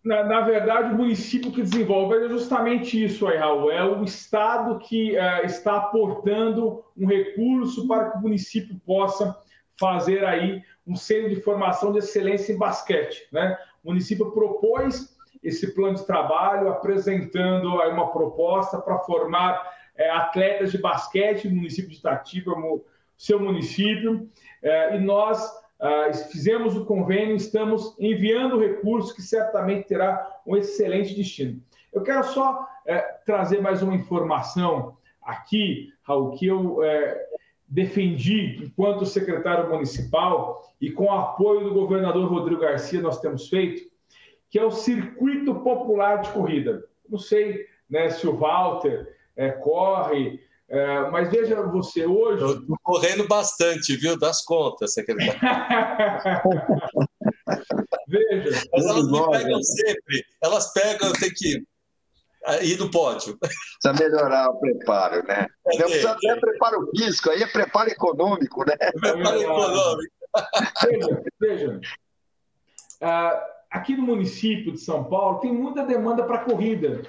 Na, 0.05 0.24
na, 0.24 0.40
verdade, 0.40 0.92
o 0.92 0.97
município 0.97 1.53
que 1.53 1.62
desenvolve 1.62 2.16
é 2.16 2.28
justamente 2.28 3.03
isso 3.03 3.26
aí, 3.28 3.38
Raul. 3.38 3.70
É 3.70 3.84
o 3.84 4.03
Estado 4.03 4.78
que 4.80 5.12
uh, 5.16 5.47
está 5.47 5.76
aportando 5.76 6.84
um 6.97 7.07
recurso 7.07 7.86
para 7.86 8.11
que 8.11 8.18
o 8.18 8.20
município 8.20 8.78
possa 8.84 9.36
fazer 9.78 10.24
aí 10.24 10.62
um 10.86 10.97
centro 10.97 11.30
de 11.30 11.40
formação 11.40 11.92
de 11.92 11.99
excelência 11.99 12.53
em 12.53 12.59
basquete. 12.59 13.28
Né? 13.32 13.57
O 13.82 13.90
município 13.90 14.32
propôs 14.32 15.14
esse 15.42 15.74
plano 15.74 15.97
de 15.97 16.07
trabalho, 16.07 16.68
apresentando 16.68 17.80
aí 17.80 17.92
uma 17.92 18.12
proposta 18.12 18.78
para 18.78 18.99
formar 19.01 19.62
é, 19.97 20.11
atletas 20.11 20.72
de 20.72 20.78
basquete 20.78 21.49
no 21.49 21.57
município 21.57 21.90
de 21.90 21.99
Itatiba, 21.99 22.53
seu 23.16 23.38
município, 23.40 24.28
eh, 24.62 24.97
e 24.97 24.99
nós 24.99 25.40
ah, 25.80 26.12
fizemos 26.30 26.76
o 26.76 26.84
convênio, 26.84 27.36
estamos 27.36 27.95
enviando 27.99 28.59
recursos 28.59 29.12
que 29.12 29.22
certamente 29.22 29.88
terá 29.88 30.40
um 30.47 30.57
excelente 30.57 31.14
destino. 31.14 31.61
Eu 31.92 32.03
quero 32.03 32.24
só 32.24 32.66
eh, 32.86 33.01
trazer 33.24 33.61
mais 33.61 33.82
uma 33.82 33.95
informação 33.95 34.97
aqui, 35.22 35.92
Raul, 36.03 36.32
que 36.32 36.47
eu 36.47 36.82
eh, 36.82 37.26
defendi 37.68 38.64
enquanto 38.64 39.05
secretário 39.05 39.68
municipal 39.68 40.62
e 40.80 40.90
com 40.90 41.05
o 41.05 41.12
apoio 41.12 41.64
do 41.64 41.74
governador 41.74 42.28
Rodrigo 42.28 42.61
Garcia 42.61 43.01
nós 43.01 43.20
temos 43.20 43.49
feito, 43.49 43.82
que 44.51 44.59
é 44.59 44.64
o 44.64 44.70
Circuito 44.70 45.55
Popular 45.57 46.20
de 46.20 46.30
Corrida. 46.30 46.84
Não 47.09 47.18
sei 47.18 47.66
né, 47.90 48.09
se 48.11 48.26
o 48.26 48.36
Walter 48.36 49.14
é, 49.37 49.51
corre, 49.51 50.41
é, 50.68 51.11
mas 51.11 51.30
veja 51.30 51.62
você, 51.62 52.07
hoje. 52.07 52.45
Estou 52.45 52.76
correndo 52.82 53.28
bastante, 53.28 53.97
viu? 53.97 54.18
Das 54.18 54.45
contas, 54.45 54.95
secretário. 54.95 55.35
veja. 58.09 58.62
Mas 58.72 58.87
elas 58.87 59.11
me 59.11 59.30
pegam 59.30 59.62
sempre. 59.62 60.24
Elas 60.43 60.72
pegam, 60.72 61.09
eu 61.09 61.14
tenho 61.14 61.35
que 61.35 61.62
ir 62.62 62.78
no 62.78 62.91
pódio. 62.91 63.39
Precisa 63.39 64.03
melhorar 64.03 64.51
o 64.51 64.59
preparo, 64.59 65.22
né? 65.26 65.47
É, 65.66 65.78
Não 65.78 65.87
precisa 65.87 66.16
é, 66.24 66.41
preparo 66.41 66.91
físico, 66.97 67.30
aí 67.30 67.43
é 67.43 67.47
preparo 67.47 67.91
econômico, 67.91 68.64
né? 68.64 68.74
É 68.80 68.91
preparo 68.91 69.41
econômico. 69.41 70.14
Veja, 70.82 71.22
veja. 71.41 71.80
Uh, 73.01 73.41
aqui 73.70 73.97
no 73.97 74.03
município 74.03 74.72
de 74.72 74.80
São 74.80 75.05
Paulo 75.05 75.39
tem 75.41 75.53
muita 75.53 75.85
demanda 75.85 76.24
para 76.24 76.45
corrida 76.45 77.03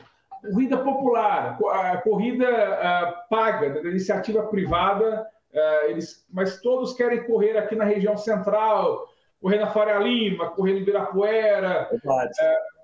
corrida 0.46 0.78
popular, 0.78 1.58
a 1.72 1.98
corrida 1.98 2.48
uh, 2.48 3.30
paga, 3.30 3.70
da 3.70 3.90
iniciativa 3.90 4.44
privada, 4.48 5.28
uh, 5.54 5.90
eles, 5.90 6.26
mas 6.32 6.62
todos 6.62 6.94
querem 6.94 7.24
correr 7.24 7.58
aqui 7.58 7.76
na 7.76 7.86
região 7.86 8.18
central, 8.18 9.08
correr 9.42 9.60
na 9.60 9.68
Faria 9.68 10.00
Lima, 10.00 10.52
correr 10.52 10.74
no 10.74 10.80
Ibirapuera. 10.80 11.90
Uh, 11.94 12.30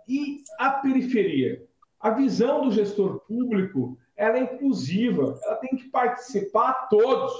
e 0.07 0.43
a 0.59 0.71
periferia? 0.71 1.63
A 1.99 2.09
visão 2.09 2.63
do 2.63 2.71
gestor 2.71 3.19
público 3.27 3.97
ela 4.21 4.37
é 4.37 4.41
inclusiva, 4.41 5.39
ela 5.43 5.55
tem 5.55 5.71
que 5.71 5.89
participar 5.89 6.87
todos. 6.89 7.33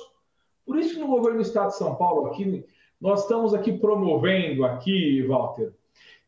Por 0.66 0.80
isso, 0.80 1.00
no 1.00 1.08
governo 1.08 1.38
do 1.38 1.44
Estado 1.44 1.68
de 1.68 1.78
São 1.78 1.96
Paulo, 1.96 2.28
aqui, 2.28 2.66
nós 3.00 3.22
estamos 3.22 3.54
aqui 3.54 3.78
promovendo, 3.78 4.66
aqui, 4.66 5.24
Walter, 5.28 5.74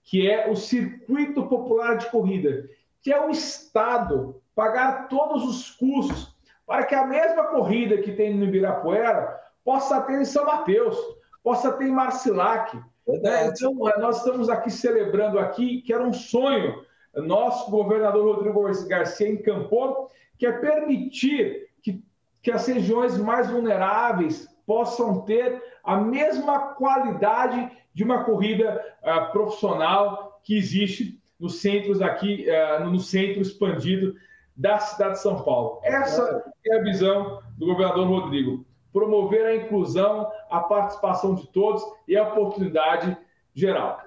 que 0.04 0.30
é 0.30 0.50
o 0.50 0.56
Circuito 0.56 1.48
Popular 1.48 1.98
de 1.98 2.10
Corrida, 2.12 2.70
que 3.04 3.14
é 3.14 3.24
o 3.24 3.30
Estado 3.30 4.41
pagar 4.56 5.08
todos 5.08 5.43
os 5.43 5.72
custos 5.72 6.36
para 6.66 6.86
que 6.86 6.95
a 6.95 7.06
mesma 7.06 7.45
corrida 7.45 7.97
que 7.97 8.14
tem 8.14 8.34
no 8.34 8.45
Ibirapuera 8.45 9.39
possa 9.64 10.01
ter 10.01 10.22
em 10.22 10.26
São 10.26 10.45
Mateus, 10.45 10.97
possa 11.43 11.72
ter 11.74 11.86
em 11.86 11.91
Marcilac. 11.91 12.76
Né? 13.08 13.47
Então, 13.47 13.89
é, 13.89 13.99
nós 13.99 14.18
estamos 14.18 14.49
aqui 14.49 14.72
celebrando 14.72 15.38
aqui 15.38 15.82
que 15.82 15.93
era 15.93 16.04
um 16.04 16.14
sonho 16.14 16.84
nosso 17.16 17.70
governador 17.70 18.38
Rodrigo 18.38 18.64
Garcia 18.88 19.30
encampou, 19.30 20.10
que 20.39 20.47
é 20.47 20.51
permitir 20.54 21.68
que 21.84 22.04
que 22.43 22.51
as 22.51 22.68
regiões 22.68 23.18
mais 23.18 23.49
vulneráveis 23.49 24.47
possam 24.68 25.22
ter 25.22 25.64
a 25.84 25.95
mesma 25.95 26.74
qualidade 26.74 27.72
de 27.93 28.04
uma 28.04 28.26
corrida 28.26 28.84
uh, 29.01 29.32
profissional 29.32 30.41
que 30.43 30.58
existe 30.58 31.23
nos 31.44 31.60
centros 31.60 32.02
aqui, 32.02 32.46
uh, 32.48 32.86
no 32.86 33.00
centro 33.02 33.41
expandido 33.41 34.16
da 34.56 34.80
cidade 34.80 35.16
de 35.16 35.22
São 35.22 35.44
Paulo. 35.44 35.82
Essa 35.84 36.41
é 36.66 36.78
a 36.78 36.84
visão 36.84 37.44
do 37.58 37.66
governador 37.66 38.08
Rodrigo. 38.08 38.66
Promover 38.94 39.46
a 39.46 39.56
inclusão, 39.56 40.32
a 40.50 40.62
participação 40.62 41.36
de 41.36 41.46
todos 41.48 41.84
e 42.08 42.16
a 42.16 42.30
oportunidade 42.30 43.18
geral. 43.54 44.02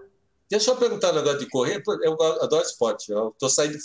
Deixa 0.49 0.71
eu 0.71 0.77
perguntar 0.77 1.13
um 1.13 1.17
negócio 1.17 1.41
de 1.41 1.49
correr, 1.51 1.83
eu 2.03 2.13
adoro 2.41 2.65
esporte, 2.65 3.11
eu 3.11 3.31
estou 3.31 3.51
saindo 3.51 3.77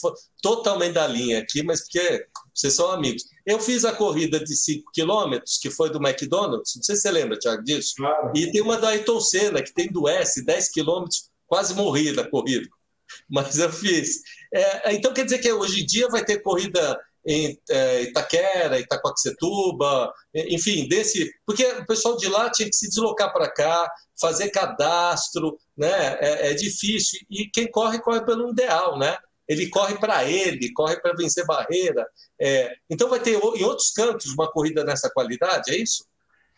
totalmente 0.41 0.93
da 0.93 1.07
linha 1.07 1.39
aqui, 1.39 1.61
mas 1.63 1.81
porque 1.81 2.27
vocês 2.53 2.75
são 2.75 2.91
amigos. 2.91 3.23
Eu 3.45 3.59
fiz 3.59 3.83
a 3.83 3.91
corrida 3.91 4.39
de 4.39 4.55
5 4.55 4.91
quilômetros, 4.93 5.57
que 5.57 5.71
foi 5.71 5.89
do 5.89 5.97
McDonald's, 5.97 6.75
não 6.75 6.83
sei 6.83 6.95
se 6.95 7.01
você 7.01 7.11
lembra, 7.11 7.37
Thiago, 7.37 7.63
disso. 7.63 7.95
Claro. 7.97 8.31
E 8.35 8.49
tem 8.51 8.61
uma 8.61 8.77
da 8.77 8.89
Ayrton 8.89 9.19
Senna, 9.19 9.61
que 9.61 9.73
tem 9.73 9.91
do 9.91 10.07
S, 10.07 10.45
10 10.45 10.69
quilômetros, 10.69 11.31
quase 11.47 11.73
morri 11.73 12.11
na 12.11 12.23
corrida, 12.23 12.69
mas 13.29 13.57
eu 13.59 13.71
fiz. 13.71 14.21
É, 14.53 14.93
então 14.93 15.13
quer 15.13 15.25
dizer 15.25 15.39
que 15.39 15.51
hoje 15.51 15.81
em 15.81 15.85
dia 15.85 16.07
vai 16.09 16.23
ter 16.23 16.41
corrida 16.41 16.99
em 17.25 17.57
é, 17.69 18.01
Itaquera, 18.03 18.79
Itacoaxetuba, 18.79 20.11
enfim, 20.33 20.87
desse. 20.87 21.31
Porque 21.45 21.63
o 21.63 21.85
pessoal 21.85 22.17
de 22.17 22.27
lá 22.27 22.49
tinha 22.49 22.67
que 22.67 22.75
se 22.75 22.89
deslocar 22.89 23.31
para 23.31 23.51
cá, 23.51 23.91
fazer 24.19 24.49
cadastro, 24.49 25.57
né? 25.77 26.17
É, 26.19 26.51
é, 26.51 26.53
difícil. 26.53 27.19
E 27.29 27.47
quem 27.47 27.69
corre, 27.69 27.99
corre 27.99 28.25
pelo 28.25 28.49
ideal, 28.49 28.97
né? 28.97 29.17
Ele 29.47 29.69
corre 29.69 29.97
para 29.97 30.23
ele, 30.23 30.71
corre 30.73 30.99
para 30.99 31.13
vencer 31.13 31.45
barreira. 31.45 32.07
É, 32.39 32.73
então 32.89 33.09
vai 33.09 33.19
ter 33.19 33.33
em 33.33 33.63
outros 33.63 33.91
cantos 33.91 34.31
uma 34.33 34.49
corrida 34.49 34.83
nessa 34.83 35.09
qualidade, 35.09 35.71
é 35.71 35.77
isso? 35.77 36.05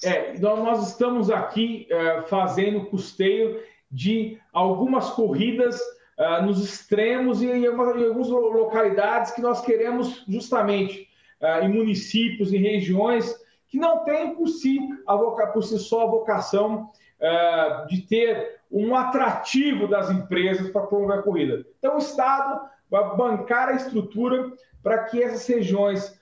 É, 0.03 0.37
nós 0.37 0.89
estamos 0.89 1.29
aqui 1.29 1.87
é, 1.89 2.23
fazendo 2.23 2.85
custeio 2.85 3.61
de 3.89 4.37
algumas 4.51 5.11
corridas 5.11 5.79
uh, 6.23 6.45
nos 6.45 6.63
extremos 6.63 7.41
e 7.41 7.47
em, 7.47 7.67
uma, 7.67 7.91
em, 7.97 8.05
algumas 8.05 8.29
localidades 8.29 9.31
que 9.31 9.41
nós 9.41 9.61
queremos 9.61 10.23
justamente 10.27 11.07
uh, 11.41 11.63
em 11.63 11.69
municípios, 11.69 12.53
em 12.53 12.59
regiões 12.59 13.35
que 13.67 13.77
não 13.77 14.03
têm 14.03 14.35
por 14.35 14.47
si, 14.47 14.79
a 15.05 15.15
voca, 15.15 15.47
por 15.47 15.63
si 15.63 15.77
só 15.79 16.03
a 16.03 16.11
vocação 16.11 16.89
uh, 17.19 17.87
de 17.87 18.01
ter 18.01 18.61
um 18.71 18.95
atrativo 18.95 19.87
das 19.87 20.09
empresas 20.09 20.69
para 20.69 20.87
promover 20.87 21.19
a 21.19 21.21
corrida. 21.21 21.65
Então, 21.77 21.95
o 21.95 21.99
Estado 21.99 22.61
vai 22.89 23.15
bancar 23.15 23.69
a 23.69 23.75
estrutura 23.75 24.51
para 24.81 25.03
que 25.05 25.21
essas 25.21 25.45
regiões 25.47 26.21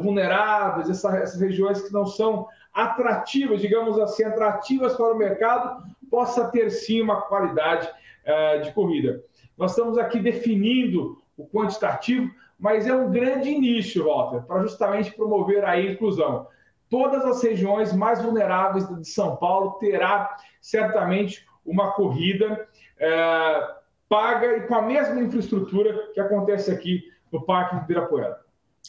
vulneráveis, 0.00 0.88
essa, 0.88 1.16
essas 1.16 1.40
regiões 1.40 1.82
que 1.82 1.92
não 1.92 2.06
são 2.06 2.46
atrativas, 2.72 3.60
digamos 3.60 3.98
assim, 3.98 4.22
atrativas 4.22 4.94
para 4.94 5.12
o 5.12 5.18
mercado, 5.18 5.82
possa 6.08 6.48
ter 6.48 6.70
sim 6.70 7.00
uma 7.00 7.22
qualidade 7.22 7.90
uh, 8.28 8.62
de 8.62 8.72
corrida. 8.72 9.22
Nós 9.56 9.72
estamos 9.72 9.98
aqui 9.98 10.20
definindo 10.20 11.20
o 11.36 11.46
quantitativo, 11.46 12.30
mas 12.58 12.86
é 12.86 12.94
um 12.94 13.10
grande 13.10 13.48
início, 13.48 14.04
Walter, 14.04 14.42
para 14.42 14.62
justamente 14.62 15.12
promover 15.12 15.64
a 15.64 15.80
inclusão. 15.80 16.46
Todas 16.90 17.24
as 17.24 17.42
regiões 17.42 17.92
mais 17.92 18.22
vulneráveis 18.22 18.88
de 18.88 19.08
São 19.08 19.36
Paulo 19.36 19.72
terá 19.78 20.36
certamente 20.60 21.46
uma 21.64 21.92
corrida 21.92 22.66
uh, 22.96 23.78
paga 24.08 24.56
e 24.56 24.66
com 24.66 24.74
a 24.74 24.82
mesma 24.82 25.20
infraestrutura 25.20 26.10
que 26.12 26.20
acontece 26.20 26.70
aqui 26.70 27.02
no 27.30 27.44
Parque 27.44 27.76
de 27.76 27.82
Ibirapuera. 27.82 28.40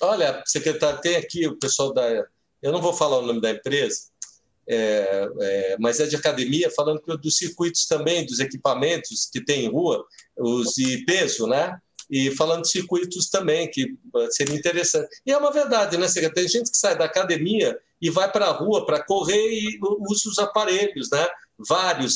Olha, 0.01 0.41
secretário, 0.45 1.01
tem 1.01 1.17
aqui 1.17 1.45
o 1.45 1.59
pessoal 1.59 1.93
da. 1.93 2.25
Eu 2.61 2.71
não 2.71 2.81
vou 2.81 2.93
falar 2.93 3.17
o 3.17 3.25
nome 3.25 3.41
da 3.41 3.51
empresa, 3.51 4.08
é, 4.69 5.29
é, 5.41 5.77
mas 5.79 5.99
é 5.99 6.05
de 6.05 6.15
academia, 6.15 6.69
falando 6.69 7.01
dos 7.17 7.37
circuitos 7.37 7.87
também, 7.87 8.23
dos 8.23 8.39
equipamentos 8.39 9.27
que 9.31 9.43
tem 9.43 9.65
em 9.65 9.69
rua, 9.69 10.05
os 10.37 10.75
de 10.75 11.03
peso, 11.05 11.47
né? 11.47 11.75
E 12.07 12.29
falando 12.31 12.61
de 12.61 12.69
circuitos 12.69 13.29
também, 13.29 13.69
que 13.69 13.97
seria 14.29 14.55
interessante. 14.55 15.09
E 15.25 15.31
é 15.31 15.37
uma 15.37 15.51
verdade, 15.51 15.97
né? 15.97 16.07
Tem 16.33 16.47
gente 16.47 16.69
que 16.69 16.77
sai 16.77 16.95
da 16.95 17.05
academia 17.05 17.77
e 17.99 18.09
vai 18.11 18.31
para 18.31 18.45
a 18.45 18.51
rua 18.51 18.85
para 18.85 19.03
correr 19.03 19.51
e 19.51 19.79
usa 19.81 20.29
os 20.29 20.37
aparelhos, 20.37 21.09
né? 21.11 21.27
Vários 21.67 22.15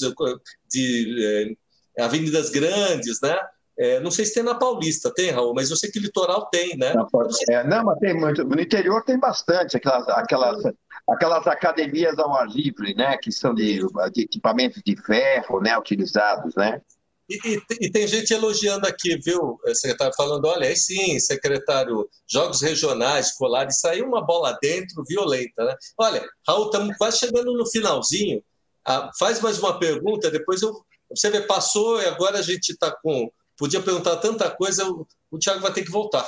de 0.72 1.56
é, 1.98 2.04
avenidas 2.04 2.50
grandes, 2.52 3.20
né? 3.22 3.36
É, 3.78 4.00
não 4.00 4.12
sei 4.12 4.26
se 4.26 4.36
tem 4.36 4.44
na 4.44 4.54
Paulista, 4.54 5.12
tem, 5.12 5.32
Raul, 5.32 5.54
mas 5.56 5.72
eu 5.72 5.76
sei 5.76 5.90
que 5.90 6.00
litoral 6.00 6.48
tem, 6.52 6.78
né? 6.78 6.94
Não, 6.94 7.08
é, 7.50 7.68
não 7.68 7.84
mas 7.84 7.98
tem 7.98 8.14
muito. 8.14 8.44
No 8.44 8.62
interior 8.62 9.04
tem 9.04 9.20
bastante, 9.20 9.76
aquelas, 9.76 10.08
aquelas 10.10 10.64
aquelas 11.10 11.46
academias 11.48 12.18
ao 12.18 12.34
ar 12.34 12.48
livre, 12.48 12.94
né, 12.96 13.18
que 13.18 13.32
são 13.32 13.54
de, 13.54 13.80
de 14.14 14.22
equipamentos 14.22 14.82
de 14.86 14.96
ferro, 14.96 15.60
né, 15.60 15.78
utilizados, 15.78 16.56
né? 16.56 16.82
E, 17.30 17.40
e, 17.46 17.62
e, 17.82 17.92
tem 17.92 18.06
gente 18.06 18.34
elogiando 18.34 18.86
aqui, 18.86 19.18
viu, 19.18 19.58
secretário, 19.74 20.14
falando, 20.16 20.46
olha, 20.46 20.68
aí 20.68 20.76
sim, 20.76 21.18
secretário, 21.20 22.10
jogos 22.28 22.62
regionais, 22.62 23.28
escolares, 23.28 23.80
saiu 23.80 24.06
uma 24.06 24.22
bola 24.22 24.58
dentro 24.62 25.04
violenta, 25.08 25.64
né? 25.64 25.76
Olha, 25.98 26.24
Raul, 26.46 26.66
estamos 26.66 26.98
quase 26.98 27.20
chegando 27.20 27.54
no 27.54 27.66
finalzinho, 27.66 28.44
ah, 28.86 29.10
faz 29.18 29.40
mais 29.40 29.58
uma 29.58 29.80
pergunta, 29.80 30.30
depois 30.30 30.62
eu, 30.62 30.74
você 31.10 31.30
vê, 31.30 31.42
passou 31.42 32.02
e 32.02 32.06
agora 32.06 32.40
a 32.40 32.42
gente 32.42 32.74
está 32.74 32.92
com, 32.92 33.32
podia 33.58 33.82
perguntar 33.82 34.18
tanta 34.18 34.50
coisa, 34.52 34.86
o, 34.86 35.08
o 35.32 35.40
Tiago 35.40 35.62
vai 35.62 35.72
ter 35.72 35.84
que 35.84 35.92
voltar. 35.92 36.28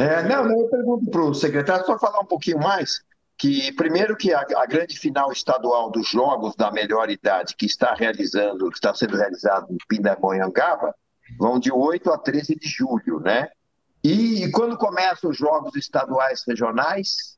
É, 0.00 0.22
não, 0.26 0.48
não, 0.48 0.60
eu 0.62 0.68
pergunto 0.70 1.10
para 1.10 1.22
o 1.22 1.34
secretário, 1.34 1.84
só 1.84 1.98
falar 1.98 2.20
um 2.20 2.26
pouquinho 2.26 2.58
mais, 2.58 3.02
que 3.38 3.70
primeiro 3.72 4.16
que 4.16 4.32
a, 4.32 4.40
a, 4.40 4.66
grande 4.66 4.98
final 4.98 5.30
estadual 5.30 5.90
dos 5.90 6.08
jogos 6.08 6.56
da 6.56 6.70
melhor 6.70 7.10
idade 7.10 7.54
que 7.54 7.66
está 7.66 7.94
realizando, 7.94 8.70
que 8.70 8.76
está 8.76 8.94
sendo 8.94 9.16
realizado 9.16 9.66
em 9.70 9.76
Pindamonhangaba, 9.88 10.94
vão 11.38 11.58
de 11.58 11.70
8 11.70 12.10
a 12.10 12.18
13 12.18 12.56
de 12.56 12.68
julho, 12.68 13.20
né? 13.20 13.48
E, 14.02 14.44
e 14.44 14.50
quando 14.52 14.78
começam 14.78 15.30
os 15.30 15.36
jogos 15.36 15.76
estaduais 15.76 16.44
regionais? 16.46 17.36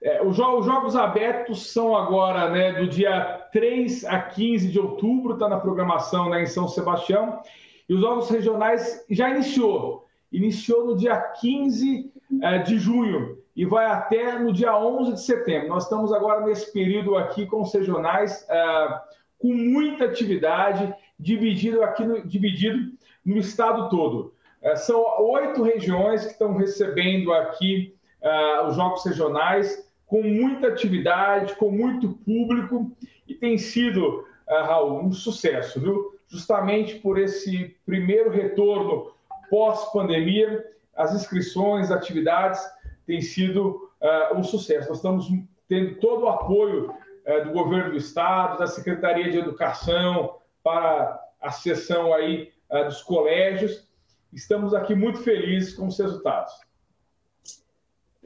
É, 0.00 0.22
os, 0.22 0.36
jogos, 0.36 0.60
os, 0.60 0.66
jogos 0.66 0.96
abertos 0.96 1.70
são 1.70 1.96
agora 1.96 2.48
né, 2.50 2.72
do 2.74 2.88
dia 2.88 3.46
3 3.52 4.04
a 4.04 4.22
15 4.22 4.68
de 4.68 4.78
outubro, 4.78 5.34
está 5.34 5.48
na 5.48 5.58
programação 5.58 6.30
né, 6.30 6.42
em 6.42 6.46
São 6.46 6.68
Sebastião, 6.68 7.42
e 7.88 7.94
os 7.94 8.00
jogos 8.00 8.30
regionais 8.30 9.04
já 9.10 9.28
iniciou. 9.28 10.06
Iniciou 10.30 10.86
no 10.86 10.96
dia 10.96 11.18
15 11.40 12.12
é, 12.42 12.58
de 12.58 12.78
junho 12.78 13.37
e 13.58 13.64
vai 13.64 13.86
até 13.86 14.38
no 14.38 14.52
dia 14.52 14.78
11 14.78 15.14
de 15.14 15.20
setembro. 15.20 15.68
Nós 15.68 15.82
estamos 15.82 16.12
agora 16.12 16.46
nesse 16.46 16.72
período 16.72 17.16
aqui 17.16 17.44
com 17.44 17.62
os 17.62 17.74
regionais 17.74 18.46
uh, 18.48 19.00
com 19.36 19.52
muita 19.52 20.04
atividade, 20.04 20.94
dividido 21.18 21.82
aqui 21.82 22.04
no, 22.04 22.24
dividido 22.24 22.92
no 23.26 23.36
estado 23.36 23.88
todo. 23.88 24.32
Uh, 24.62 24.76
são 24.76 25.04
oito 25.32 25.64
regiões 25.64 26.24
que 26.24 26.32
estão 26.34 26.56
recebendo 26.56 27.32
aqui 27.32 27.96
uh, 28.22 28.68
os 28.68 28.76
jogos 28.76 29.04
regionais 29.04 29.84
com 30.06 30.22
muita 30.22 30.68
atividade, 30.68 31.56
com 31.56 31.68
muito 31.68 32.10
público 32.10 32.92
e 33.26 33.34
tem 33.34 33.58
sido, 33.58 34.24
Raul, 34.46 35.00
um 35.02 35.12
sucesso, 35.12 35.80
viu? 35.80 36.14
Justamente 36.28 36.94
por 37.00 37.18
esse 37.18 37.76
primeiro 37.84 38.30
retorno 38.30 39.10
pós-pandemia, 39.50 40.64
as 40.96 41.12
inscrições, 41.12 41.90
atividades 41.90 42.60
tem 43.08 43.22
sido 43.22 43.90
uh, 44.02 44.36
um 44.36 44.44
sucesso. 44.44 44.90
Nós 44.90 44.98
estamos 44.98 45.26
tendo 45.66 45.98
todo 45.98 46.24
o 46.24 46.28
apoio 46.28 46.90
uh, 46.90 47.44
do 47.44 47.52
governo 47.52 47.92
do 47.92 47.96
estado, 47.96 48.58
da 48.58 48.66
Secretaria 48.66 49.30
de 49.30 49.38
Educação 49.38 50.36
para 50.62 51.18
a 51.40 51.50
sessão 51.50 52.12
aí 52.12 52.52
uh, 52.70 52.84
dos 52.84 53.02
colégios. 53.02 53.88
Estamos 54.30 54.74
aqui 54.74 54.94
muito 54.94 55.20
felizes 55.22 55.72
com 55.72 55.86
os 55.86 55.98
resultados. 55.98 56.52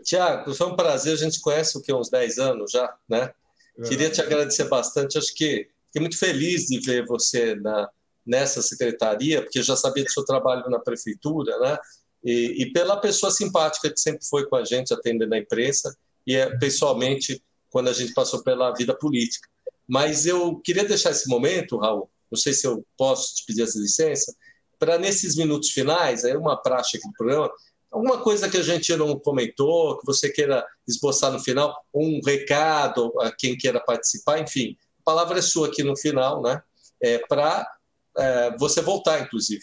Tiago, 0.02 0.52
foi 0.52 0.66
um 0.66 0.74
prazer. 0.74 1.12
A 1.12 1.16
gente 1.16 1.40
conhece 1.40 1.78
o 1.78 1.80
que 1.80 1.94
uns 1.94 2.10
10 2.10 2.38
anos 2.40 2.72
já, 2.72 2.92
né? 3.08 3.32
É. 3.78 3.82
Queria 3.84 4.10
te 4.10 4.20
agradecer 4.20 4.64
bastante. 4.64 5.16
Acho 5.16 5.32
que 5.32 5.68
fiquei 5.86 6.00
muito 6.00 6.18
feliz 6.18 6.66
de 6.66 6.80
ver 6.80 7.06
você 7.06 7.54
na, 7.54 7.88
nessa 8.26 8.60
secretaria, 8.60 9.42
porque 9.42 9.60
eu 9.60 9.62
já 9.62 9.76
sabia 9.76 10.02
do 10.02 10.10
seu 10.10 10.24
trabalho 10.24 10.68
na 10.68 10.80
prefeitura, 10.80 11.56
né? 11.60 11.78
E, 12.24 12.62
e, 12.62 12.72
pela 12.72 12.96
pessoa 12.96 13.32
simpática 13.32 13.90
que 13.90 13.98
sempre 13.98 14.24
foi 14.24 14.46
com 14.46 14.56
a 14.56 14.64
gente 14.64 14.94
atendendo 14.94 15.34
a 15.34 15.38
imprensa 15.38 15.96
e 16.26 16.36
é, 16.36 16.56
pessoalmente 16.58 17.42
quando 17.70 17.88
a 17.88 17.92
gente 17.92 18.14
passou 18.14 18.42
pela 18.42 18.72
vida 18.72 18.96
política. 18.96 19.48
Mas 19.88 20.26
eu 20.26 20.56
queria 20.60 20.84
deixar 20.84 21.10
esse 21.10 21.28
momento, 21.28 21.78
Raul, 21.78 22.08
não 22.30 22.38
sei 22.38 22.52
se 22.52 22.66
eu 22.66 22.84
posso 22.96 23.34
te 23.34 23.44
pedir 23.46 23.62
essa 23.62 23.78
licença, 23.78 24.34
para 24.78 24.98
nesses 24.98 25.36
minutos 25.36 25.70
finais, 25.70 26.24
é 26.24 26.36
uma 26.36 26.56
praxe 26.56 26.96
aqui 26.96 27.06
do 27.06 27.14
programa, 27.14 27.50
alguma 27.90 28.18
coisa 28.18 28.48
que 28.48 28.56
a 28.56 28.62
gente 28.62 28.94
não 28.96 29.18
comentou, 29.18 29.98
que 29.98 30.06
você 30.06 30.30
queira 30.30 30.66
esboçar 30.88 31.30
no 31.30 31.38
final, 31.38 31.74
um 31.94 32.20
recado 32.24 33.12
a 33.20 33.30
quem 33.30 33.56
queira 33.56 33.78
participar, 33.78 34.40
enfim, 34.40 34.76
a 35.00 35.04
palavra 35.04 35.38
é 35.38 35.42
sua 35.42 35.68
aqui 35.68 35.82
no 35.82 35.96
final, 35.96 36.42
né? 36.42 36.62
É, 37.00 37.18
para 37.18 37.68
é, 38.16 38.56
você 38.56 38.80
voltar, 38.80 39.20
inclusive. 39.20 39.62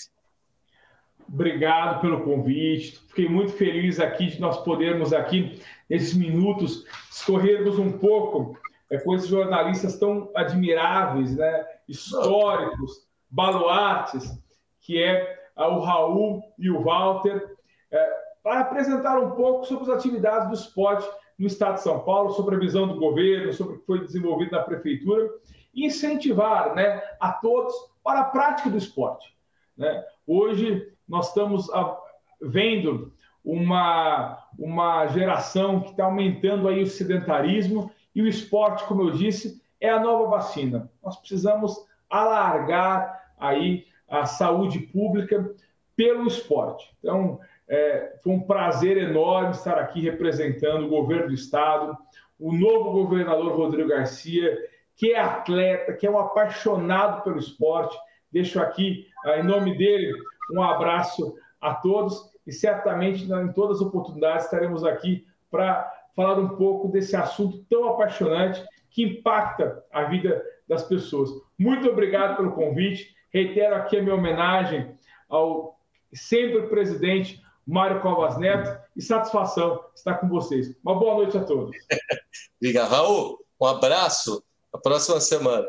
Obrigado 1.31 2.01
pelo 2.01 2.23
convite. 2.23 2.99
Fiquei 3.07 3.29
muito 3.29 3.53
feliz 3.53 3.99
aqui 3.99 4.27
de 4.27 4.41
nós 4.41 4.57
podermos 4.63 5.13
aqui, 5.13 5.61
nesses 5.89 6.15
minutos, 6.15 6.85
escorrermos 7.09 7.77
um 7.77 7.97
pouco 7.97 8.57
é, 8.89 8.97
com 8.97 9.13
esses 9.15 9.27
jornalistas 9.27 9.97
tão 9.97 10.29
admiráveis, 10.35 11.35
né, 11.35 11.65
históricos, 11.87 13.07
baluartes, 13.29 14.31
que 14.81 15.01
é 15.01 15.37
o 15.55 15.79
Raul 15.79 16.41
e 16.57 16.69
o 16.69 16.81
Walter, 16.81 17.55
é, 17.91 18.09
para 18.41 18.61
apresentar 18.61 19.19
um 19.19 19.31
pouco 19.31 19.65
sobre 19.65 19.83
as 19.83 19.89
atividades 19.89 20.47
do 20.47 20.55
esporte 20.55 21.07
no 21.37 21.47
Estado 21.47 21.75
de 21.75 21.83
São 21.83 21.99
Paulo, 21.99 22.31
sobre 22.31 22.55
a 22.55 22.59
visão 22.59 22.87
do 22.87 22.99
governo, 22.99 23.53
sobre 23.53 23.75
o 23.75 23.79
que 23.79 23.85
foi 23.85 23.99
desenvolvido 23.99 24.51
na 24.51 24.63
prefeitura, 24.63 25.29
e 25.73 25.85
incentivar 25.85 26.73
né, 26.73 27.01
a 27.19 27.31
todos 27.31 27.73
para 28.03 28.21
a 28.21 28.25
prática 28.25 28.69
do 28.69 28.77
esporte. 28.77 29.37
Né? 29.77 30.03
Hoje 30.25 30.91
nós 31.09 31.29
estamos 31.29 31.67
vendo 32.41 33.11
uma, 33.43 34.37
uma 34.57 35.07
geração 35.07 35.81
que 35.81 35.91
está 35.91 36.05
aumentando 36.05 36.67
aí 36.67 36.83
o 36.83 36.87
sedentarismo 36.87 37.91
e 38.13 38.21
o 38.21 38.27
esporte, 38.27 38.83
como 38.85 39.01
eu 39.01 39.11
disse, 39.11 39.61
é 39.81 39.89
a 39.89 39.99
nova 39.99 40.29
vacina. 40.29 40.91
Nós 41.03 41.17
precisamos 41.17 41.75
alargar 42.09 43.33
aí 43.39 43.85
a 44.07 44.25
saúde 44.25 44.79
pública 44.79 45.53
pelo 45.95 46.27
esporte. 46.27 46.89
Então, 46.99 47.39
é, 47.67 48.15
foi 48.23 48.33
um 48.33 48.41
prazer 48.41 48.97
enorme 48.97 49.51
estar 49.51 49.77
aqui 49.77 50.01
representando 50.01 50.85
o 50.85 50.89
governo 50.89 51.27
do 51.27 51.33
estado, 51.33 51.95
o 52.39 52.51
novo 52.53 52.91
governador 52.91 53.55
Rodrigo 53.55 53.89
Garcia, 53.89 54.57
que 54.95 55.13
é 55.13 55.19
atleta, 55.19 55.93
que 55.93 56.07
é 56.07 56.11
um 56.11 56.19
apaixonado 56.19 57.23
pelo 57.23 57.37
esporte. 57.37 57.97
Deixo 58.31 58.59
aqui, 58.59 59.07
em 59.37 59.43
nome 59.43 59.77
dele, 59.77 60.13
um 60.51 60.61
abraço 60.61 61.35
a 61.61 61.73
todos 61.75 62.29
e 62.45 62.51
certamente 62.51 63.23
em 63.31 63.53
todas 63.53 63.77
as 63.77 63.85
oportunidades 63.85 64.45
estaremos 64.45 64.83
aqui 64.83 65.25
para 65.51 65.91
falar 66.15 66.39
um 66.39 66.49
pouco 66.49 66.87
desse 66.89 67.15
assunto 67.15 67.63
tão 67.69 67.87
apaixonante 67.89 68.63
que 68.89 69.03
impacta 69.03 69.83
a 69.91 70.03
vida 70.05 70.43
das 70.67 70.83
pessoas. 70.83 71.29
Muito 71.57 71.89
obrigado 71.89 72.37
pelo 72.37 72.51
convite. 72.51 73.15
Reitero 73.31 73.75
aqui 73.75 73.97
a 73.97 74.01
minha 74.01 74.15
homenagem 74.15 74.97
ao 75.29 75.79
sempre 76.13 76.63
presidente 76.67 77.41
Mário 77.65 78.01
Covas 78.01 78.37
Neto 78.37 78.79
e 78.95 79.01
satisfação 79.01 79.83
estar 79.95 80.15
com 80.15 80.27
vocês. 80.27 80.75
Uma 80.83 80.97
boa 80.97 81.15
noite 81.15 81.37
a 81.37 81.43
todos. 81.43 81.75
Obrigado, 82.59 82.89
Raul. 82.89 83.39
Um 83.61 83.65
abraço. 83.65 84.43
A 84.73 84.77
próxima 84.77 85.19
semana. 85.19 85.67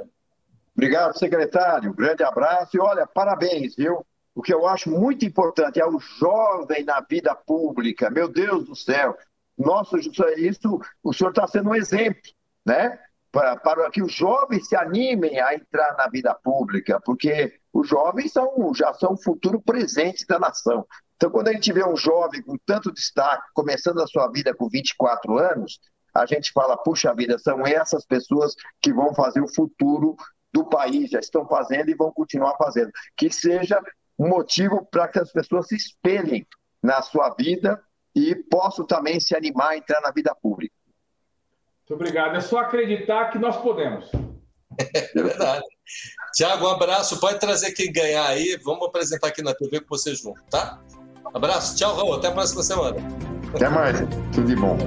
Obrigado, 0.75 1.19
secretário. 1.19 1.91
Um 1.91 1.95
grande 1.95 2.23
abraço 2.23 2.77
e 2.77 2.81
olha, 2.81 3.07
parabéns, 3.07 3.77
viu? 3.77 4.05
O 4.35 4.43
que 4.43 4.55
eu 4.55 4.67
acho 4.67 4.91
muito 4.91 5.25
importante 5.25 5.81
é 5.81 5.87
o 5.87 5.99
jovem 5.99 6.85
na 6.85 7.01
vida 7.01 7.35
pública. 7.35 8.11
Meu 8.11 8.29
Deus 8.29 8.65
do 8.65 8.77
céu. 8.77 9.17
Nossa, 9.59 9.99
isso, 10.39 10.81
o 11.03 11.13
senhor 11.13 11.31
está 11.31 11.47
sendo 11.47 11.71
um 11.71 11.75
exemplo, 11.75 12.23
né? 12.65 12.99
Para, 13.33 13.57
para 13.57 13.91
que 13.91 14.03
os 14.03 14.13
jovens 14.13 14.69
se 14.69 14.75
animem 14.75 15.41
a 15.41 15.55
entrar 15.55 15.97
na 15.97 16.09
vida 16.09 16.35
pública, 16.35 17.01
porque 17.05 17.61
os 17.73 17.89
jovens 17.89 18.33
são, 18.33 18.73
já 18.75 18.93
são 18.95 19.13
o 19.13 19.23
futuro 19.23 19.61
presente 19.61 20.27
da 20.27 20.39
nação. 20.39 20.87
Então, 21.15 21.31
quando 21.31 21.49
a 21.49 21.53
gente 21.53 21.73
vê 21.73 21.85
um 21.85 21.97
jovem 21.97 22.43
com 22.43 22.57
tanto 22.65 22.91
destaque, 22.91 23.47
começando 23.55 24.01
a 24.01 24.07
sua 24.07 24.29
vida 24.29 24.55
com 24.55 24.69
24 24.69 25.39
anos, 25.39 25.79
a 26.15 26.27
gente 26.27 26.51
fala, 26.53 26.77
puxa 26.77 27.15
vida, 27.15 27.39
são 27.39 27.67
essas 27.67 28.05
pessoas 28.05 28.55
que 28.81 28.93
vão 28.93 29.15
fazer 29.15 29.41
o 29.41 29.55
futuro 29.55 30.17
do 30.53 30.65
país, 30.65 31.11
já 31.11 31.21
estão 31.21 31.47
fazendo 31.47 31.91
e 31.91 31.95
vão 31.95 32.11
continuar 32.11 32.57
fazendo. 32.57 32.91
Que 33.17 33.31
seja 33.31 33.81
um 34.21 34.29
motivo 34.29 34.87
para 34.91 35.09
que 35.09 35.19
as 35.19 35.33
pessoas 35.33 35.69
se 35.69 35.75
espelhem 35.75 36.47
na 36.83 37.01
sua 37.01 37.31
vida 37.31 37.83
e 38.15 38.35
possam 38.35 38.87
também 38.87 39.19
se 39.19 39.35
animar 39.35 39.71
a 39.71 39.77
entrar 39.79 40.03
na 40.03 40.11
vida 40.11 40.35
pública. 40.35 40.75
Muito 41.79 41.95
obrigado. 41.95 42.37
É 42.37 42.41
só 42.41 42.59
acreditar 42.59 43.31
que 43.31 43.39
nós 43.39 43.57
podemos. 43.57 44.11
É 44.79 45.23
verdade. 45.23 45.65
Tiago, 46.35 46.65
um 46.65 46.71
abraço. 46.71 47.21
Pode 47.21 47.39
trazer 47.39 47.73
quem 47.73 47.93
ganhar 47.93 48.27
aí. 48.29 48.59
Vamos 48.65 48.87
apresentar 48.87 49.27
aqui 49.27 49.43
na 49.43 49.53
TV 49.53 49.81
com 49.81 49.89
você 49.89 50.15
junto, 50.15 50.41
tá? 50.45 50.81
Abraço. 51.35 51.77
Tchau, 51.77 51.95
Raul. 51.97 52.15
Até 52.15 52.29
a 52.29 52.33
próxima 52.33 52.63
semana. 52.63 52.97
Até 53.53 53.69
mais. 53.69 53.99
Tudo 54.33 54.47
de 54.47 54.57
bom. 54.57 54.79